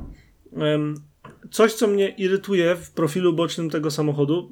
Coś, 1.51 1.73
co 1.73 1.87
mnie 1.87 2.09
irytuje 2.09 2.75
w 2.75 2.91
profilu 2.91 3.33
bocznym 3.33 3.69
tego 3.69 3.91
samochodu. 3.91 4.51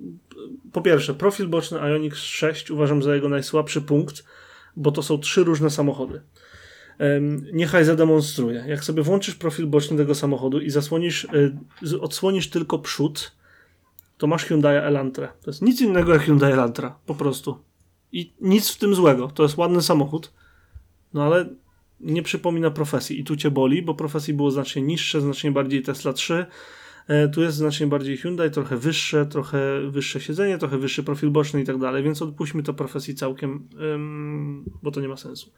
Po 0.74 0.82
pierwsze, 0.82 1.14
profil 1.14 1.48
boczny 1.48 1.78
Ioniq 1.78 2.16
6 2.16 2.72
uważam 2.72 3.04
za 3.04 3.16
jego 3.16 3.30
najsłabszy 3.30 3.82
punkt, 3.82 4.24
bo 4.76 4.92
to 4.92 5.04
są 5.04 5.18
trzy 5.18 5.44
różne 5.44 5.70
samochody. 5.70 6.22
Niechaj 7.54 7.86
zademonstruję. 7.86 8.66
Jak 8.68 8.84
sobie 8.84 9.04
włączysz 9.04 9.36
profil 9.36 9.68
boczny 9.68 9.98
tego 9.98 10.16
samochodu 10.16 10.60
i 10.60 10.70
zasłonisz, 10.70 11.26
e, 11.26 12.00
odsłonisz 12.02 12.50
tylko 12.50 12.80
przód, 12.80 13.32
to 14.22 14.28
masz 14.28 14.46
Hyundai 14.46 14.78
Elantra. 14.78 15.28
To 15.28 15.50
jest 15.52 15.62
nic 15.62 15.82
innego 15.82 16.14
jak 16.14 16.22
Hyundai 16.22 16.52
Elantra, 16.52 17.00
po 17.06 17.16
prostu. 17.16 17.58
I 18.12 18.34
nic 18.42 18.72
w 18.72 18.78
tym 18.78 18.96
złego. 18.96 19.28
To 19.28 19.44
jest 19.44 19.58
ładny 19.58 19.82
samochód, 19.82 20.34
no 21.14 21.24
ale 21.24 21.50
nie 22.00 22.22
przypomina 22.22 22.72
profesji. 22.72 23.20
I 23.20 23.24
tu 23.24 23.36
cię 23.36 23.52
boli, 23.52 23.82
bo 23.82 23.94
profesji 23.94 24.34
było 24.34 24.52
znacznie 24.52 24.82
niższe, 24.82 25.22
znacznie 25.22 25.52
bardziej 25.52 25.82
Tesla 25.82 26.14
3. 26.14 26.46
E, 27.08 27.30
tu 27.30 27.42
jest 27.42 27.58
znacznie 27.58 27.88
bardziej 27.88 28.18
Hyundai, 28.18 28.52
trochę 28.52 28.78
wyższe, 28.78 29.26
trochę 29.26 29.90
wyższe 29.90 30.22
siedzenie, 30.22 30.58
trochę 30.58 30.78
wyższy 30.78 31.04
profil 31.04 31.30
boczny 31.30 31.62
i 31.62 31.66
tak 31.66 31.78
dalej, 31.78 32.04
więc 32.04 32.22
odpuśćmy 32.22 32.64
to 32.64 32.74
profesji 32.74 33.16
całkiem, 33.16 33.70
bo 34.84 34.92
to 34.92 35.02
nie 35.02 35.08
ma 35.08 35.18
sensu. 35.18 35.52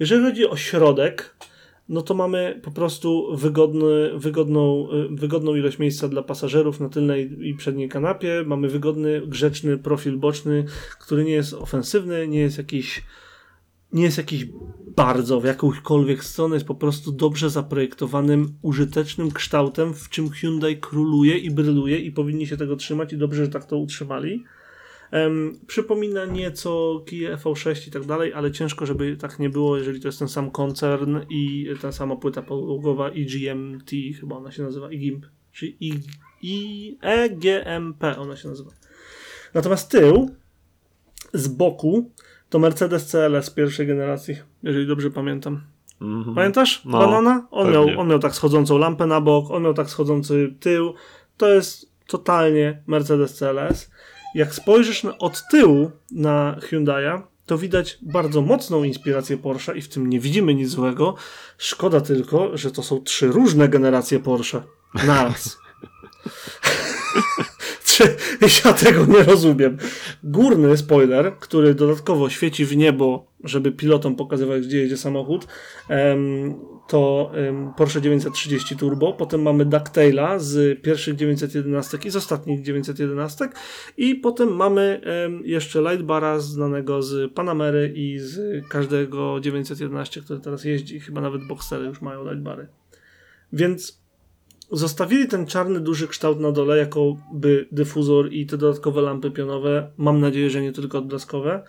Jeżeli 0.00 0.24
chodzi 0.24 0.48
o 0.48 0.56
środek, 0.56 1.36
no 1.88 2.02
to 2.02 2.14
mamy 2.14 2.60
po 2.64 2.70
prostu 2.70 3.36
wygodny, 3.36 4.18
wygodną, 4.18 4.88
y, 4.92 5.08
wygodną 5.16 5.54
ilość 5.54 5.78
miejsca 5.78 6.08
dla 6.08 6.22
pasażerów 6.22 6.80
na 6.80 6.88
tylnej 6.88 7.48
i 7.48 7.54
przedniej 7.54 7.88
kanapie. 7.88 8.44
Mamy 8.46 8.68
wygodny, 8.68 9.22
grzeczny 9.26 9.78
profil 9.78 10.18
boczny, 10.18 10.64
który 11.00 11.24
nie 11.24 11.32
jest 11.32 11.54
ofensywny, 11.54 12.28
nie 12.28 12.40
jest 12.40 12.58
jakiś 12.58 13.02
nie 13.92 14.02
jest 14.02 14.18
jakiś 14.18 14.46
bardzo 14.96 15.40
w 15.40 15.44
jakąkolwiek 15.44 16.24
stronę, 16.24 16.56
jest 16.56 16.66
po 16.66 16.74
prostu 16.74 17.12
dobrze 17.12 17.50
zaprojektowanym, 17.50 18.54
użytecznym 18.62 19.30
kształtem, 19.30 19.94
w 19.94 20.08
czym 20.08 20.30
Hyundai 20.30 20.76
króluje 20.76 21.38
i 21.38 21.50
bryluje 21.50 21.98
i 21.98 22.12
powinni 22.12 22.46
się 22.46 22.56
tego 22.56 22.76
trzymać 22.76 23.12
i 23.12 23.16
dobrze, 23.16 23.44
że 23.44 23.50
tak 23.50 23.64
to 23.64 23.78
utrzymali. 23.78 24.44
Um, 25.12 25.58
przypomina 25.66 26.24
nieco 26.24 27.02
Kia 27.06 27.36
V6 27.36 27.88
i 27.88 27.90
tak 27.90 28.04
dalej, 28.04 28.32
ale 28.32 28.52
ciężko, 28.52 28.86
żeby 28.86 29.16
tak 29.16 29.38
nie 29.38 29.50
było, 29.50 29.76
jeżeli 29.76 30.00
to 30.00 30.08
jest 30.08 30.18
ten 30.18 30.28
sam 30.28 30.50
koncern 30.50 31.20
i 31.30 31.68
ta 31.82 31.92
sama 31.92 32.16
płyta 32.16 32.42
podłogowa 32.42 33.08
EGMT, 33.10 33.90
chyba 34.20 34.36
ona 34.36 34.52
się 34.52 34.62
nazywa, 34.62 34.88
EGIMP, 34.88 35.26
czy 35.52 35.66
I, 36.42 36.98
EGMP 37.00 38.18
ona 38.18 38.36
się 38.36 38.48
nazywa. 38.48 38.70
Natomiast 39.54 39.90
tył 39.90 40.30
z 41.34 41.48
boku 41.48 42.10
to 42.48 42.58
Mercedes 42.58 43.06
CLS 43.06 43.50
pierwszej 43.50 43.86
generacji, 43.86 44.36
jeżeli 44.62 44.86
dobrze 44.86 45.10
pamiętam. 45.10 45.60
Mhm. 46.00 46.34
Pamiętasz 46.34 46.84
no, 46.84 46.98
Banana? 46.98 47.46
On 47.50 47.72
miał, 47.72 47.86
on 47.98 48.08
miał 48.08 48.18
tak 48.18 48.34
schodzącą 48.34 48.78
lampę 48.78 49.06
na 49.06 49.20
bok, 49.20 49.50
on 49.50 49.62
miał 49.62 49.74
tak 49.74 49.90
schodzący 49.90 50.54
tył. 50.60 50.94
To 51.36 51.48
jest 51.48 51.92
totalnie 52.06 52.82
Mercedes 52.86 53.34
CLS. 53.34 53.90
Jak 54.36 54.54
spojrzysz 54.54 55.02
na, 55.02 55.18
od 55.18 55.42
tyłu 55.50 55.90
na 56.10 56.56
Hyundai'a, 56.60 57.22
to 57.46 57.58
widać 57.58 57.98
bardzo 58.02 58.42
mocną 58.42 58.84
inspirację 58.84 59.38
Porsche 59.38 59.76
i 59.76 59.82
w 59.82 59.88
tym 59.88 60.10
nie 60.10 60.20
widzimy 60.20 60.54
nic 60.54 60.68
złego. 60.68 61.14
Szkoda 61.58 62.00
tylko, 62.00 62.56
że 62.56 62.70
to 62.70 62.82
są 62.82 63.02
trzy 63.02 63.26
różne 63.26 63.68
generacje 63.68 64.20
Porsche 64.20 64.62
naraz. 65.06 65.58
ja 68.64 68.72
tego 68.72 69.06
nie 69.06 69.22
rozumiem. 69.22 69.76
Górny 70.24 70.76
spoiler, 70.76 71.32
który 71.38 71.74
dodatkowo 71.74 72.30
świeci 72.30 72.64
w 72.64 72.76
niebo, 72.76 73.32
żeby 73.44 73.72
pilotom 73.72 74.16
pokazywać, 74.16 74.66
gdzie 74.66 74.78
jedzie 74.78 74.96
samochód, 74.96 75.46
to 76.88 77.32
Porsche 77.76 78.00
930 78.00 78.76
Turbo. 78.76 79.12
Potem 79.12 79.42
mamy 79.42 79.64
Ducktaila 79.64 80.38
z 80.38 80.82
pierwszych 80.82 81.16
911 81.16 81.98
i 82.04 82.10
z 82.10 82.16
ostatnich 82.16 82.62
911. 82.62 83.48
I 83.96 84.14
potem 84.14 84.56
mamy 84.56 85.00
jeszcze 85.44 85.80
Lightbara 85.80 86.38
znanego 86.38 87.02
z 87.02 87.32
Panamery 87.32 87.92
i 87.96 88.18
z 88.18 88.64
każdego 88.68 89.40
911, 89.40 90.20
który 90.20 90.40
teraz 90.40 90.64
jeździ. 90.64 91.00
Chyba 91.00 91.20
nawet 91.20 91.46
Boxery 91.46 91.86
już 91.86 92.00
mają 92.00 92.24
Lightbary. 92.24 92.66
Więc 93.52 94.05
zostawili 94.72 95.28
ten 95.28 95.46
czarny, 95.46 95.80
duży 95.80 96.08
kształt 96.08 96.40
na 96.40 96.52
dole, 96.52 96.76
jako 96.76 97.16
by 97.32 97.68
dyfuzor 97.72 98.32
i 98.32 98.46
te 98.46 98.58
dodatkowe 98.58 99.02
lampy 99.02 99.30
pionowe. 99.30 99.90
Mam 99.96 100.20
nadzieję, 100.20 100.50
że 100.50 100.62
nie 100.62 100.72
tylko 100.72 100.98
odblaskowe. 100.98 101.62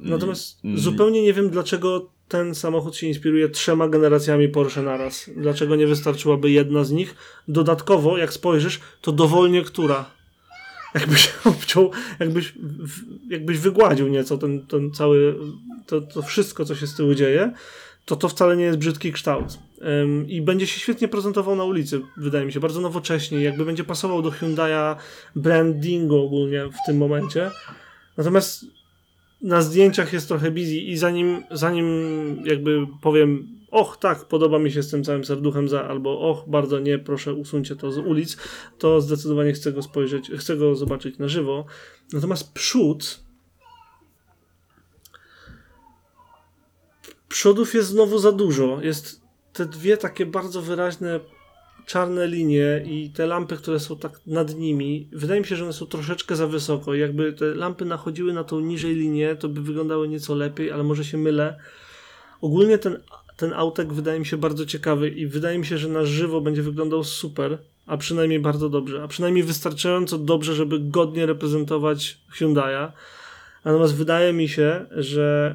Natomiast 0.00 0.58
zupełnie 0.74 1.22
nie 1.22 1.32
wiem, 1.32 1.50
dlaczego 1.50 2.10
ten 2.28 2.54
samochód 2.54 2.96
się 2.96 3.06
inspiruje 3.06 3.48
trzema 3.48 3.88
generacjami 3.88 4.48
Porsche 4.48 4.82
naraz. 4.82 5.30
Dlaczego 5.36 5.76
nie 5.76 5.86
wystarczyłaby 5.86 6.50
jedna 6.50 6.84
z 6.84 6.90
nich? 6.90 7.14
Dodatkowo, 7.48 8.18
jak 8.18 8.32
spojrzysz, 8.32 8.80
to 9.00 9.12
dowolnie 9.12 9.62
która. 9.62 10.10
Jakbyś 10.94 11.32
obciął, 11.44 11.90
jakbyś, 12.20 12.54
jakbyś 13.30 13.58
wygładził 13.58 14.08
nieco 14.08 14.38
ten, 14.38 14.66
ten 14.66 14.90
cały, 14.90 15.34
to, 15.86 16.00
to 16.00 16.22
wszystko, 16.22 16.64
co 16.64 16.74
się 16.74 16.86
z 16.86 16.94
tyłu 16.94 17.14
dzieje, 17.14 17.52
to 18.04 18.16
to 18.16 18.28
wcale 18.28 18.56
nie 18.56 18.64
jest 18.64 18.78
brzydki 18.78 19.12
kształt. 19.12 19.58
Um, 19.84 20.28
I 20.28 20.42
będzie 20.42 20.66
się 20.66 20.80
świetnie 20.80 21.08
prezentował 21.08 21.56
na 21.56 21.64
ulicy, 21.64 22.00
wydaje 22.16 22.46
mi 22.46 22.52
się, 22.52 22.60
bardzo 22.60 22.80
nowocześnie, 22.80 23.42
jakby 23.42 23.64
będzie 23.64 23.84
pasował 23.84 24.22
do 24.22 24.30
Hyundai'a 24.30 24.96
brandingu 25.36 26.16
ogólnie 26.16 26.64
w 26.64 26.86
tym 26.86 26.96
momencie. 26.96 27.50
Natomiast 28.16 28.64
na 29.42 29.62
zdjęciach 29.62 30.12
jest 30.12 30.28
trochę 30.28 30.50
busy 30.50 30.76
i 30.76 30.96
zanim, 30.96 31.42
zanim 31.50 31.86
jakby 32.44 32.86
powiem, 33.02 33.48
och 33.70 33.96
tak, 33.96 34.24
podoba 34.24 34.58
mi 34.58 34.72
się 34.72 34.82
z 34.82 34.90
tym 34.90 35.04
całym 35.04 35.24
serduchem 35.24 35.68
za, 35.68 35.88
albo 35.88 36.20
och, 36.20 36.48
bardzo 36.48 36.78
nie, 36.78 36.98
proszę 36.98 37.34
usuńcie 37.34 37.76
to 37.76 37.92
z 37.92 37.98
ulic, 37.98 38.36
to 38.78 39.00
zdecydowanie 39.00 39.52
chcę 39.52 39.72
go 39.72 39.82
spojrzeć, 39.82 40.30
chcę 40.38 40.56
go 40.56 40.74
zobaczyć 40.74 41.18
na 41.18 41.28
żywo. 41.28 41.66
Natomiast 42.12 42.52
przód 42.52 43.24
przodów 47.28 47.74
jest 47.74 47.88
znowu 47.88 48.18
za 48.18 48.32
dużo. 48.32 48.82
Jest 48.82 49.23
te 49.54 49.66
dwie 49.66 49.96
takie 49.96 50.26
bardzo 50.26 50.62
wyraźne 50.62 51.20
czarne 51.86 52.26
linie 52.26 52.84
i 52.86 53.10
te 53.10 53.26
lampy, 53.26 53.56
które 53.56 53.80
są 53.80 53.98
tak 53.98 54.20
nad 54.26 54.54
nimi, 54.54 55.08
wydaje 55.12 55.40
mi 55.40 55.46
się, 55.46 55.56
że 55.56 55.64
one 55.64 55.72
są 55.72 55.86
troszeczkę 55.86 56.36
za 56.36 56.46
wysoko. 56.46 56.94
Jakby 56.94 57.32
te 57.32 57.44
lampy 57.54 57.84
nachodziły 57.84 58.32
na 58.32 58.44
tą 58.44 58.60
niżej 58.60 58.94
linię, 58.94 59.36
to 59.36 59.48
by 59.48 59.62
wyglądały 59.62 60.08
nieco 60.08 60.34
lepiej, 60.34 60.70
ale 60.70 60.82
może 60.82 61.04
się 61.04 61.18
mylę. 61.18 61.58
Ogólnie 62.40 62.78
ten, 62.78 63.00
ten 63.36 63.52
autek 63.52 63.92
wydaje 63.92 64.18
mi 64.18 64.26
się 64.26 64.36
bardzo 64.36 64.66
ciekawy 64.66 65.08
i 65.08 65.26
wydaje 65.26 65.58
mi 65.58 65.66
się, 65.66 65.78
że 65.78 65.88
na 65.88 66.04
żywo 66.04 66.40
będzie 66.40 66.62
wyglądał 66.62 67.04
super, 67.04 67.58
a 67.86 67.96
przynajmniej 67.96 68.40
bardzo 68.40 68.68
dobrze, 68.68 69.02
a 69.02 69.08
przynajmniej 69.08 69.44
wystarczająco 69.44 70.18
dobrze, 70.18 70.54
żeby 70.54 70.80
godnie 70.80 71.26
reprezentować 71.26 72.18
Hyundai'a. 72.38 72.92
Natomiast 73.64 73.94
wydaje 73.94 74.32
mi 74.32 74.48
się, 74.48 74.86
że 74.90 75.54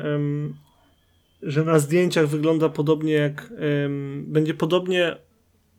że 1.41 1.63
na 1.63 1.79
zdjęciach 1.79 2.27
wygląda 2.27 2.69
podobnie 2.69 3.13
jak. 3.13 3.53
Ym, 3.85 4.25
będzie 4.27 4.53
podobnie 4.53 5.17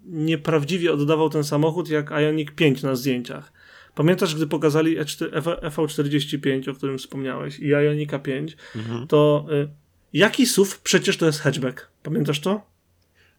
nieprawdziwie 0.04 0.92
oddawał 0.92 1.30
ten 1.30 1.44
samochód 1.44 1.88
jak 1.88 2.10
Ioniq 2.10 2.54
5 2.54 2.82
na 2.82 2.94
zdjęciach. 2.94 3.52
Pamiętasz, 3.94 4.34
gdy 4.34 4.46
pokazali 4.46 4.98
E4, 4.98 5.30
EV45, 5.60 6.70
o 6.70 6.74
którym 6.74 6.98
wspomniałeś, 6.98 7.58
i 7.58 7.74
Ionika 7.74 8.18
5, 8.18 8.56
mhm. 8.76 9.06
to 9.06 9.46
y, 9.52 9.68
jaki 10.12 10.46
SUV 10.46 10.76
przecież 10.82 11.16
to 11.16 11.26
jest 11.26 11.40
hatchback? 11.40 11.90
Pamiętasz 12.02 12.40
to? 12.40 12.70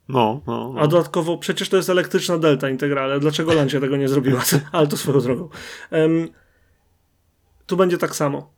No, 0.08 0.42
no, 0.48 0.74
no. 0.74 0.82
A 0.82 0.88
dodatkowo 0.88 1.38
przecież 1.38 1.70
to 1.70 1.78
jest 1.78 1.90
elektryczna 1.90 2.38
Delta 2.38 2.70
Integrale. 2.70 3.20
Dlaczego 3.20 3.54
Lancia 3.54 3.80
tego 3.80 3.98
nie 3.98 4.08
zrobiła? 4.08 4.44
Ale 4.72 4.88
to 4.88 4.98
swoją 4.98 5.20
drogą. 5.20 5.50
Um, 5.92 6.30
tu 7.66 7.78
będzie 7.78 7.98
tak 7.98 8.16
samo 8.16 8.54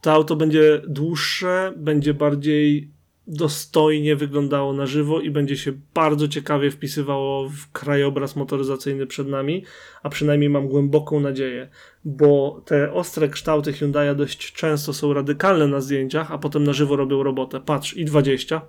to 0.00 0.12
auto 0.12 0.36
będzie 0.36 0.82
dłuższe, 0.86 1.72
będzie 1.76 2.14
bardziej 2.14 2.90
dostojnie 3.30 4.16
wyglądało 4.16 4.72
na 4.72 4.86
żywo 4.86 5.20
i 5.20 5.30
będzie 5.30 5.56
się 5.56 5.72
bardzo 5.94 6.28
ciekawie 6.28 6.70
wpisywało 6.70 7.48
w 7.48 7.72
krajobraz 7.72 8.36
motoryzacyjny 8.36 9.06
przed 9.06 9.28
nami, 9.28 9.64
a 10.02 10.08
przynajmniej 10.08 10.50
mam 10.50 10.68
głęboką 10.68 11.20
nadzieję, 11.20 11.68
bo 12.04 12.62
te 12.66 12.92
ostre 12.92 13.28
kształty 13.28 13.72
Hyundai'a 13.72 14.14
dość 14.14 14.52
często 14.52 14.92
są 14.92 15.12
radykalne 15.12 15.66
na 15.66 15.80
zdjęciach, 15.80 16.32
a 16.32 16.38
potem 16.38 16.64
na 16.64 16.72
żywo 16.72 16.96
robią 16.96 17.22
robotę. 17.22 17.60
Patrz, 17.60 17.96
i 17.96 18.04
20 18.04 18.62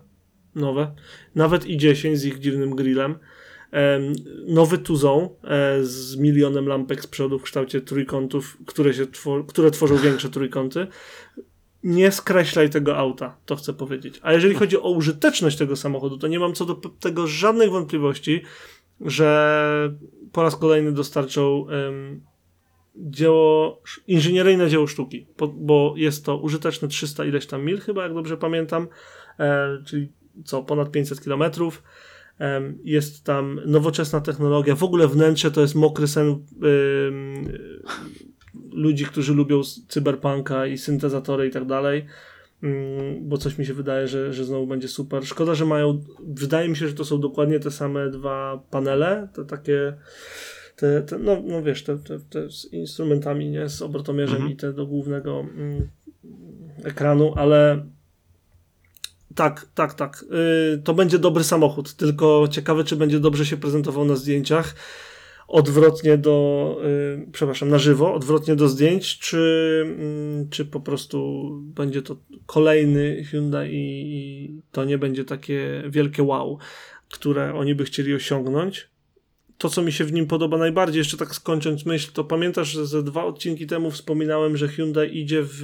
nowe, 0.55 0.95
nawet 1.35 1.65
i 1.65 1.77
10 1.77 2.19
z 2.19 2.25
ich 2.25 2.39
dziwnym 2.39 2.75
grillem, 2.75 3.15
nowy 4.47 4.77
Tuzon 4.77 5.23
e, 5.23 5.83
z 5.83 6.15
milionem 6.15 6.67
lampek 6.67 7.03
z 7.03 7.07
przodu 7.07 7.39
w 7.39 7.43
kształcie 7.43 7.81
trójkątów, 7.81 8.57
które, 8.65 8.93
się 8.93 9.05
które 9.47 9.71
tworzą 9.71 9.97
większe 9.97 10.29
trójkąty. 10.29 10.87
Nie 11.83 12.11
skreślaj 12.11 12.69
tego 12.69 12.97
auta, 12.97 13.37
to 13.45 13.55
chcę 13.55 13.73
powiedzieć. 13.73 14.19
A 14.21 14.33
jeżeli 14.33 14.55
chodzi 14.55 14.77
o 14.77 14.91
użyteczność 14.91 15.57
tego 15.57 15.75
samochodu, 15.75 16.17
to 16.17 16.27
nie 16.27 16.39
mam 16.39 16.53
co 16.53 16.65
do 16.65 16.75
tego 16.99 17.27
żadnych 17.27 17.71
wątpliwości, 17.71 18.41
że 19.01 19.93
po 20.31 20.43
raz 20.43 20.55
kolejny 20.55 20.91
dostarczą 20.91 21.59
um, 21.59 22.21
dzieło, 22.95 23.81
inżynieryjne 24.07 24.69
dzieło 24.69 24.87
sztuki, 24.87 25.27
bo, 25.37 25.47
bo 25.47 25.93
jest 25.97 26.25
to 26.25 26.37
użyteczne 26.37 26.87
300 26.87 27.25
ileś 27.25 27.45
tam 27.45 27.65
mil, 27.65 27.79
chyba 27.79 28.03
jak 28.03 28.13
dobrze 28.13 28.37
pamiętam, 28.37 28.87
e, 29.39 29.77
czyli 29.85 30.11
co, 30.45 30.63
ponad 30.63 30.91
500 30.91 31.23
kilometrów 31.23 31.83
jest 32.83 33.23
tam 33.23 33.59
nowoczesna 33.65 34.21
technologia. 34.21 34.75
W 34.75 34.83
ogóle 34.83 35.07
wnętrze 35.07 35.51
to 35.51 35.61
jest 35.61 35.75
mokry 35.75 36.07
sen 36.07 36.45
ludzi, 38.71 39.05
którzy 39.05 39.33
lubią 39.33 39.61
cyberpunka 39.87 40.65
i 40.65 40.77
syntezatory 40.77 41.47
i 41.47 41.51
tak 41.51 41.65
dalej. 41.65 42.05
Mm, 42.63 43.29
bo 43.29 43.37
coś 43.37 43.57
mi 43.57 43.65
się 43.65 43.73
wydaje, 43.73 44.07
że, 44.07 44.33
że 44.33 44.45
znowu 44.45 44.67
będzie 44.67 44.87
super. 44.87 45.25
Szkoda, 45.25 45.55
że 45.55 45.65
mają. 45.65 46.03
Wydaje 46.27 46.69
mi 46.69 46.75
się, 46.75 46.87
że 46.87 46.93
to 46.93 47.05
są 47.05 47.19
dokładnie 47.19 47.59
te 47.59 47.71
same 47.71 48.09
dwa 48.09 48.63
panele. 48.69 49.27
Te 49.33 49.45
takie. 49.45 49.93
Te, 50.75 51.01
te, 51.01 51.19
no, 51.19 51.43
no 51.45 51.63
wiesz, 51.63 51.83
te, 51.83 51.97
te, 51.97 52.19
te 52.19 52.49
z 52.49 52.73
instrumentami, 52.73 53.49
nie? 53.49 53.69
Z 53.69 53.81
obrotomierzem 53.81 54.35
mhm. 54.35 54.53
i 54.53 54.55
te 54.55 54.73
do 54.73 54.85
głównego 54.85 55.39
mm, 55.39 55.87
ekranu, 56.83 57.33
ale 57.35 57.85
tak, 59.35 59.67
tak, 59.73 59.93
tak. 59.93 60.25
Yy, 60.71 60.81
to 60.83 60.93
będzie 60.93 61.19
dobry 61.19 61.43
samochód, 61.43 61.93
tylko 61.93 62.47
ciekawe, 62.51 62.83
czy 62.83 62.95
będzie 62.95 63.19
dobrze 63.19 63.45
się 63.45 63.57
prezentował 63.57 64.05
na 64.05 64.15
zdjęciach. 64.15 64.75
Odwrotnie 65.47 66.17
do, 66.17 66.77
yy, 67.17 67.27
przepraszam, 67.31 67.69
na 67.69 67.79
żywo, 67.79 68.13
odwrotnie 68.13 68.55
do 68.55 68.69
zdjęć, 68.69 69.19
czy, 69.19 69.37
yy, 70.39 70.47
czy 70.49 70.65
po 70.65 70.79
prostu 70.79 71.49
będzie 71.63 72.01
to 72.01 72.17
kolejny 72.45 73.23
Hyundai 73.23 73.73
i, 73.73 74.15
i 74.15 74.61
to 74.71 74.85
nie 74.85 74.97
będzie 74.97 75.25
takie 75.25 75.83
wielkie 75.89 76.23
wow, 76.23 76.57
które 77.09 77.53
oni 77.53 77.75
by 77.75 77.83
chcieli 77.83 78.13
osiągnąć. 78.13 78.91
To, 79.57 79.69
co 79.69 79.81
mi 79.81 79.91
się 79.91 80.05
w 80.05 80.13
nim 80.13 80.27
podoba 80.27 80.57
najbardziej, 80.57 80.99
jeszcze 80.99 81.17
tak 81.17 81.35
skończąc 81.35 81.85
myśl, 81.85 82.11
to 82.13 82.23
pamiętasz, 82.23 82.71
że 82.71 82.87
ze 82.87 83.03
dwa 83.03 83.23
odcinki 83.25 83.67
temu 83.67 83.91
wspominałem, 83.91 84.57
że 84.57 84.67
Hyundai 84.67 85.17
idzie 85.17 85.41
w 85.43 85.61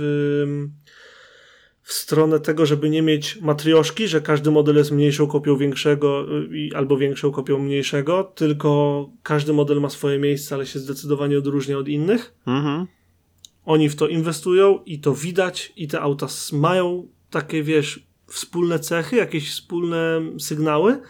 w 1.88 1.94
stronę 1.94 2.40
tego, 2.40 2.66
żeby 2.66 2.90
nie 2.90 3.02
mieć 3.02 3.42
matrioszki, 3.42 4.08
że 4.08 4.22
każdy 4.22 4.52
model 4.52 4.76
jest 4.76 4.92
mniejszą 4.92 5.28
kopią 5.28 5.58
większego 5.58 6.26
y, 6.52 6.70
albo 6.76 6.98
większą 6.98 7.32
kopią 7.32 7.60
mniejszego, 7.60 8.24
tylko 8.24 9.10
każdy 9.24 9.54
model 9.54 9.82
ma 9.82 9.90
swoje 9.90 10.20
miejsce, 10.20 10.56
ale 10.56 10.66
się 10.66 10.80
zdecydowanie 10.80 11.38
odróżnia 11.38 11.78
od 11.78 11.88
innych. 11.88 12.36
Mhm. 12.48 12.88
Oni 13.66 13.90
w 13.90 13.96
to 13.96 14.08
inwestują 14.08 14.80
i 14.86 15.00
to 15.00 15.14
widać 15.14 15.74
i 15.76 15.88
te 15.88 16.02
auta 16.02 16.28
mają 16.54 17.08
takie, 17.30 17.64
wiesz, 17.64 18.08
wspólne 18.26 18.80
cechy, 18.80 19.16
jakieś 19.16 19.52
wspólne 19.52 20.22
sygnały, 20.40 21.02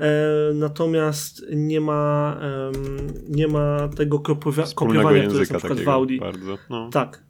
e, 0.00 0.16
natomiast 0.54 1.46
nie 1.52 1.80
ma, 1.80 2.36
e, 2.42 2.72
nie 3.28 3.48
ma 3.48 3.88
tego 3.96 4.20
kopiowania, 4.74 5.26
które 5.26 5.40
jest 5.40 5.52
na 5.52 5.58
przykład 5.58 5.80
w 5.80 5.88
Audi. 5.88 6.18
Bardzo, 6.18 6.58
no. 6.70 6.90
Tak. 6.92 7.25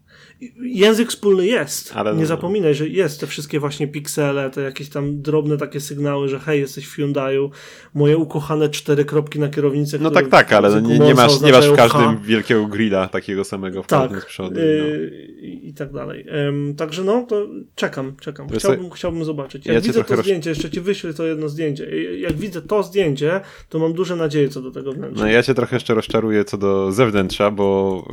Język 0.63 1.09
wspólny 1.11 1.47
jest. 1.47 1.93
Ale 1.95 2.15
nie 2.15 2.21
no- 2.21 2.27
zapominaj, 2.27 2.75
że 2.75 2.89
jest 2.89 3.21
te 3.21 3.27
wszystkie 3.27 3.61
właśnie 3.61 3.89
piksele, 3.89 4.51
te 4.51 4.61
jakieś 4.63 4.89
tam 4.89 5.23
drobne 5.23 5.57
takie 5.57 5.81
sygnały, 5.81 6.29
że 6.29 6.39
hej, 6.39 6.61
jesteś 6.61 6.87
w 6.87 6.99
Hyundai'u, 6.99 7.51
moje 7.95 8.17
ukochane 8.17 8.69
cztery 8.69 9.05
kropki 9.05 9.39
na 9.39 9.49
kierownicy. 9.49 9.99
No 9.99 10.11
tak, 10.11 10.29
tak, 10.29 10.53
ale 10.53 10.71
w 10.71 10.83
no 10.83 10.89
nie, 10.89 10.99
nie, 10.99 11.15
masz, 11.15 11.41
nie 11.41 11.53
masz 11.53 11.69
w 11.69 11.77
każdym 11.77 12.01
H. 12.01 12.17
wielkiego 12.25 12.67
grilla 12.67 13.09
takiego 13.09 13.45
samego 13.45 13.83
z 13.83 13.87
Tak, 13.87 14.27
przodu. 14.27 14.55
No. 14.55 14.61
yy, 14.61 15.11
i, 15.41 15.69
i 15.69 15.75
tak 15.75 15.93
dalej. 15.93 16.27
Ym, 16.49 16.75
także 16.77 17.05
no, 17.05 17.27
to 17.29 17.47
czekam, 17.75 18.17
czekam. 18.21 18.49
Chciałbym, 18.49 18.91
chciałbym 18.91 19.25
zobaczyć. 19.25 19.67
Jak 19.67 19.75
ja 19.75 19.81
widzę 19.81 20.05
to 20.05 20.17
roz- 20.17 20.25
zdjęcie, 20.25 20.51
jeszcze 20.51 20.71
ci 20.71 20.81
wyślę 20.81 21.15
to 21.15 21.27
jedno 21.27 21.49
zdjęcie. 21.49 21.87
I- 22.15 22.21
Jak 22.21 22.33
widzę 22.33 22.63
to 22.63 22.83
zdjęcie, 22.83 23.41
to 23.69 23.79
mam 23.79 23.93
duże 23.93 24.17
nadzieje 24.17 24.49
co 24.49 24.63
do 24.63 24.71
tego 24.71 24.93
wnętrza. 24.93 25.25
No 25.25 25.31
ja 25.31 25.43
cię 25.43 25.55
trochę 25.55 25.77
jeszcze 25.77 25.95
rozczaruję 25.95 26.45
co 26.45 26.59
do 26.59 26.93
zewnętrza, 26.93 27.51
bo 27.51 28.05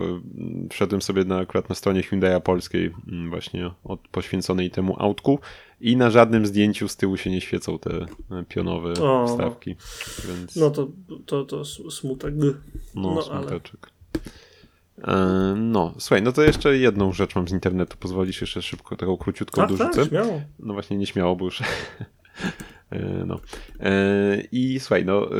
y, 0.65 0.69
wszedłem 0.69 1.01
sobie 1.01 1.23
na, 1.25 1.37
akurat 1.37 1.69
na 1.69 1.75
stronie 1.75 2.03
Hyundai 2.13 2.41
Polskiej, 2.41 2.85
y, 3.25 3.29
właśnie 3.29 3.71
od, 3.83 3.99
poświęconej 4.07 4.71
temu 4.71 4.95
autku 4.99 5.39
i 5.81 5.97
na 5.97 6.09
żadnym 6.09 6.45
zdjęciu 6.45 6.87
z 6.87 6.95
tyłu 6.97 7.17
się 7.17 7.29
nie 7.29 7.41
świecą 7.41 7.79
te 7.79 7.89
y, 7.91 8.05
pionowe 8.49 8.93
O. 8.93 9.27
wstawki. 9.27 9.75
Więc 10.27 10.55
No 10.55 10.69
to, 10.71 10.87
to, 11.25 11.45
to 11.45 11.65
smutek. 11.65 12.33
no, 12.35 13.13
no, 13.15 13.21
smuteczek. 13.21 13.89
E, 15.03 15.53
No, 15.57 15.93
słuchaj, 15.97 16.21
no 16.21 16.31
to 16.31 16.43
jeszcze 16.43 16.77
jedną 16.77 17.13
rzecz 17.13 17.35
mam 17.35 17.47
z 17.47 17.51
internetu. 17.51 17.97
Pozwolisz 17.99 18.41
jeszcze 18.41 18.61
szybko 18.61 18.95
taką 18.95 19.17
króciutką 19.17 19.61
Tak, 19.61 19.69
dorzucę? 19.69 19.99
tak, 19.99 20.09
śmiało. 20.09 20.41
No 20.59 20.73
właśnie 20.73 20.97
nieśmiało, 20.97 21.35
bo 21.35 21.45
już. 21.45 21.61
E, 22.91 23.25
no. 23.25 23.39
E, 23.79 23.91
I 24.51 24.79
słuchaj, 24.79 25.05
no 25.05 25.31
e, 25.31 25.35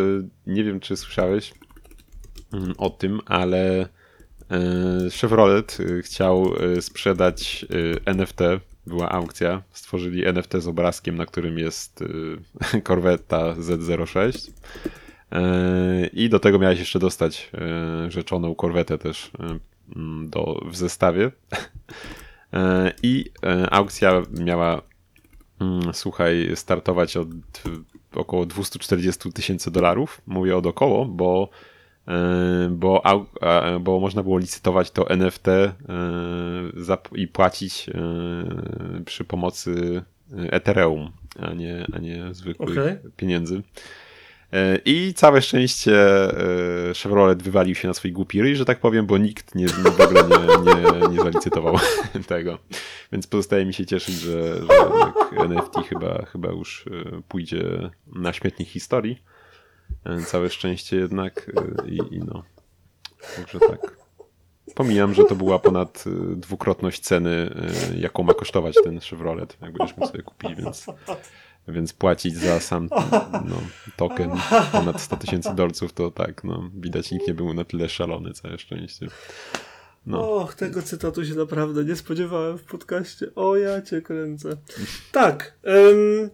nie 0.48 0.64
wiem, 0.64 0.80
czy 0.80 0.98
słyszałeś 0.98 1.54
mm, 2.54 2.74
o 2.78 2.90
tym, 2.90 3.20
ale 3.26 3.80
e, 3.82 3.88
Chevrolet 5.22 5.78
e, 5.80 6.02
chciał 6.02 6.54
e, 6.56 6.82
sprzedać 6.82 7.66
e, 8.06 8.12
NFT. 8.12 8.40
Była 8.88 9.10
aukcja. 9.10 9.62
Stworzyli 9.72 10.26
NFT 10.26 10.54
z 10.58 10.68
obrazkiem, 10.68 11.16
na 11.16 11.26
którym 11.26 11.60
jest 11.60 12.04
e, 12.74 12.82
Corvetta 12.88 13.54
Z06. 13.54 14.52
E, 15.32 16.08
I 16.08 16.30
do 16.30 16.40
tego 16.40 16.60
miałeś 16.60 16.80
jeszcze 16.80 17.00
dostać 17.00 17.50
e, 17.54 18.12
rzeczoną 18.12 18.56
korwetę 18.56 18.98
też 18.98 19.32
e, 19.40 19.60
do, 20.28 20.62
w 20.66 20.76
zestawie. 20.76 21.32
E, 22.54 22.94
I 23.04 23.32
e, 23.46 23.74
aukcja 23.74 24.22
miała, 24.32 24.82
mm, 25.62 25.94
słuchaj, 25.94 26.52
startować 26.56 27.18
od 27.18 27.30
e, 27.30 27.32
około 28.16 28.46
240 28.46 29.32
tysięcy 29.32 29.72
dolarów. 29.72 30.22
Mówię 30.28 30.58
od 30.58 30.66
około, 30.66 31.06
bo, 31.06 31.50
e, 31.52 31.73
bo, 32.70 33.02
au- 33.06 33.26
a, 33.42 33.80
bo 33.80 34.00
można 34.00 34.24
było 34.24 34.38
licytować 34.38 34.92
to 34.92 35.10
NFT 35.10 35.46
zap- 36.78 37.16
i 37.18 37.28
płacić 37.28 37.90
e, 37.90 37.94
przy 39.06 39.24
pomocy 39.24 40.04
Ethereum, 40.50 41.12
a 41.40 41.54
nie, 41.54 41.86
a 41.94 42.00
nie 42.00 42.34
zwykłych 42.34 42.78
Okej. 42.78 42.98
pieniędzy. 43.18 43.62
I 44.86 45.14
całe 45.16 45.42
szczęście 45.42 45.98
Chevrolet 47.04 47.44
wywalił 47.44 47.76
się 47.76 47.88
na 47.88 47.94
swój 47.94 48.12
głupi 48.12 48.42
ryj, 48.42 48.56
że 48.56 48.66
tak 48.66 48.80
powiem, 48.80 49.06
bo 49.06 49.18
nikt 49.18 49.56
nie, 49.56 49.68
w 49.68 50.02
ogóle 50.02 50.24
nie, 50.24 50.74
nie, 50.74 51.08
nie 51.08 51.18
zalicytował 51.24 51.76
tego. 52.28 52.58
Więc 53.12 53.28
pozostaje 53.28 53.66
mi 53.66 53.74
się 53.74 53.86
cieszyć, 53.86 54.16
że, 54.16 54.56
że 55.34 55.40
NFT 55.44 55.74
chyba, 55.90 56.26
chyba 56.26 56.52
już 56.52 56.86
pójdzie 57.28 57.90
na 58.16 58.34
śmietnik 58.34 58.70
historii. 58.70 59.22
E, 60.06 60.22
Całe 60.22 60.50
szczęście 60.50 60.98
jednak 60.98 61.52
e, 61.58 61.90
i, 61.90 61.98
i 62.16 62.20
no. 62.20 62.44
Także 63.36 63.60
tak. 63.60 63.98
Pomijam, 64.76 65.14
że 65.14 65.24
to 65.24 65.36
była 65.36 65.60
ponad 65.60 66.04
e, 66.08 66.36
dwukrotność 66.36 67.02
ceny, 67.02 67.56
jaką 67.98 68.24
ma 68.24 68.34
kosztować 68.34 68.76
ten 68.84 69.00
Chevrolet, 69.00 69.58
jak 69.62 69.74
będziemy 69.74 70.08
sobie 70.08 70.24
kupili, 70.24 70.56
więc 70.56 70.86
więc 71.68 71.94
płacić 71.94 72.36
za 72.36 72.60
sam 72.60 72.90
no, 73.46 73.56
token 73.98 74.32
ponad 74.72 75.02
100 75.02 75.18
tysięcy 75.18 75.56
dolców, 75.56 75.94
to 75.94 76.12
tak, 76.12 76.44
no, 76.44 76.70
widać 76.74 77.12
nikt 77.12 77.28
nie 77.28 77.34
był 77.34 77.54
na 77.54 77.64
tyle 77.64 77.90
szalony, 77.90 78.34
całe 78.34 78.60
szczęście. 78.60 79.08
No, 80.06 80.36
Och, 80.36 80.56
tego 80.56 80.82
cytatu 80.82 81.26
się 81.26 81.36
naprawdę 81.36 81.84
nie 81.84 81.96
spodziewałem 81.96 82.58
w 82.58 82.64
podcaście. 82.64 83.36
O, 83.36 83.58
ja 83.58 83.82
cię 83.82 84.02
kręcę. 84.02 84.58
Tak. 85.12 85.54
em, 85.64 86.30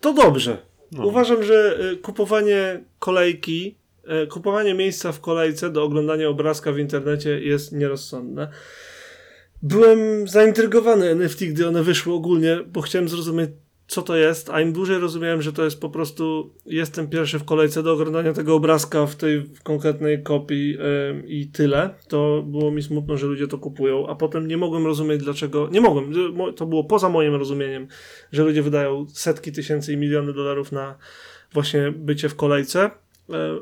to 0.00 0.12
dobrze. 0.12 0.67
No. 0.92 1.06
Uważam, 1.06 1.42
że 1.42 1.78
e, 1.78 1.96
kupowanie 1.96 2.84
kolejki, 2.98 3.74
e, 4.04 4.26
kupowanie 4.26 4.74
miejsca 4.74 5.12
w 5.12 5.20
kolejce 5.20 5.70
do 5.70 5.84
oglądania 5.84 6.28
obrazka 6.28 6.72
w 6.72 6.78
internecie 6.78 7.40
jest 7.40 7.72
nierozsądne. 7.72 8.48
Byłem 9.62 10.28
zaintrygowany 10.28 11.10
NFT, 11.10 11.44
gdy 11.44 11.68
one 11.68 11.82
wyszły 11.82 12.14
ogólnie, 12.14 12.58
bo 12.66 12.80
chciałem 12.80 13.08
zrozumieć, 13.08 13.50
co 13.88 14.02
to 14.02 14.16
jest, 14.16 14.50
a 14.50 14.60
im 14.60 14.72
dłużej 14.72 14.98
rozumiałem, 14.98 15.42
że 15.42 15.52
to 15.52 15.64
jest 15.64 15.80
po 15.80 15.90
prostu 15.90 16.54
jestem 16.66 17.08
pierwszy 17.08 17.38
w 17.38 17.44
kolejce 17.44 17.82
do 17.82 17.92
oglądania 17.92 18.32
tego 18.32 18.54
obrazka 18.54 19.06
w 19.06 19.16
tej 19.16 19.50
konkretnej 19.62 20.22
kopii 20.22 20.76
em, 20.80 21.26
i 21.26 21.46
tyle, 21.46 21.94
to 22.08 22.42
było 22.46 22.70
mi 22.70 22.82
smutno, 22.82 23.16
że 23.16 23.26
ludzie 23.26 23.48
to 23.48 23.58
kupują, 23.58 24.06
a 24.06 24.14
potem 24.14 24.48
nie 24.48 24.56
mogłem 24.56 24.86
rozumieć 24.86 25.22
dlaczego, 25.22 25.68
nie 25.72 25.80
mogłem, 25.80 26.12
to 26.56 26.66
było 26.66 26.84
poza 26.84 27.08
moim 27.08 27.34
rozumieniem, 27.34 27.86
że 28.32 28.44
ludzie 28.44 28.62
wydają 28.62 29.06
setki 29.08 29.52
tysięcy 29.52 29.92
i 29.92 29.96
miliony 29.96 30.32
dolarów 30.32 30.72
na 30.72 30.94
właśnie 31.52 31.92
bycie 31.92 32.28
w 32.28 32.36
kolejce. 32.36 32.90
E, 33.30 33.58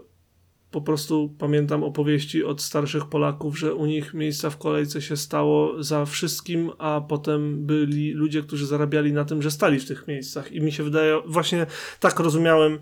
po 0.77 0.81
prostu 0.81 1.35
pamiętam 1.39 1.85
opowieści 1.85 2.45
od 2.45 2.63
starszych 2.63 3.07
Polaków, 3.07 3.59
że 3.59 3.75
u 3.75 3.87
nich 3.87 4.15
miejsca 4.15 4.51
w 4.51 4.59
kolejce 4.59 5.03
się 5.03 5.17
stało 5.17 5.83
za 5.83 6.05
wszystkim, 6.05 6.71
a 6.79 7.01
potem 7.09 7.67
byli 7.67 8.13
ludzie, 8.13 8.43
którzy 8.43 8.67
zarabiali 8.67 9.13
na 9.13 9.25
tym, 9.25 9.43
że 9.43 9.51
stali 9.51 9.81
w 9.81 9.89
tych 9.89 10.09
miejscach. 10.09 10.53
I 10.53 10.61
mi 10.61 10.73
się 10.73 10.83
wydaje, 10.83 11.21
właśnie 11.27 11.67
tak 12.01 12.21
rozumiałem 12.21 12.79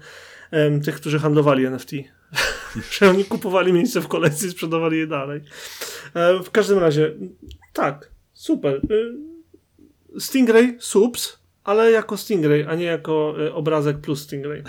em, 0.50 0.80
tych, 0.80 0.94
którzy 0.94 1.18
handlowali 1.18 1.66
NFT. 1.66 1.92
że 2.98 3.10
oni 3.10 3.24
kupowali 3.24 3.72
miejsce 3.72 4.00
w 4.00 4.08
kolejce 4.08 4.46
i 4.46 4.50
sprzedawali 4.50 4.98
je 4.98 5.06
dalej. 5.06 5.40
E, 6.14 6.42
w 6.42 6.50
każdym 6.50 6.78
razie, 6.78 7.14
tak, 7.72 8.10
super. 8.32 8.80
Y, 8.90 10.20
Stingray, 10.20 10.76
subs, 10.78 11.38
ale 11.64 11.90
jako 11.90 12.16
Stingray, 12.16 12.66
a 12.68 12.74
nie 12.74 12.84
jako 12.84 13.34
y, 13.40 13.54
obrazek 13.54 13.98
plus 13.98 14.22
Stingray. 14.22 14.62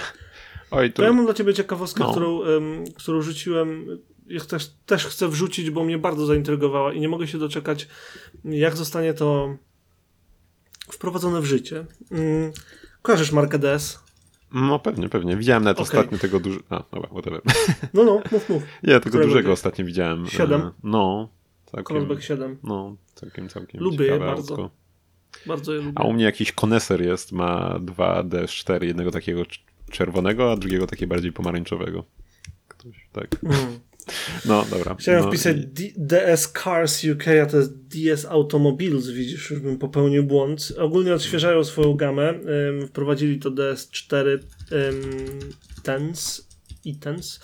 Oj, 0.76 0.94
To 0.94 1.04
ja 1.04 1.14
mam 1.14 1.26
dla 1.26 1.34
ciebie 1.34 1.54
ciekawostkę, 1.54 2.04
No. 2.04 2.12
którą, 2.12 2.44
em, 2.44 2.84
którą 2.98 3.22
rzuciłem. 3.22 4.00
Ja 4.28 4.40
też, 4.42 4.72
też 4.86 5.06
chcę 5.06 5.28
wrzucić, 5.28 5.70
bo 5.70 5.84
mnie 5.84 5.98
bardzo 5.98 6.26
zaintrygowała 6.26 6.94
i 6.94 7.00
nie 7.00 7.10
mogę 7.10 7.28
się 7.28 7.38
doczekać, 7.38 7.88
jak 8.46 8.76
zostanie 8.78 9.14
to 9.14 9.58
wprowadzone 10.92 11.42
w 11.42 11.46
życie. 11.46 11.86
Mm, 12.12 12.52
Kojarzysz 13.02 13.32
markę 13.32 13.60
DS? 13.60 14.00
no 14.54 14.80
pewnie, 14.80 15.10
pewnie. 15.10 15.38
Widziałem 15.38 15.64
nawet 15.64 15.80
Okej. 15.80 16.00
ostatnio 16.00 16.18
tego 16.18 16.40
dużego, 16.40 16.64
a 16.70 16.84
dobra, 16.96 17.10
whatever. 17.10 17.42
No, 17.94 18.04
no, 18.04 18.22
mów, 18.32 18.50
mów. 18.50 18.64
Nie, 18.84 19.00
tego 19.00 19.20
dużego 19.20 19.52
ostatnio 19.52 19.86
widziałem. 19.86 20.28
Siedem? 20.28 20.62
E, 20.62 20.72
No, 20.84 21.30
całkiem, 21.66 21.98
Crossback 21.98 22.22
7. 22.22 22.58
no, 22.64 22.96
całkiem, 23.16 23.50
całkiem 23.50 23.82
Lubię 23.82 24.06
je 24.06 24.20
bardzo. 24.20 24.54
autko. 24.56 24.70
Bardzo 25.46 25.74
je 25.74 25.80
lubię. 25.82 25.92
A 25.96 26.04
u 26.04 26.14
mnie 26.14 26.24
jakiś 26.24 26.52
koneser 26.52 27.02
jest, 27.02 27.32
ma 27.32 27.80
dwa 27.80 28.24
DS4, 28.24 28.84
jednego 28.84 29.12
takiego 29.12 29.46
czerwonego, 29.92 30.52
a 30.52 30.58
drugiego 30.58 30.88
takiego 30.88 31.10
bardziej 31.10 31.32
pomarańczowego. 31.32 32.06
Ktoś, 32.68 32.96
tak. 33.12 33.36
Mm. 33.44 33.80
No, 34.46 34.66
dobra. 34.70 34.96
Chciałem 35.00 35.22
no, 35.24 35.30
wpisać 35.30 35.58
i- 35.58 35.94
DS 35.98 36.52
Cars 36.64 37.04
UK, 37.04 37.24
a 37.44 37.46
to 37.46 37.58
jest 37.58 37.88
DS 37.88 38.26
Automobiles, 38.26 39.10
widzisz, 39.10 39.50
już 39.52 39.60
bym 39.60 39.78
popełnił 39.78 40.24
błąd. 40.24 40.74
Ogólnie 40.78 41.14
odświeżają 41.14 41.64
swoją 41.64 41.94
gamę. 41.94 42.30
Ym, 42.30 42.88
wprowadzili 42.88 43.40
to 43.40 43.52
DS4 43.52 44.28
ym, 44.28 44.40
Tens 45.84 46.48
i 46.86 46.96
Tens. 46.96 47.40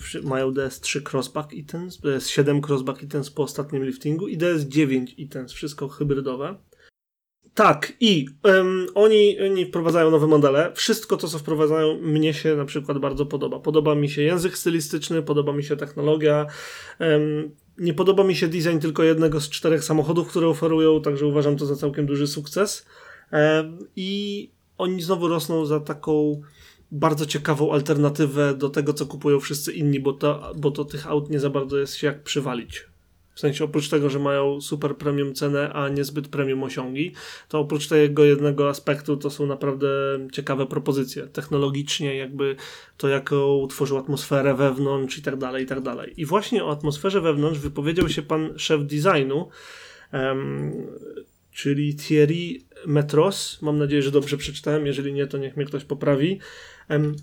Wszy- 0.00 0.22
Mają 0.22 0.50
DS3 0.52 1.10
Crossback 1.12 1.52
i 1.52 1.64
Tens, 1.64 2.00
DS7 2.00 2.60
Crossback 2.68 3.02
i 3.02 3.08
Tens 3.08 3.30
po 3.30 3.42
ostatnim 3.42 3.84
liftingu 3.84 4.28
i 4.28 4.38
DS9 4.38 5.06
i 5.16 5.28
Tens, 5.28 5.52
wszystko 5.52 5.88
hybrydowe. 5.88 6.54
Tak, 7.54 7.92
i 8.00 8.26
em, 8.42 8.86
oni, 8.94 9.40
oni 9.40 9.66
wprowadzają 9.66 10.10
nowe 10.10 10.26
modele. 10.26 10.72
Wszystko 10.74 11.16
to, 11.16 11.28
co 11.28 11.38
wprowadzają, 11.38 11.98
mnie 12.00 12.34
się 12.34 12.56
na 12.56 12.64
przykład 12.64 12.98
bardzo 12.98 13.26
podoba. 13.26 13.60
Podoba 13.60 13.94
mi 13.94 14.10
się 14.10 14.22
język 14.22 14.58
stylistyczny, 14.58 15.22
podoba 15.22 15.52
mi 15.52 15.64
się 15.64 15.76
technologia. 15.76 16.46
Em, 16.98 17.50
nie 17.78 17.94
podoba 17.94 18.24
mi 18.24 18.36
się 18.36 18.48
design 18.48 18.78
tylko 18.78 19.02
jednego 19.02 19.40
z 19.40 19.48
czterech 19.48 19.84
samochodów, 19.84 20.28
które 20.28 20.48
oferują, 20.48 21.02
także 21.02 21.26
uważam 21.26 21.56
to 21.56 21.66
za 21.66 21.76
całkiem 21.76 22.06
duży 22.06 22.26
sukces. 22.26 22.86
Em, 23.30 23.78
I 23.96 24.50
oni 24.78 25.02
znowu 25.02 25.28
rosną 25.28 25.66
za 25.66 25.80
taką 25.80 26.40
bardzo 26.92 27.26
ciekawą 27.26 27.72
alternatywę 27.72 28.54
do 28.54 28.70
tego, 28.70 28.92
co 28.92 29.06
kupują 29.06 29.40
wszyscy 29.40 29.72
inni, 29.72 30.00
bo 30.00 30.12
to, 30.12 30.52
bo 30.56 30.70
to 30.70 30.84
tych 30.84 31.06
aut 31.06 31.30
nie 31.30 31.40
za 31.40 31.50
bardzo 31.50 31.78
jest 31.78 31.94
się 31.94 32.06
jak 32.06 32.22
przywalić. 32.22 32.89
W 33.40 33.42
sensie 33.42 33.64
oprócz 33.64 33.88
tego, 33.88 34.10
że 34.10 34.18
mają 34.18 34.60
super 34.60 34.96
premium 34.96 35.34
cenę, 35.34 35.72
a 35.72 35.88
niezbyt 35.88 36.28
premium 36.28 36.62
osiągi, 36.62 37.12
to 37.48 37.58
oprócz 37.58 37.88
tego 37.88 38.24
jednego 38.24 38.68
aspektu 38.68 39.16
to 39.16 39.30
są 39.30 39.46
naprawdę 39.46 39.88
ciekawe 40.32 40.66
propozycje. 40.66 41.26
Technologicznie 41.26 42.16
jakby 42.16 42.56
to, 42.96 43.08
jaką 43.08 43.66
tworzył 43.66 43.98
atmosferę 43.98 44.54
wewnątrz 44.54 45.18
i 45.18 45.22
tak 45.22 45.36
dalej, 45.36 45.64
i 45.64 45.66
tak 45.66 45.80
dalej. 45.80 46.14
I 46.16 46.26
właśnie 46.26 46.64
o 46.64 46.70
atmosferze 46.70 47.20
wewnątrz 47.20 47.58
wypowiedział 47.58 48.08
się 48.08 48.22
pan 48.22 48.58
szef 48.58 48.80
designu 48.86 49.48
um, 50.12 50.72
czyli 51.52 51.96
Thierry 51.96 52.60
Metros. 52.86 53.62
Mam 53.62 53.78
nadzieję, 53.78 54.02
że 54.02 54.10
dobrze 54.10 54.36
przeczytałem. 54.36 54.86
Jeżeli 54.86 55.12
nie, 55.12 55.26
to 55.26 55.38
niech 55.38 55.56
mnie 55.56 55.66
ktoś 55.66 55.84
poprawi. 55.84 56.38
Um, 56.90 57.16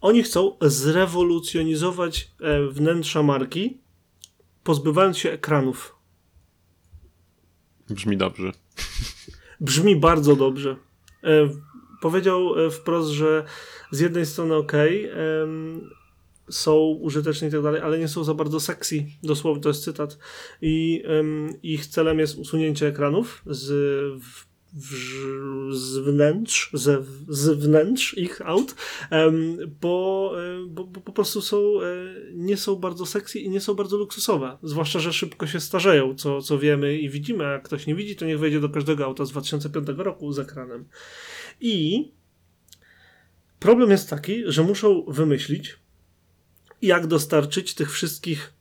oni 0.00 0.22
chcą 0.22 0.56
zrewolucjonizować 0.60 2.30
e, 2.40 2.66
wnętrza 2.66 3.22
marki, 3.22 3.78
pozbywając 4.64 5.18
się 5.18 5.30
ekranów. 5.30 5.96
Brzmi 7.90 8.16
dobrze. 8.16 8.52
Brzmi 9.60 9.96
bardzo 9.96 10.36
dobrze. 10.36 10.76
E, 11.24 11.48
powiedział 12.00 12.66
e, 12.66 12.70
wprost, 12.70 13.10
że 13.10 13.44
z 13.90 14.00
jednej 14.00 14.26
strony 14.26 14.54
ok, 14.54 14.72
są 16.50 16.76
użyteczne 16.76 17.48
i 17.48 17.50
tak 17.50 17.62
dalej, 17.62 17.80
ale 17.80 17.98
nie 17.98 18.08
są 18.08 18.24
za 18.24 18.34
bardzo 18.34 18.60
sexy, 18.60 19.06
dosłownie 19.22 19.62
to 19.62 19.68
jest 19.68 19.84
cytat. 19.84 20.18
I 20.62 21.04
ich 21.62 21.86
celem 21.86 22.18
jest 22.18 22.38
usunięcie 22.38 22.86
ekranów 22.86 23.42
z, 23.46 23.68
w, 24.22 24.49
z 25.70 25.98
wnętrz, 25.98 26.70
ze, 26.72 27.02
z 27.28 27.48
wnętrz 27.48 28.18
ich 28.18 28.40
aut, 28.46 28.74
bo, 29.80 30.32
bo, 30.68 30.84
bo, 30.84 31.00
po 31.00 31.12
prostu 31.12 31.42
są, 31.42 31.56
e, 31.56 31.84
nie 32.34 32.56
są 32.56 32.76
bardzo 32.76 33.06
sexy 33.06 33.38
i 33.38 33.50
nie 33.50 33.60
są 33.60 33.74
bardzo 33.74 33.96
luksusowe. 33.96 34.58
Zwłaszcza, 34.62 34.98
że 34.98 35.12
szybko 35.12 35.46
się 35.46 35.60
starzeją, 35.60 36.14
co, 36.14 36.42
co 36.42 36.58
wiemy 36.58 36.98
i 36.98 37.10
widzimy. 37.10 37.46
A 37.46 37.50
jak 37.52 37.62
ktoś 37.62 37.86
nie 37.86 37.94
widzi, 37.94 38.16
to 38.16 38.24
niech 38.24 38.38
wejdzie 38.38 38.60
do 38.60 38.68
każdego 38.68 39.04
auta 39.04 39.24
z 39.24 39.30
2005 39.30 39.88
roku 39.96 40.32
z 40.32 40.38
ekranem. 40.38 40.84
I 41.60 42.04
problem 43.60 43.90
jest 43.90 44.10
taki, 44.10 44.42
że 44.46 44.62
muszą 44.62 45.04
wymyślić, 45.08 45.78
jak 46.82 47.06
dostarczyć 47.06 47.74
tych 47.74 47.92
wszystkich 47.92 48.52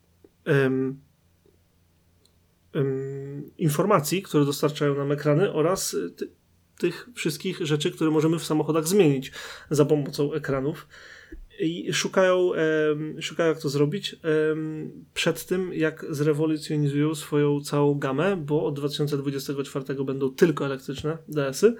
um, 0.45 0.99
um, 2.76 3.18
informacji, 3.57 4.21
które 4.21 4.45
dostarczają 4.45 4.95
nam 4.95 5.11
ekrany 5.11 5.53
oraz 5.53 5.95
ty, 6.17 6.31
tych 6.79 7.09
wszystkich 7.15 7.65
rzeczy, 7.65 7.91
które 7.91 8.11
możemy 8.11 8.39
w 8.39 8.43
samochodach 8.43 8.87
zmienić 8.87 9.31
za 9.69 9.85
pomocą 9.85 10.33
ekranów. 10.33 10.87
I 11.59 11.93
szukają, 11.93 12.37
um, 12.37 13.21
szukają 13.21 13.49
jak 13.49 13.61
to 13.61 13.69
zrobić 13.69 14.15
przed 15.13 15.45
tym, 15.45 15.73
jak 15.73 16.05
zrewolucjonizują 16.09 17.15
swoją 17.15 17.61
całą 17.61 17.99
gamę, 17.99 18.37
bo 18.37 18.65
od 18.65 18.75
2024 18.75 20.03
będą 20.03 20.29
tylko 20.29 20.65
elektryczne 20.65 21.17
DS-y 21.27 21.75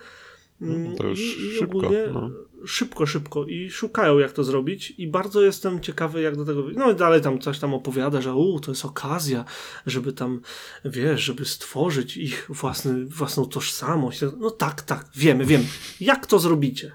no, 0.62 0.96
to 0.96 1.08
już 1.08 1.20
I, 1.20 1.48
i 1.48 1.52
szybko. 1.52 1.92
No. 2.14 2.32
Szybko, 2.66 3.06
szybko. 3.06 3.46
I 3.46 3.70
szukają, 3.70 4.20
jak 4.20 4.32
to 4.32 4.44
zrobić. 4.44 4.94
I 4.98 5.08
bardzo 5.08 5.42
jestem 5.42 5.80
ciekawy, 5.80 6.22
jak 6.22 6.36
do 6.36 6.46
tego. 6.46 6.64
No 6.76 6.92
i 6.92 6.96
dalej 6.96 7.22
tam 7.22 7.40
coś 7.40 7.60
tam 7.60 7.74
opowiada, 7.74 8.22
że 8.22 8.34
u, 8.34 8.60
to 8.60 8.72
jest 8.72 8.86
okazja, 8.86 9.46
żeby 9.86 10.14
tam, 10.14 10.42
wiesz, 10.86 11.22
żeby 11.22 11.46
stworzyć 11.46 12.18
ich 12.18 12.46
własny, 12.50 13.06
własną 13.06 13.46
tożsamość. 13.46 14.22
No 14.40 14.52
tak, 14.52 14.82
tak, 14.82 15.06
wiemy, 15.16 15.46
wiemy. 15.46 15.66
Jak 16.00 16.26
to 16.26 16.40
zrobicie? 16.40 16.92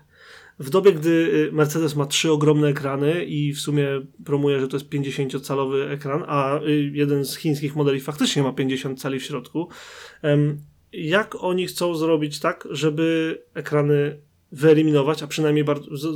W 0.58 0.70
dobie, 0.70 0.92
gdy 0.92 1.10
y, 1.10 1.52
Mercedes 1.52 1.96
ma 1.96 2.06
trzy 2.06 2.32
ogromne 2.32 2.68
ekrany 2.68 3.24
i 3.24 3.52
w 3.52 3.60
sumie 3.60 3.86
promuje, 4.24 4.60
że 4.60 4.68
to 4.68 4.76
jest 4.76 4.88
50-calowy 4.88 5.90
ekran, 5.90 6.24
a 6.26 6.60
y, 6.62 6.90
jeden 6.94 7.24
z 7.24 7.36
chińskich 7.36 7.76
modeli 7.76 8.00
faktycznie 8.00 8.42
ma 8.42 8.52
50 8.52 9.00
cali 9.00 9.20
w 9.20 9.24
środku, 9.24 9.68
jak 10.92 11.34
oni 11.44 11.66
chcą 11.66 11.94
zrobić 11.94 12.40
tak, 12.40 12.68
żeby 12.70 13.38
ekrany 13.54 14.18
wyeliminować, 14.55 15.22
a 15.22 15.26
przynajmniej 15.26 15.64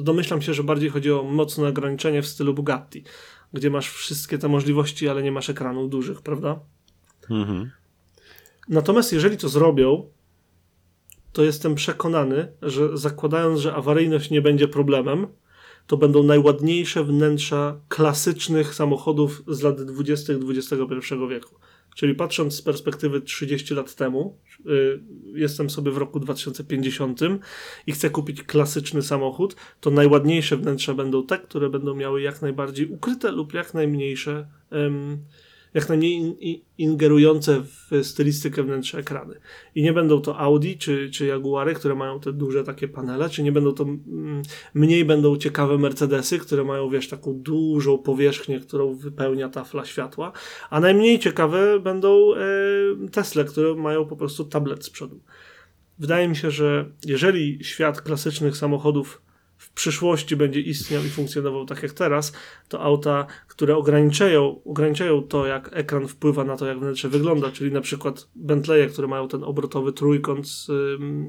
domyślam 0.03 0.43
się, 0.43 0.55
że 0.55 0.63
bardziej 0.63 0.91
chodzi 0.91 1.13
o 1.13 1.23
mocne 1.23 1.69
ograniczenie 1.69 2.23
w 2.23 2.27
stylu 2.27 2.55
Bugatti, 2.55 3.05
gdzie 3.53 3.71
masz 3.71 3.91
wszystkie 3.91 4.39
te 4.39 4.49
możliwości, 4.49 5.09
ale 5.09 5.23
nie 5.23 5.33
masz 5.33 5.51
ekranów 5.51 5.91
dużych, 5.91 6.23
prawda? 6.23 6.61
Mhm. 7.31 7.71
Natomiast 8.69 9.13
jeżeli 9.13 9.37
to 9.37 9.49
zrobią, 9.49 10.11
to 11.33 11.45
jestem 11.45 11.75
przekonany, 11.75 12.53
że 12.63 12.99
zakładając, 12.99 13.61
że 13.61 13.75
awaryjność 13.75 14.31
nie 14.31 14.43
będzie 14.43 14.69
problemem, 14.69 15.27
to 15.87 15.97
będą 15.97 16.23
najładniejsze 16.23 17.05
wnętrza 17.05 17.81
klasycznych 17.89 18.75
samochodów 18.75 19.43
z 19.47 19.63
lat 19.63 19.83
20. 19.83 20.33
XXI 20.33 21.15
wieku. 21.31 21.55
Czyli 21.99 22.15
patrząc 22.15 22.55
z 22.55 22.63
perspektywy 22.63 23.21
30 23.21 23.75
lat 23.75 23.95
temu, 23.95 24.39
y, 24.67 25.01
jestem 25.35 25.71
sobie 25.71 25.91
w 25.91 25.97
roku 25.97 26.21
2050 26.21 27.21
i 27.87 27.93
chcę 27.93 28.11
kupić 28.11 28.43
klasyczny 28.43 29.03
samochód, 29.03 29.57
to 29.81 29.91
najładniejsze 29.91 30.57
wnętrza 30.57 30.95
będą 30.95 31.27
te, 31.27 31.39
które 31.39 31.71
będą 31.71 31.95
miały 31.95 32.23
jak 32.23 32.43
najbardziej 32.43 32.87
ukryte 32.87 33.33
lub 33.33 33.55
jak 33.55 33.75
najmniejsze 33.75 34.49
jak 35.75 35.89
najmniej 35.89 36.65
ingerujące 36.79 37.61
w 37.63 38.07
stylistykę 38.07 38.63
wnętrza 38.63 38.99
ekrany. 38.99 39.35
I 39.75 39.83
nie 39.83 39.93
będą 39.93 40.21
to 40.21 40.39
Audi 40.39 40.75
czy, 40.79 41.11
czy 41.11 41.27
Jaguary, 41.27 41.75
które 41.75 41.95
mają 41.95 42.21
te 42.21 42.33
duże 42.33 42.65
takie 42.65 42.89
panele, 42.89 43.31
czy 43.31 43.43
nie 43.43 43.53
będą 43.53 43.73
to 43.73 43.85
mm, 43.85 44.43
mniej 44.75 45.05
będą 45.05 45.37
ciekawe 45.37 45.79
Mercedesy, 45.79 46.39
które 46.39 46.65
mają, 46.65 46.91
wiesz, 46.91 47.09
taką 47.09 47.35
dużą 47.35 47.99
powierzchnię, 47.99 48.61
którą 48.61 48.95
wypełnia 48.95 49.49
tafla 49.49 49.85
światła, 49.85 50.33
a 50.71 50.81
najmniej 50.81 51.19
ciekawe 51.19 51.81
będą 51.81 52.35
e, 52.35 52.39
Tesla, 53.13 53.45
które 53.45 53.75
mają 53.75 54.07
po 54.07 54.17
prostu 54.17 54.45
tablet 54.45 54.85
z 54.85 54.91
przodu. 54.91 55.21
Wydaje 55.99 56.29
mi 56.29 56.37
się, 56.37 56.51
że 56.51 56.91
jeżeli 57.07 57.65
świat 57.65 58.01
klasycznych 58.01 58.57
samochodów 58.57 59.23
przyszłości 59.79 60.37
będzie 60.37 60.61
istniał 60.61 61.05
i 61.05 61.09
funkcjonował 61.09 61.67
tak 61.67 61.83
jak 61.83 61.93
teraz, 61.93 62.33
to 62.69 62.81
auta, 62.81 63.27
które 63.49 63.77
ograniczają, 63.77 64.61
ograniczają 64.65 65.23
to, 65.23 65.47
jak 65.47 65.71
ekran 65.73 66.09
wpływa 66.09 66.45
na 66.45 66.57
to, 66.57 66.67
jak 66.67 66.79
wnętrze 66.79 67.09
wygląda, 67.09 67.51
czyli 67.51 67.73
na 67.73 67.81
przykład 67.81 68.29
Bentleye, 68.37 68.87
które 68.87 69.09
mają 69.09 69.29
ten 69.29 69.45
obrotowy 69.45 69.93
trójkąt 69.93 70.49
z 70.49 70.71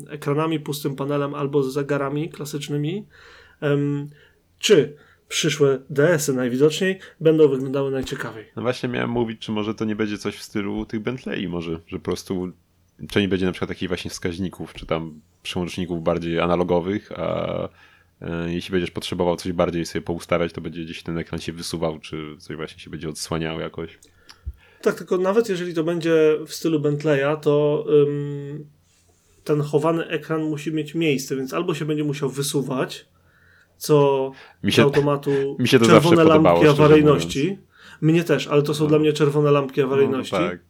ekranami, 0.10 0.60
pustym 0.60 0.96
panelem 0.96 1.36
albo 1.36 1.64
z 1.64 1.74
zegarami 1.74 2.30
klasycznymi, 2.30 3.06
czy 4.60 4.96
przyszłe 5.28 5.80
DS-y 5.90 6.34
najwidoczniej 6.34 7.00
będą 7.20 7.48
wyglądały 7.48 7.92
najciekawiej. 7.92 8.46
No 8.56 8.62
właśnie 8.62 8.90
miałem 8.90 9.10
mówić, 9.10 9.40
czy 9.42 9.52
może 9.52 9.76
to 9.76 9.86
nie 9.86 9.96
będzie 9.96 10.18
coś 10.18 10.36
w 10.36 10.44
stylu 10.44 10.86
tych 10.86 11.00
Bentley, 11.00 11.48
może, 11.48 11.80
że 11.88 11.98
po 11.98 12.04
prostu 12.04 12.52
czy 13.10 13.22
nie 13.22 13.28
będzie 13.28 13.46
na 13.46 13.52
przykład 13.52 13.70
takich 13.70 13.90
właśnie 13.90 14.12
wskaźników, 14.12 14.74
czy 14.74 14.86
tam 14.86 15.22
przełączników 15.44 16.04
bardziej 16.04 16.40
analogowych, 16.40 17.12
a 17.12 17.70
jeśli 18.48 18.72
będziesz 18.72 18.92
potrzebował 18.92 19.36
coś 19.36 19.52
bardziej 19.52 19.86
sobie 19.86 20.02
poustawiać, 20.02 20.54
to 20.54 20.62
będzie 20.62 20.84
gdzieś 20.84 21.04
ten 21.04 21.18
ekran 21.18 21.40
się 21.40 21.54
wysuwał, 21.54 22.00
czy 22.00 22.36
coś 22.40 22.58
właśnie 22.58 22.80
się 22.80 22.90
będzie 22.90 23.10
odsłaniał 23.10 23.60
jakoś. 23.60 24.00
Tak, 24.82 24.96
tylko 24.96 25.18
nawet 25.18 25.50
jeżeli 25.50 25.74
to 25.74 25.84
będzie 25.84 26.38
w 26.46 26.54
stylu 26.54 26.80
Bentleya, 26.80 27.38
to 27.42 27.86
ym, 27.90 28.66
ten 29.44 29.62
chowany 29.62 30.06
ekran 30.08 30.44
musi 30.44 30.74
mieć 30.74 30.96
miejsce, 30.96 31.36
więc 31.36 31.54
albo 31.54 31.74
się 31.74 31.86
będzie 31.86 32.04
musiał 32.04 32.30
wysuwać, 32.30 33.06
co 33.78 34.32
mi 34.64 34.72
się, 34.72 34.84
automatu 34.84 35.32
mi 35.60 35.68
się 35.68 35.80
to 35.80 35.86
czerwone 35.86 36.24
lampki 36.24 36.68
awaryjności. 36.68 37.58
Mnie 38.02 38.24
też, 38.24 38.48
ale 38.48 38.62
to 38.62 38.74
są 38.74 38.84
no. 38.84 38.90
dla 38.90 39.00
mnie 39.00 39.14
czerwone 39.14 39.52
lampki 39.52 39.82
awaryjności. 39.82 40.36
No, 40.36 40.40
tak 40.40 40.69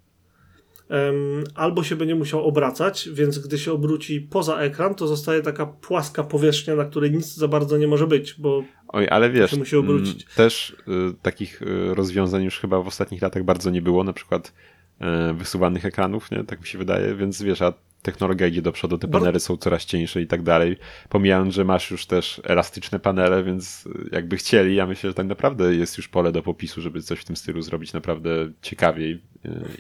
albo 1.56 1.84
się 1.84 1.96
będzie 1.96 2.16
musiał 2.16 2.46
obracać, 2.46 3.10
więc 3.14 3.40
gdy 3.40 3.58
się 3.58 3.74
obróci 3.74 4.22
poza 4.22 4.60
ekran, 4.60 4.96
to 4.96 5.08
zostaje 5.08 5.42
taka 5.42 5.66
płaska 5.66 6.24
powierzchnia, 6.24 6.76
na 6.76 6.86
której 6.86 7.12
nic 7.12 7.36
za 7.36 7.48
bardzo 7.48 7.78
nie 7.78 7.88
może 7.88 8.08
być, 8.08 8.34
bo 8.34 8.64
Oj, 8.88 9.08
ale 9.10 9.30
wiesz, 9.30 9.54
musi 9.54 9.76
obrócić. 9.76 10.26
też 10.36 10.76
y, 10.88 11.14
takich 11.22 11.62
y, 11.62 11.96
rozwiązań 11.96 12.44
już 12.44 12.60
chyba 12.60 12.82
w 12.82 12.88
ostatnich 12.88 13.22
latach 13.22 13.44
bardzo 13.44 13.70
nie 13.70 13.82
było, 13.82 14.04
na 14.04 14.14
przykład 14.14 14.54
y, 15.02 15.34
wysuwanych 15.34 15.86
ekranów, 15.86 16.32
nie? 16.32 16.44
tak 16.44 16.60
mi 16.60 16.68
się 16.68 16.78
wydaje, 16.78 17.16
więc 17.16 17.42
wiesz, 17.42 17.62
a 17.62 17.74
technologia 18.02 18.48
idzie 18.48 18.62
do 18.62 18.72
przodu, 18.72 18.98
te 18.98 19.08
panele 19.08 19.40
są 19.40 19.58
coraz 19.58 19.86
cieńsze 19.86 20.22
i 20.22 20.28
tak 20.28 20.44
dalej. 20.44 20.78
Pomijając, 21.10 21.54
że 21.54 21.66
masz 21.66 21.92
już 21.92 22.06
też 22.06 22.42
elastyczne 22.44 23.00
panele, 23.00 23.44
więc 23.44 23.88
jakby 24.12 24.38
chcieli, 24.38 24.76
ja 24.76 24.86
myślę, 24.86 25.10
że 25.10 25.14
tak 25.14 25.28
naprawdę 25.28 25.76
jest 25.76 25.98
już 25.98 26.08
pole 26.08 26.32
do 26.32 26.44
popisu, 26.44 26.82
żeby 26.82 27.02
coś 27.02 27.20
w 27.20 27.26
tym 27.26 27.36
stylu 27.36 27.62
zrobić 27.62 27.94
naprawdę 27.94 28.52
ciekawiej 28.62 29.22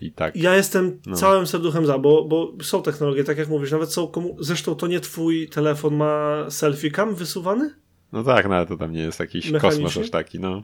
i 0.02 0.12
tak. 0.12 0.36
Ja 0.36 0.56
jestem 0.56 1.00
no. 1.06 1.16
całym 1.16 1.48
serduchem 1.48 1.86
za, 1.86 1.98
bo, 1.98 2.26
bo 2.26 2.54
są 2.62 2.82
technologie, 2.82 3.24
tak 3.24 3.38
jak 3.38 3.48
mówisz, 3.48 3.72
nawet 3.72 3.94
są 3.94 4.08
komu... 4.08 4.38
Zresztą 4.40 4.76
to 4.76 4.88
nie 4.88 5.00
twój 5.00 5.50
telefon 5.50 5.96
ma 5.96 6.46
selfie 6.50 6.92
cam 6.92 7.16
wysuwany? 7.16 7.74
No 8.12 8.24
tak, 8.24 8.50
no 8.50 8.56
ale 8.56 8.66
to 8.66 8.78
tam 8.78 8.92
nie 8.92 9.02
jest 9.02 9.20
jakiś 9.20 9.52
kosmos 9.52 9.98
aż 9.98 10.10
taki, 10.10 10.40
no 10.40 10.64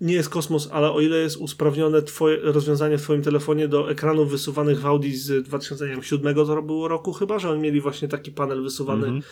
nie 0.00 0.14
jest 0.14 0.28
kosmos, 0.28 0.68
ale 0.72 0.92
o 0.92 1.00
ile 1.00 1.16
jest 1.16 1.36
usprawnione 1.36 2.02
twoje 2.02 2.36
rozwiązanie 2.36 2.98
w 2.98 3.02
twoim 3.02 3.22
telefonie 3.22 3.68
do 3.68 3.90
ekranów 3.90 4.30
wysuwanych 4.30 4.80
w 4.80 4.86
Audi 4.86 5.12
z 5.12 5.44
2007 5.44 6.34
to 6.34 6.62
było 6.62 6.88
roku 6.88 7.12
chyba, 7.12 7.38
że 7.38 7.50
oni 7.50 7.62
mieli 7.62 7.80
właśnie 7.80 8.08
taki 8.08 8.32
panel 8.32 8.62
wysuwany 8.62 9.06
mm 9.06 9.20
-hmm. 9.20 9.24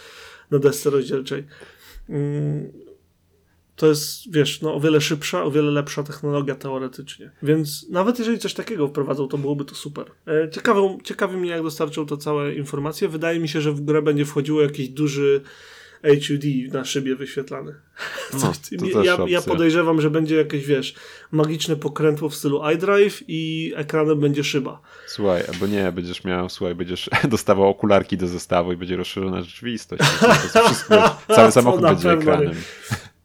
na 0.51 0.59
desce 0.59 0.91
rozdzielczej. 0.91 1.45
Mm, 2.09 2.73
to 3.77 3.87
jest, 3.87 4.33
wiesz, 4.33 4.61
no, 4.61 4.75
o 4.75 4.81
wiele 4.81 5.01
szybsza, 5.01 5.45
o 5.45 5.51
wiele 5.51 5.71
lepsza 5.71 6.03
technologia 6.03 6.55
teoretycznie. 6.55 7.31
Więc 7.43 7.89
nawet 7.91 8.19
jeżeli 8.19 8.39
coś 8.39 8.55
takiego 8.55 8.89
wprowadzą, 8.89 9.29
to 9.29 9.39
byłoby 9.39 9.65
to 9.65 9.75
super. 9.75 10.11
E, 10.27 10.51
ciekawe, 10.51 10.99
ciekawi 11.05 11.37
mnie, 11.37 11.51
jak 11.51 11.63
dostarczą 11.63 12.07
to 12.07 12.17
całe 12.17 12.55
informacje. 12.55 13.09
Wydaje 13.09 13.41
mi 13.41 13.49
się, 13.49 13.61
że 13.61 13.73
w 13.73 13.81
grę 13.81 14.03
będzie 14.03 14.25
wchodziło 14.25 14.63
jakiś 14.63 14.89
duży 14.89 15.41
HUD 16.05 16.73
na 16.73 16.85
szybie 16.85 17.17
wyświetlany. 17.17 17.75
No, 18.33 19.03
ja, 19.03 19.17
ja 19.27 19.43
podejrzewam, 19.43 20.01
że 20.01 20.11
będzie 20.11 20.37
jakieś, 20.37 20.67
wiesz, 20.67 20.95
magiczne 21.31 21.77
pokrętło 21.77 22.29
w 22.29 22.35
stylu 22.35 22.63
iDrive 22.75 23.23
i 23.29 23.73
ekranem 23.77 24.21
będzie 24.21 24.45
szyba. 24.45 24.81
Słuchaj, 25.07 25.43
albo 25.53 25.67
nie, 25.67 25.93
będziesz 25.93 26.25
miał, 26.25 26.49
słuchaj, 26.49 26.75
będziesz 26.75 27.11
dostawał 27.29 27.69
okularki 27.69 28.17
do 28.17 28.27
zestawu 28.27 28.73
i 28.73 28.77
będzie 28.77 28.97
rozszerzona 28.97 29.43
rzeczywistość. 29.43 30.03
To 30.53 30.65
wszystko, 30.65 31.17
cały 31.37 31.53
samochód 31.53 31.81
będzie 31.81 32.13
ekranem. 32.13 32.55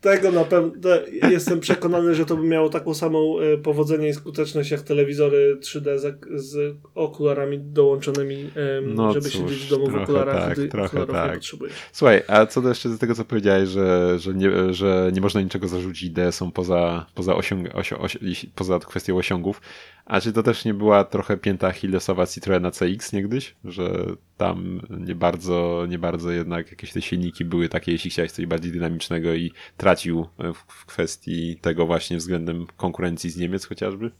Tego 0.01 0.31
na 0.31 0.43
pewno 0.43 0.89
jestem 1.29 1.59
przekonany, 1.59 2.15
że 2.15 2.25
to 2.25 2.35
by 2.35 2.43
miało 2.43 2.69
taką 2.69 2.93
samą 2.93 3.39
e, 3.39 3.57
powodzenie 3.57 4.09
i 4.09 4.13
skuteczność 4.13 4.71
jak 4.71 4.81
telewizory 4.81 5.57
3D 5.61 5.97
z, 5.97 6.19
z 6.35 6.77
okularami 6.95 7.59
dołączonymi, 7.59 8.49
no 8.95 9.13
żeby 9.13 9.29
cóż, 9.29 9.33
siedzieć 9.33 9.65
w 9.65 9.69
domu 9.69 9.89
w 9.89 9.95
okularach, 9.95 10.45
tak, 10.45 10.53
gdy 10.53 10.67
trochę 10.67 11.07
tak. 11.07 11.33
potrzebujesz. 11.33 11.73
Słuchaj, 11.91 12.23
a 12.27 12.45
co 12.45 12.61
do 12.61 12.69
jeszcze 12.69 12.89
do 12.89 12.97
tego, 12.97 13.15
co 13.15 13.25
powiedziałeś, 13.25 13.69
że, 13.69 14.19
że, 14.19 14.33
nie, 14.33 14.73
że 14.73 15.11
nie 15.13 15.21
można 15.21 15.41
niczego 15.41 15.67
zarzucić 15.67 16.09
DS-om 16.09 16.51
poza, 16.51 17.05
poza, 17.15 17.35
osiąg, 17.35 17.67
poza 18.55 18.79
kwestią 18.79 19.17
osiągów, 19.17 19.61
a 20.05 20.21
czy 20.21 20.33
to 20.33 20.43
też 20.43 20.65
nie 20.65 20.73
była 20.73 21.03
trochę 21.03 21.37
pięta 21.37 21.67
Achillesowa 21.67 22.27
Citroena 22.27 22.71
CX 22.71 23.13
niegdyś? 23.13 23.55
Że 23.65 24.05
tam 24.39 24.81
nie 24.99 25.15
bardzo, 25.15 25.85
nie 25.89 25.99
bardzo 25.99 26.31
jednak 26.31 26.71
jakieś 26.71 26.93
te 26.93 27.01
silniki 27.01 27.45
były 27.45 27.69
takie, 27.69 27.91
jeśli 27.91 28.11
chciałeś 28.11 28.31
coś 28.31 28.45
bardziej 28.45 28.71
dynamicznego 28.71 29.33
i 29.33 29.51
tracił 29.77 30.25
w 30.67 30.85
kwestii 30.85 31.57
tego 31.61 31.85
właśnie 31.85 32.17
względem 32.17 32.67
konkurencji 32.77 33.29
z 33.29 33.37
Niemiec 33.37 33.65
chociażby? 33.65 34.11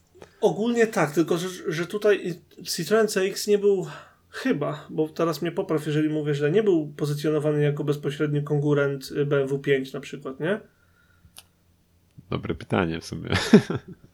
Ogólnie 0.42 0.88
tak, 0.88 1.12
tylko 1.12 1.38
że, 1.38 1.48
że 1.68 1.88
tutaj 1.88 2.34
Citroen 2.64 3.08
CX 3.08 3.48
nie 3.48 3.58
był 3.58 3.88
chyba, 4.30 4.88
bo 4.90 5.10
teraz 5.10 5.42
mnie 5.42 5.52
popraw, 5.52 5.88
jeżeli 5.88 6.10
mówię 6.10 6.34
źle, 6.34 6.52
nie 6.52 6.64
był 6.64 6.94
pozycjonowany 6.98 7.64
jako 7.64 7.84
bezpośredni 7.84 8.44
konkurent 8.44 9.14
BMW 9.26 9.60
5 9.60 9.94
na 9.94 10.00
przykład, 10.00 10.40
nie? 10.40 10.60
Dobre 12.30 12.56
pytanie 12.56 13.02
w 13.02 13.06
sumie. 13.06 13.30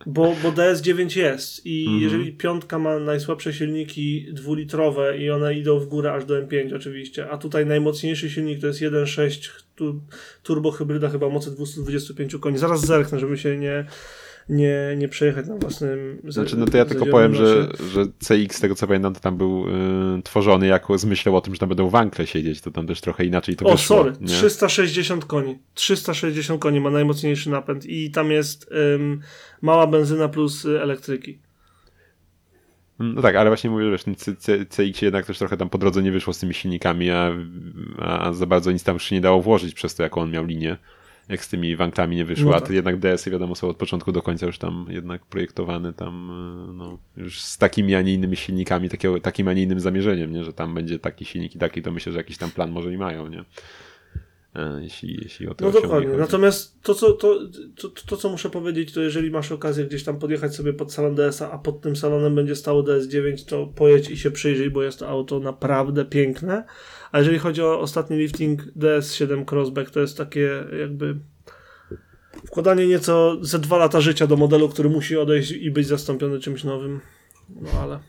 Bo, 0.06 0.36
bo 0.44 0.52
DS9 0.52 1.18
jest 1.18 1.66
i 1.66 1.86
mhm. 1.86 2.02
jeżeli 2.02 2.34
piątka 2.34 2.80
ma 2.80 3.00
najsłabsze 3.00 3.54
silniki 3.54 4.28
dwulitrowe 4.34 5.18
i 5.18 5.30
one 5.30 5.54
idą 5.54 5.80
w 5.80 5.88
górę 5.88 6.14
aż 6.14 6.26
do 6.26 6.42
M5 6.42 6.76
oczywiście, 6.76 7.30
a 7.30 7.38
tutaj 7.38 7.66
najmocniejszy 7.66 8.30
silnik 8.30 8.62
to 8.62 8.68
jest 8.68 8.80
1.6 8.80 9.50
tu, 9.76 10.02
turbo 10.44 10.72
hybryda 10.72 11.10
chyba 11.10 11.30
mocy 11.30 11.52
225 11.52 12.36
koni. 12.36 12.58
Zaraz 12.58 12.86
zerknę, 12.86 13.20
żeby 13.20 13.38
się 13.38 13.58
nie 13.58 13.86
nie, 14.50 14.96
nie 14.98 15.08
przejechać 15.08 15.48
na 15.48 15.56
własnym. 15.56 16.22
Znaczy, 16.28 16.58
no 16.58 16.66
to 16.66 16.78
ja 16.78 16.86
tylko 16.86 17.06
powiem, 17.06 17.36
że, 17.36 17.68
że 17.94 18.06
CX, 18.06 18.58
z 18.58 18.60
tego 18.60 18.76
co 18.76 18.88
pamiętam, 18.88 19.14
to 19.14 19.20
tam 19.20 19.38
był 19.38 19.66
y, 20.18 20.22
tworzony 20.24 20.68
jako 20.68 20.98
z 20.98 21.06
myślą 21.06 21.36
o 21.36 21.42
tym, 21.42 21.54
że 21.54 21.60
tam 21.60 21.70
będą 21.70 21.90
wankle 21.90 22.28
siedzieć, 22.28 22.62
to 22.62 22.72
tam 22.72 22.88
też 22.88 23.02
trochę 23.02 23.26
inaczej 23.26 23.56
to 23.56 23.66
o, 23.66 23.72
wyszło. 23.72 23.96
O, 23.96 24.00
sorry, 24.00 24.14
nie? 24.22 24.28
360 24.28 25.26
koni. 25.26 25.60
360 25.74 26.62
koni 26.62 26.80
ma 26.80 26.90
najmocniejszy 26.90 27.50
napęd 27.50 27.86
i 27.86 28.12
tam 28.12 28.32
jest 28.32 28.70
mała 29.62 29.88
benzyna 29.88 30.30
plus 30.30 30.66
y, 30.66 30.82
elektryki. 30.82 31.40
No 33.00 33.22
tak, 33.22 33.36
ale 33.36 33.50
właśnie 33.50 33.70
mówię, 33.70 33.98
że 33.98 33.98
CX 34.70 35.02
jednak 35.02 35.26
też 35.26 35.38
trochę 35.38 35.58
tam 35.58 35.70
po 35.70 35.78
drodze 35.78 36.04
nie 36.04 36.12
wyszło 36.12 36.34
z 36.34 36.40
tymi 36.40 36.54
silnikami, 36.54 37.10
a, 37.10 37.32
a 38.00 38.34
za 38.34 38.46
bardzo 38.46 38.72
nic 38.72 38.84
tam 38.84 38.96
już 38.96 39.04
się 39.04 39.16
nie 39.16 39.22
dało 39.22 39.42
włożyć 39.42 39.74
przez 39.74 39.96
to, 39.96 40.04
jaką 40.04 40.22
on 40.22 40.32
miał 40.32 40.46
linię 40.46 40.78
jak 41.30 41.46
z 41.46 41.50
tymi 41.50 41.76
wanklami 41.76 42.16
nie 42.16 42.26
wyszło, 42.26 42.46
no 42.46 42.52
tak. 42.52 42.64
a 42.64 42.68
to 42.68 42.74
jednak 42.74 43.00
DS-y 43.00 43.32
wiadomo 43.32 43.56
są 43.56 43.68
od 43.68 43.78
początku 43.78 44.12
do 44.12 44.22
końca 44.22 44.46
już 44.46 44.58
tam 44.58 44.86
jednak 44.90 45.26
projektowane 45.26 45.94
tam 45.94 46.32
e, 46.70 46.74
no, 46.74 46.98
już 47.18 47.42
z 47.42 47.58
takimi, 47.58 47.96
a 47.96 48.02
nie 48.02 48.14
innymi 48.14 48.36
silnikami, 48.36 48.90
takiego, 48.90 49.20
takim, 49.20 49.48
a 49.48 49.54
nie 49.54 49.64
innym 49.64 49.80
zamierzeniem, 49.80 50.34
nie? 50.34 50.44
że 50.44 50.54
tam 50.54 50.74
będzie 50.74 51.00
taki 51.00 51.26
silnik 51.26 51.56
i 51.56 51.60
taki, 51.60 51.82
to 51.82 51.92
myślę, 51.92 52.12
że 52.12 52.18
jakiś 52.18 52.38
tam 52.38 52.52
plan 52.52 52.72
może 52.72 52.94
i 52.94 52.98
mają, 52.98 53.28
nie? 53.28 53.44
E, 54.56 54.84
jeśli, 54.84 55.20
jeśli 55.24 55.48
o 55.48 55.56
to 55.56 55.66
No 55.66 55.72
dokładnie. 55.72 56.08
Chodzi. 56.08 56.20
Natomiast 56.20 56.82
to 56.82 56.96
co, 56.96 57.12
to, 57.12 57.40
to, 57.76 57.90
to, 57.90 58.18
co 58.18 58.30
muszę 58.30 58.50
powiedzieć, 58.50 58.94
to 58.94 59.02
jeżeli 59.02 59.32
masz 59.32 59.52
okazję 59.52 59.86
gdzieś 59.86 60.04
tam 60.04 60.20
podjechać 60.20 60.56
sobie 60.56 60.74
pod 60.74 60.94
salon 60.94 61.16
DS-a, 61.16 61.52
a 61.52 61.58
pod 61.58 61.82
tym 61.82 61.96
salonem 61.96 62.36
będzie 62.36 62.56
stało 62.56 62.84
DS9, 62.84 63.50
to 63.50 63.68
pojedź 63.68 64.10
i 64.10 64.18
się 64.18 64.32
przyjrzyj, 64.32 64.70
bo 64.70 64.84
jest 64.84 65.00
to 65.00 65.10
auto 65.10 65.40
naprawdę 65.40 66.06
piękne. 66.06 66.64
A 67.16 67.20
jeżeli 67.20 67.40
chodzi 67.40 67.62
o 67.62 67.80
ostatni 67.80 68.18
lifting 68.18 68.62
DS7 68.78 69.46
Crossback, 69.52 69.92
to 69.92 70.00
jest 70.00 70.18
takie 70.18 70.50
jakby 70.80 71.16
wkładanie 72.48 72.88
nieco 72.88 73.38
ze 73.42 73.60
dwa 73.60 73.78
lata 73.78 74.02
życia 74.02 74.28
do 74.28 74.38
modelu, 74.38 74.70
który 74.70 74.90
musi 74.90 75.18
odejść 75.18 75.52
i 75.52 75.72
być 75.72 75.88
zastąpiony 75.88 76.40
czymś 76.40 76.64
nowym. 76.64 77.02
No 77.50 77.70
ale. 77.82 78.00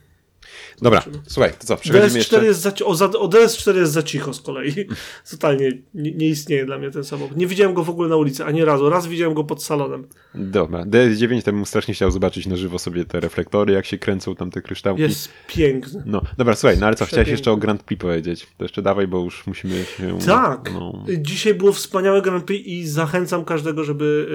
Dobra, 0.83 1.03
słuchaj, 1.27 1.53
to 1.59 1.67
co, 1.67 1.77
przechodzimy 1.77 2.09
DS4 2.09 2.17
jeszcze? 2.17 2.45
Jest 2.45 2.61
za, 2.61 2.73
o, 2.85 2.95
za, 2.95 3.05
o 3.05 3.29
DS4 3.29 3.77
jest 3.77 3.93
za 3.93 4.03
cicho 4.03 4.35
z 4.35 4.41
kolei. 4.41 4.73
Totalnie 5.31 5.71
nie, 5.95 6.13
nie, 6.13 6.29
istnieje 6.29 6.67
dla 6.67 6.79
mnie 6.79 6.91
ten 6.91 7.05
samochód. 7.05 7.37
Nie 7.37 7.47
widziałem 7.47 7.75
go 7.75 7.85
w 7.85 7.91
ogóle 7.91 8.09
na 8.09 8.17
ulicy, 8.17 8.45
ani 8.45 8.65
razu. 8.65 8.91
Raz 8.91 9.07
widziałem 9.07 9.35
go 9.35 9.45
pod 9.45 9.63
salonem. 9.63 10.07
Dobra, 10.35 10.85
DS9 10.85 11.43
to 11.43 11.53
bym 11.53 11.67
strasznie 11.67 11.95
chciał 11.95 12.11
zobaczyć 12.11 12.47
na 12.47 12.57
żywo 12.57 12.79
sobie 12.79 13.05
te 13.05 13.21
reflektory, 13.21 13.73
jak 13.73 13.87
się 13.87 13.99
kręcą 13.99 14.37
tam 14.37 14.51
te 14.51 14.63
kryształki. 14.63 15.03
Jest 15.03 15.29
piękny. 15.47 16.03
No, 16.07 16.23
dobra, 16.39 16.57
słuchaj, 16.57 16.79
no 16.79 16.87
ale 16.87 16.97
co, 16.97 17.07
chciałeś 17.07 17.29
jeszcze 17.29 17.53
o 17.53 17.57
Grand 17.57 17.83
Prix 17.83 18.03
powiedzieć. 18.03 18.47
To 18.59 18.65
jeszcze 18.65 18.83
dawaj, 18.83 19.07
bo 19.07 19.25
już 19.25 19.47
musimy 19.47 19.85
się... 19.85 20.19
Tak, 20.27 20.71
no... 20.75 21.05
dzisiaj 21.19 21.55
było 21.55 21.73
wspaniałe 21.73 22.23
Grand 22.23 22.45
Prix 22.45 22.67
i 22.67 22.87
zachęcam 22.87 23.45
każdego, 23.45 23.85
żeby, 23.85 24.29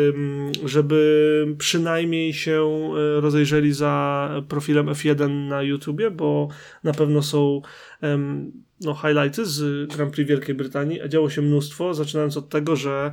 żeby 0.66 1.56
przynajmniej 1.58 2.34
się 2.34 2.70
e, 3.18 3.22
rozejrzeli 3.22 3.74
za 3.74 4.30
profilem 4.48 4.86
F1 4.86 5.30
na 5.30 5.62
YouTubie, 5.62 6.11
bo 6.12 6.48
na 6.84 6.94
pewno 6.94 7.22
są 7.22 7.62
um, 8.02 8.52
no, 8.82 8.94
highlighty 8.94 9.46
z 9.46 9.88
Grand 9.94 10.14
Prix 10.14 10.30
Wielkiej 10.30 10.56
Brytanii, 10.56 11.02
a 11.02 11.08
działo 11.08 11.30
się 11.30 11.42
mnóstwo, 11.42 11.94
zaczynając 11.94 12.38
od 12.38 12.50
tego, 12.50 12.76
że 12.76 13.12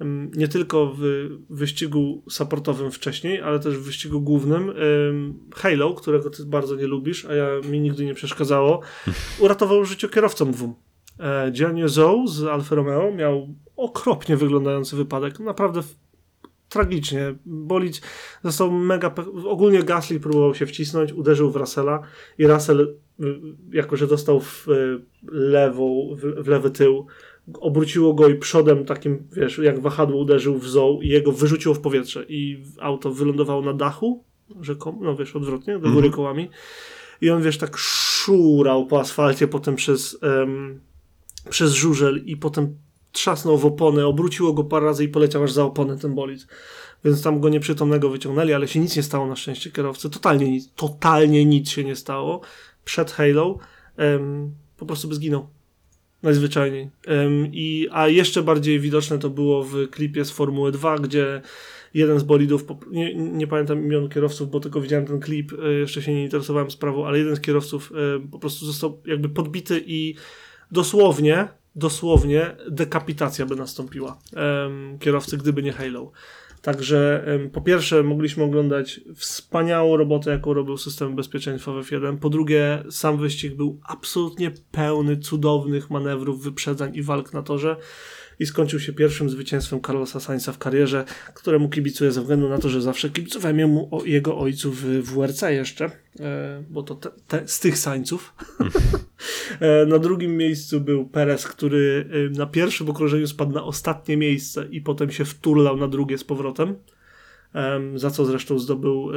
um, 0.00 0.30
nie 0.36 0.48
tylko 0.48 0.94
w 0.98 1.28
wyścigu 1.50 2.22
supportowym 2.30 2.90
wcześniej, 2.90 3.40
ale 3.40 3.60
też 3.60 3.78
w 3.78 3.82
wyścigu 3.82 4.20
głównym 4.20 4.68
um, 4.68 5.40
Halo, 5.54 5.94
którego 5.94 6.30
ty 6.30 6.44
bardzo 6.44 6.76
nie 6.76 6.86
lubisz, 6.86 7.24
a 7.24 7.34
ja 7.34 7.48
mi 7.70 7.80
nigdy 7.80 8.04
nie 8.04 8.14
przeszkadzało, 8.14 8.80
uratował 9.40 9.84
życie 9.84 10.08
kierowcom 10.08 10.52
dwóm. 10.52 10.74
E, 11.20 11.50
Gianni 11.50 11.88
Zhou 11.88 12.26
z 12.26 12.44
Alfa 12.44 12.74
Romeo 12.74 13.12
miał 13.12 13.48
okropnie 13.76 14.36
wyglądający 14.36 14.96
wypadek, 14.96 15.40
naprawdę 15.40 15.82
tragicznie. 16.76 17.34
Bolid 17.46 18.00
został 18.44 18.70
mega. 18.70 19.14
Ogólnie 19.44 19.82
Gasly 19.82 20.20
próbował 20.20 20.54
się 20.54 20.66
wcisnąć, 20.66 21.12
uderzył 21.12 21.50
w 21.50 21.56
Russella 21.56 22.00
i 22.38 22.46
Russell, 22.46 22.80
y, 23.20 23.24
jako 23.72 23.96
że 23.96 24.06
dostał 24.06 24.40
w 24.40 24.68
y, 24.68 25.00
lewą, 25.32 26.16
w 26.16 26.48
lewy 26.48 26.70
tył, 26.70 27.06
obróciło 27.60 28.14
go 28.14 28.28
i 28.28 28.34
przodem 28.34 28.84
takim, 28.84 29.28
wiesz, 29.32 29.58
jak 29.58 29.80
wahadło 29.80 30.20
uderzył 30.20 30.58
w 30.58 30.68
zoł 30.68 31.02
i 31.02 31.08
jego 31.08 31.32
wyrzuciło 31.32 31.74
w 31.74 31.80
powietrze 31.80 32.24
i 32.28 32.62
auto 32.80 33.10
wylądowało 33.10 33.62
na 33.62 33.72
dachu, 33.72 34.24
rzekomo, 34.60 34.98
no 35.02 35.16
wiesz, 35.16 35.36
odwrotnie, 35.36 35.74
do 35.74 35.80
góry 35.80 36.06
mhm. 36.06 36.12
kołami 36.12 36.48
i 37.20 37.30
on, 37.30 37.42
wiesz, 37.42 37.58
tak 37.58 37.76
szurał 37.76 38.86
po 38.86 39.00
asfalcie, 39.00 39.48
potem 39.48 39.76
przez, 39.76 40.18
um, 40.22 40.80
przez 41.50 41.72
żużel 41.72 42.22
i 42.24 42.36
potem 42.36 42.76
trzasnął 43.16 43.58
w 43.58 43.66
oponę, 43.66 44.06
obróciło 44.06 44.52
go 44.52 44.64
parę 44.64 44.86
razy 44.86 45.04
i 45.04 45.08
poleciał 45.08 45.42
aż 45.42 45.52
za 45.52 45.64
oponę 45.64 45.98
ten 45.98 46.14
bolid. 46.14 46.46
Więc 47.04 47.22
tam 47.22 47.40
go 47.40 47.48
nieprzytomnego 47.48 48.10
wyciągnęli, 48.10 48.52
ale 48.52 48.68
się 48.68 48.80
nic 48.80 48.96
nie 48.96 49.02
stało 49.02 49.26
na 49.26 49.36
szczęście 49.36 49.70
kierowcy. 49.70 50.10
Totalnie 50.10 50.50
nic, 50.50 50.72
totalnie 50.76 51.44
nic 51.44 51.70
się 51.70 51.84
nie 51.84 51.96
stało. 51.96 52.40
Przed 52.84 53.10
Halo 53.12 53.58
po 54.76 54.86
prostu 54.86 55.08
by 55.08 55.14
zginął. 55.14 55.48
Najzwyczajniej. 56.22 56.90
I, 57.52 57.88
a 57.92 58.08
jeszcze 58.08 58.42
bardziej 58.42 58.80
widoczne 58.80 59.18
to 59.18 59.30
było 59.30 59.62
w 59.62 59.90
klipie 59.90 60.24
z 60.24 60.30
Formuły 60.30 60.72
2, 60.72 60.98
gdzie 60.98 61.42
jeden 61.94 62.18
z 62.18 62.22
bolidów, 62.22 62.64
nie, 62.90 63.14
nie, 63.14 63.46
pamiętam 63.46 63.84
imion 63.84 64.08
kierowców, 64.08 64.50
bo 64.50 64.60
tylko 64.60 64.80
widziałem 64.80 65.06
ten 65.06 65.20
klip, 65.20 65.52
e, 65.52 65.72
jeszcze 65.72 66.02
się 66.02 66.14
nie 66.14 66.22
interesowałem 66.24 66.70
sprawą, 66.70 67.06
ale 67.06 67.18
jeden 67.18 67.36
z 67.36 67.40
kierowców 67.40 67.92
e, 67.92 68.28
po 68.28 68.38
prostu 68.38 68.66
został 68.66 69.02
jakby 69.06 69.28
podbity 69.28 69.82
i 69.86 70.14
dosłownie 70.70 71.48
dosłownie 71.76 72.56
dekapitacja 72.70 73.46
by 73.46 73.56
nastąpiła 73.56 74.18
um, 74.36 74.98
kierowcy, 74.98 75.36
gdyby 75.36 75.62
nie 75.62 75.72
Halo. 75.72 76.12
Także 76.62 77.24
um, 77.26 77.50
po 77.50 77.60
pierwsze 77.60 78.02
mogliśmy 78.02 78.44
oglądać 78.44 79.00
wspaniałą 79.16 79.96
robotę, 79.96 80.30
jaką 80.30 80.54
robił 80.54 80.76
system 80.76 81.16
bezpieczeństwa 81.16 81.72
w 81.72 81.74
F1. 81.74 82.18
Po 82.18 82.30
drugie 82.30 82.84
sam 82.90 83.18
wyścig 83.18 83.54
był 83.54 83.80
absolutnie 83.84 84.50
pełny 84.70 85.16
cudownych 85.16 85.90
manewrów, 85.90 86.42
wyprzedzań 86.42 86.96
i 86.96 87.02
walk 87.02 87.32
na 87.32 87.42
torze 87.42 87.76
i 88.38 88.46
skończył 88.46 88.80
się 88.80 88.92
pierwszym 88.92 89.30
zwycięstwem 89.30 89.80
Carlosa 89.80 90.20
Sainza 90.20 90.52
w 90.52 90.58
karierze, 90.58 91.04
któremu 91.34 91.68
kibicuję 91.68 92.12
ze 92.12 92.20
względu 92.20 92.48
na 92.48 92.58
to, 92.58 92.68
że 92.68 92.82
zawsze 92.82 93.10
kibicowałem 93.10 93.70
mu 93.70 93.88
o 93.96 94.04
jego 94.04 94.38
ojcu 94.38 94.72
w 94.72 94.82
WRC 94.84 95.42
jeszcze, 95.42 95.90
e, 96.20 96.64
bo 96.70 96.82
to 96.82 96.94
te, 96.94 97.10
te, 97.28 97.48
z 97.48 97.60
tych 97.60 97.78
Sańców. 97.78 98.34
e, 99.60 99.86
na 99.86 99.98
drugim 99.98 100.36
miejscu 100.36 100.80
był 100.80 101.08
Perez, 101.08 101.46
który 101.46 102.10
e, 102.10 102.38
na 102.38 102.46
pierwszym 102.46 102.90
okrążeniu 102.90 103.26
spadł 103.26 103.52
na 103.52 103.64
ostatnie 103.64 104.16
miejsce 104.16 104.68
i 104.70 104.80
potem 104.80 105.10
się 105.10 105.24
wturlał 105.24 105.76
na 105.76 105.88
drugie 105.88 106.18
z 106.18 106.24
powrotem. 106.24 106.74
Za 107.94 108.10
co 108.10 108.24
zresztą 108.24 108.58
zdobył 108.58 109.10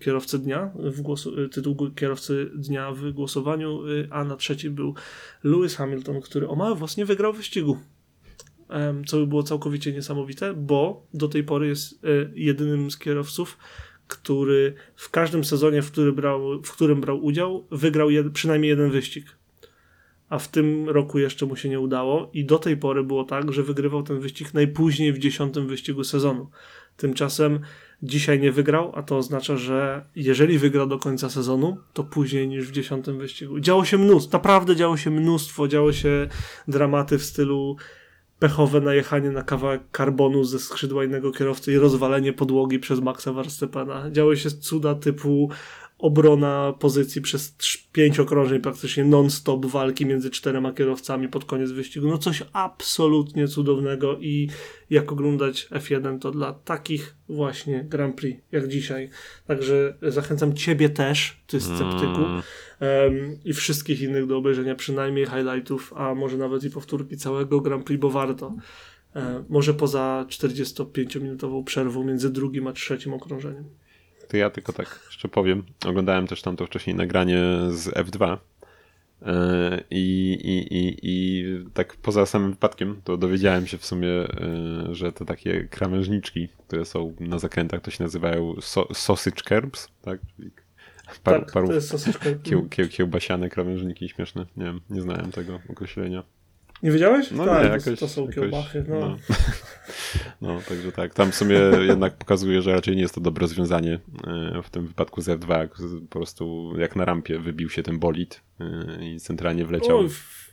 kierowcę 0.00 0.38
dnia, 0.38 0.70
w 0.74 1.00
głosu, 1.00 1.40
e, 1.40 1.48
tytuł 1.48 1.90
kierowcy 1.96 2.50
dnia 2.54 2.92
w 2.92 3.10
głosowaniu, 3.10 3.82
e, 3.86 4.12
a 4.12 4.24
na 4.24 4.36
trzeci 4.36 4.70
był 4.70 4.94
Lewis 5.44 5.76
Hamilton, 5.76 6.20
który 6.20 6.48
o 6.48 6.54
mały 6.54 6.74
włos 6.74 6.96
nie 6.96 7.04
wygrał 7.04 7.32
wyścigu 7.32 7.78
co 9.06 9.16
by 9.18 9.26
było 9.26 9.42
całkowicie 9.42 9.92
niesamowite, 9.92 10.54
bo 10.54 11.06
do 11.14 11.28
tej 11.28 11.44
pory 11.44 11.68
jest 11.68 12.02
jedynym 12.34 12.90
z 12.90 12.98
kierowców, 12.98 13.58
który 14.08 14.74
w 14.96 15.10
każdym 15.10 15.44
sezonie, 15.44 15.82
w, 15.82 15.92
brał, 16.12 16.62
w 16.62 16.72
którym 16.72 17.00
brał 17.00 17.24
udział, 17.24 17.66
wygrał 17.70 18.10
jed, 18.10 18.32
przynajmniej 18.32 18.70
jeden 18.70 18.90
wyścig. 18.90 19.26
A 20.32 20.38
w 20.38 20.48
tym 20.48 20.88
roku 20.88 21.18
jeszcze 21.18 21.46
mu 21.46 21.56
się 21.56 21.68
nie 21.68 21.80
udało, 21.80 22.30
i 22.32 22.44
do 22.44 22.58
tej 22.58 22.76
pory 22.76 23.04
było 23.04 23.24
tak, 23.24 23.52
że 23.52 23.62
wygrywał 23.62 24.02
ten 24.02 24.20
wyścig 24.20 24.54
najpóźniej 24.54 25.12
w 25.12 25.18
dziesiątym 25.18 25.66
wyścigu 25.66 26.04
sezonu. 26.04 26.50
Tymczasem 26.96 27.60
dzisiaj 28.02 28.40
nie 28.40 28.52
wygrał, 28.52 28.92
a 28.94 29.02
to 29.02 29.16
oznacza, 29.16 29.56
że 29.56 30.04
jeżeli 30.16 30.58
wygra 30.58 30.86
do 30.86 30.98
końca 30.98 31.30
sezonu, 31.30 31.76
to 31.92 32.04
później 32.04 32.48
niż 32.48 32.68
w 32.68 32.72
dziesiątym 32.72 33.18
wyścigu. 33.18 33.60
Działo 33.60 33.84
się 33.84 33.98
mnóstwo, 33.98 34.36
naprawdę 34.36 34.76
działo 34.76 34.96
się 34.96 35.10
mnóstwo, 35.10 35.68
działo 35.68 35.92
się 35.92 36.28
dramaty 36.68 37.18
w 37.18 37.22
stylu 37.22 37.76
pechowe 38.38 38.80
najechanie 38.80 39.30
na 39.30 39.42
kawałek 39.42 39.82
karbonu 39.90 40.44
ze 40.44 40.58
skrzydła 40.58 41.04
innego 41.04 41.32
kierowcy 41.32 41.72
i 41.72 41.76
rozwalenie 41.76 42.32
podłogi 42.32 42.78
przez 42.78 43.00
Maxa 43.00 43.32
Verstappena. 43.32 44.10
Działy 44.10 44.36
się 44.36 44.50
cuda 44.50 44.94
typu 44.94 45.50
obrona 46.02 46.74
pozycji 46.78 47.20
przez 47.20 47.56
pięć 47.92 48.20
okrążeń, 48.20 48.60
praktycznie 48.60 49.04
non-stop 49.04 49.66
walki 49.66 50.06
między 50.06 50.30
czterema 50.30 50.72
kierowcami 50.72 51.28
pod 51.28 51.44
koniec 51.44 51.70
wyścigu. 51.70 52.08
No 52.08 52.18
coś 52.18 52.42
absolutnie 52.52 53.48
cudownego 53.48 54.18
i 54.18 54.48
jak 54.90 55.12
oglądać 55.12 55.68
F1 55.70 56.18
to 56.18 56.30
dla 56.30 56.52
takich 56.52 57.16
właśnie 57.28 57.84
Grand 57.84 58.16
Prix 58.16 58.42
jak 58.52 58.68
dzisiaj. 58.68 59.10
Także 59.46 59.96
zachęcam 60.02 60.54
Ciebie 60.54 60.88
też, 60.88 61.42
Ty 61.46 61.60
sceptyku 61.60 62.24
mm. 62.24 62.42
um, 62.80 63.38
i 63.44 63.52
wszystkich 63.52 64.00
innych 64.00 64.26
do 64.26 64.36
obejrzenia 64.36 64.74
przynajmniej 64.74 65.26
highlightów, 65.26 65.92
a 65.96 66.14
może 66.14 66.36
nawet 66.36 66.64
i 66.64 66.70
powtórki 66.70 67.16
całego 67.16 67.60
Grand 67.60 67.84
Prix, 67.84 68.00
bo 68.00 68.10
warto. 68.10 68.54
E, 69.16 69.44
może 69.48 69.74
poza 69.74 70.26
45-minutową 70.28 71.64
przerwą 71.64 72.04
między 72.04 72.30
drugim 72.30 72.66
a 72.66 72.72
trzecim 72.72 73.14
okrążeniem 73.14 73.81
to 74.32 74.36
ja 74.36 74.50
tylko 74.50 74.72
tak 74.72 75.00
jeszcze 75.06 75.28
powiem. 75.28 75.62
Oglądałem 75.86 76.26
też 76.26 76.42
tamto 76.42 76.66
wcześniej 76.66 76.96
nagranie 76.96 77.38
z 77.70 77.88
F2 77.88 78.38
e, 79.22 79.80
i, 79.90 80.32
i, 80.44 80.76
i, 80.76 80.98
i 81.02 81.44
tak 81.74 81.96
poza 81.96 82.26
samym 82.26 82.50
wypadkiem 82.50 83.00
to 83.04 83.16
dowiedziałem 83.16 83.66
się 83.66 83.78
w 83.78 83.84
sumie, 83.84 84.08
e, 84.08 84.28
że 84.90 85.12
to 85.12 85.24
takie 85.24 85.64
krawężniczki, 85.64 86.48
które 86.66 86.84
są 86.84 87.14
na 87.20 87.38
zakrętach, 87.38 87.80
to 87.80 87.90
się 87.90 88.04
nazywają 88.04 88.54
so, 88.60 88.88
sausage 88.94 89.42
curbs, 89.48 89.88
tak? 90.02 90.20
Par, 91.22 91.40
tak, 91.40 91.52
to 91.52 91.72
jest 91.72 92.18
kieł, 92.42 92.68
kieł, 92.68 92.88
kiełbasiane 92.88 93.48
krawężniki 93.48 94.08
śmieszne. 94.08 94.46
Nie 94.56 94.64
wiem, 94.64 94.80
nie 94.90 95.02
znałem 95.02 95.32
tego 95.32 95.60
określenia. 95.68 96.22
Nie 96.82 96.90
wiedziałeś? 96.90 97.30
No 97.30 97.44
tak, 97.44 97.64
nie, 97.64 97.70
jakoś, 97.70 98.00
to 98.00 98.08
są 98.08 98.28
kiełbachy. 98.28 98.84
No. 98.88 99.00
No. 99.00 99.16
no. 100.54 100.60
także 100.68 100.92
tak. 100.92 101.14
Tam 101.14 101.32
w 101.32 101.34
sumie 101.34 101.60
jednak 101.80 102.16
pokazuje, 102.16 102.62
że 102.62 102.72
raczej 102.72 102.96
nie 102.96 103.02
jest 103.02 103.14
to 103.14 103.20
dobre 103.20 103.40
rozwiązanie 103.40 103.98
e, 104.26 104.62
w 104.62 104.70
tym 104.70 104.86
wypadku 104.86 105.20
z 105.20 105.28
F2. 105.28 105.68
Po 106.00 106.18
prostu 106.18 106.74
jak 106.78 106.96
na 106.96 107.04
rampie 107.04 107.38
wybił 107.38 107.70
się 107.70 107.82
ten 107.82 107.98
bolid 107.98 108.40
e, 108.60 109.04
i 109.04 109.20
centralnie 109.20 109.64
wleciał 109.64 109.98
o, 109.98 110.08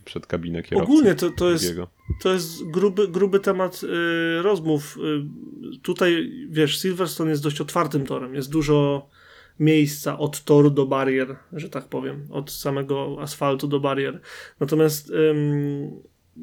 przed 0.06 0.28
kabinę 0.28 0.64
kierowcy. 0.64 0.92
Ogólnie 0.92 1.16
to, 1.16 1.30
to, 1.30 1.50
jest, 1.50 1.74
to 2.22 2.34
jest 2.34 2.70
gruby, 2.70 3.08
gruby 3.08 3.40
temat 3.40 3.82
y, 3.84 4.42
rozmów. 4.42 4.98
Y, 4.98 5.80
tutaj, 5.82 6.32
wiesz, 6.50 6.82
Silverstone 6.82 7.30
jest 7.30 7.44
dość 7.44 7.62
otwartym 7.62 8.06
torem. 8.06 8.36
Jest 8.36 8.52
dużo 8.52 9.10
miejsca 9.60 10.20
od 10.20 10.44
toru 10.44 10.70
do 10.70 10.86
barier, 10.86 11.36
że 11.54 11.70
tak 11.70 11.88
powiem, 11.88 12.28
od 12.30 12.52
samego 12.52 13.18
asfaltu 13.20 13.68
do 13.68 13.80
barier. 13.80 14.22
Natomiast 14.60 15.12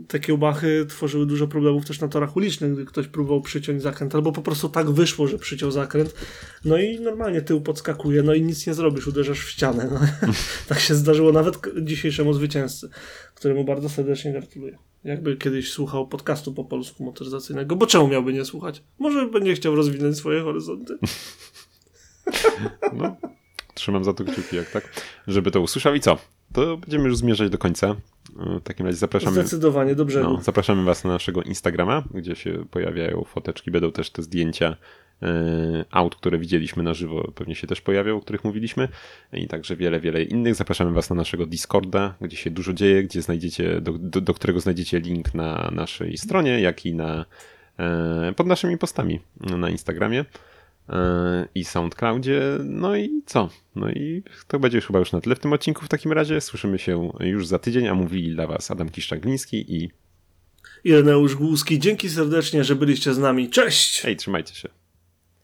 te 0.09 0.21
kiełbachy 0.21 0.87
tworzyły 0.89 1.27
dużo 1.27 1.49
problemów 1.49 1.87
też 1.87 2.01
na 2.01 2.09
torach 2.09 2.37
ulicznych, 2.37 2.75
gdy 2.75 2.85
ktoś 2.85 3.07
próbował 3.07 3.41
przyciąć 3.41 3.83
zakręt, 3.83 4.15
albo 4.15 4.33
po 4.33 4.43
prostu 4.43 4.69
tak 4.69 4.91
wyszło, 4.91 5.27
że 5.27 5.39
przyciął 5.39 5.71
zakręt, 5.71 6.15
no 6.65 6.79
i 6.79 7.01
normalnie 7.01 7.43
tył 7.43 7.61
podskakuje, 7.61 8.23
no 8.23 8.35
i 8.35 8.43
nic 8.43 8.67
nie 8.67 8.75
zrobisz, 8.75 9.07
uderzasz 9.07 9.41
w 9.41 9.51
ścianę. 9.51 9.89
No. 9.93 10.01
tak 10.69 10.81
się 10.81 10.95
zdarzyło 10.95 11.33
nawet 11.33 11.59
dzisiejszemu 11.83 12.33
zwycięzcy, 12.33 12.89
któremu 13.35 13.65
bardzo 13.65 13.89
serdecznie 13.89 14.33
gratuluję. 14.33 14.79
Jakby 15.05 15.37
kiedyś 15.37 15.71
słuchał 15.71 16.09
podcastu 16.09 16.55
po 16.55 16.65
polsku 16.65 17.05
motoryzacyjnego, 17.05 17.77
bo 17.77 17.87
czemu 17.87 18.09
miałby 18.09 18.33
nie 18.33 18.45
słuchać? 18.45 18.83
Może 18.99 19.27
będzie 19.27 19.55
chciał 19.55 19.77
rozwinąć 19.77 20.17
swoje 20.17 20.43
horyzonty. 20.43 20.99
no, 22.93 23.17
trzymam 23.75 24.05
za 24.05 24.13
to 24.13 24.25
kciuki, 24.25 24.57
jak 24.57 24.71
tak, 24.71 25.03
żeby 25.27 25.51
to 25.51 25.61
usłyszał 25.61 25.95
i 25.95 26.01
co? 26.01 26.19
To 26.57 26.77
będziemy 26.77 27.05
już 27.05 27.17
zmierzać 27.17 27.51
do 27.51 27.59
końca. 27.59 27.97
W 28.37 28.63
takim 28.63 28.87
razie 28.87 28.99
zapraszamy. 28.99 29.33
Zdecydowanie, 29.33 29.95
dobrze. 29.95 30.23
No, 30.23 30.41
zapraszamy 30.43 30.85
Was 30.85 31.05
na 31.05 31.11
naszego 31.11 31.43
Instagrama, 31.43 32.03
gdzie 32.15 32.37
się 32.37 32.65
pojawiają 32.71 33.25
foteczki, 33.25 33.71
będą 33.71 33.93
też 33.93 34.11
te 34.11 34.23
zdjęcia 34.23 34.77
e, 35.23 35.85
aut, 35.91 36.17
które 36.17 36.39
widzieliśmy 36.39 36.83
na 36.83 36.95
żywo, 36.95 37.33
pewnie 37.35 37.55
się 37.55 37.67
też 37.67 37.81
pojawią, 37.81 38.17
o 38.17 38.21
których 38.21 38.45
mówiliśmy. 38.45 38.89
I 39.33 39.49
także 39.49 39.77
wiele, 39.77 40.01
wiele 40.01 40.23
innych. 40.23 40.55
Zapraszamy 40.55 40.93
Was 40.93 41.11
na 41.11 41.17
naszego 41.17 41.47
Discorda, 41.47 42.15
gdzie 42.21 42.37
się 42.37 42.51
dużo 42.51 42.73
dzieje, 42.73 43.03
gdzie 43.03 43.23
znajdziecie, 43.23 43.81
do, 43.81 43.93
do, 43.93 44.21
do 44.21 44.35
którego 44.35 44.61
znajdziecie 44.61 45.01
link 45.01 45.35
na 45.35 45.71
naszej 45.73 46.19
stronie, 46.19 46.61
jak 46.61 46.87
i 46.87 46.95
na, 46.95 47.25
e, 47.79 48.33
pod 48.37 48.47
naszymi 48.47 48.79
postami 48.79 49.21
na 49.59 49.71
Instagramie 49.71 50.25
i 51.55 51.65
SoundCloudzie. 51.65 52.43
No 52.65 52.97
i 52.97 53.23
co? 53.27 53.49
No 53.77 53.91
i 53.91 54.23
to 54.49 54.59
będzie 54.59 54.81
chyba 54.81 54.99
już 54.99 55.13
na 55.13 55.21
tyle 55.21 55.37
w 55.37 55.39
tym 55.39 55.53
odcinku. 55.53 55.85
W 55.85 55.89
takim 55.89 56.13
razie 56.13 56.41
słyszymy 56.41 56.79
się 56.79 57.13
już 57.21 57.47
za 57.47 57.59
tydzień, 57.59 57.89
a 57.89 57.95
mówili 57.95 58.35
dla 58.35 58.47
Was 58.47 58.71
Adam 58.71 58.89
Kiszczagliński 58.89 59.75
i 59.77 59.91
Ireneusz 60.85 61.35
Głuski. 61.35 61.79
Dzięki 61.79 62.11
serdecznie, 62.11 62.65
że 62.65 62.77
byliście 62.77 63.15
z 63.15 63.19
nami. 63.19 63.51
Cześć! 63.51 64.01
Hej, 64.01 64.17
trzymajcie 64.17 64.55
się. 64.55 64.69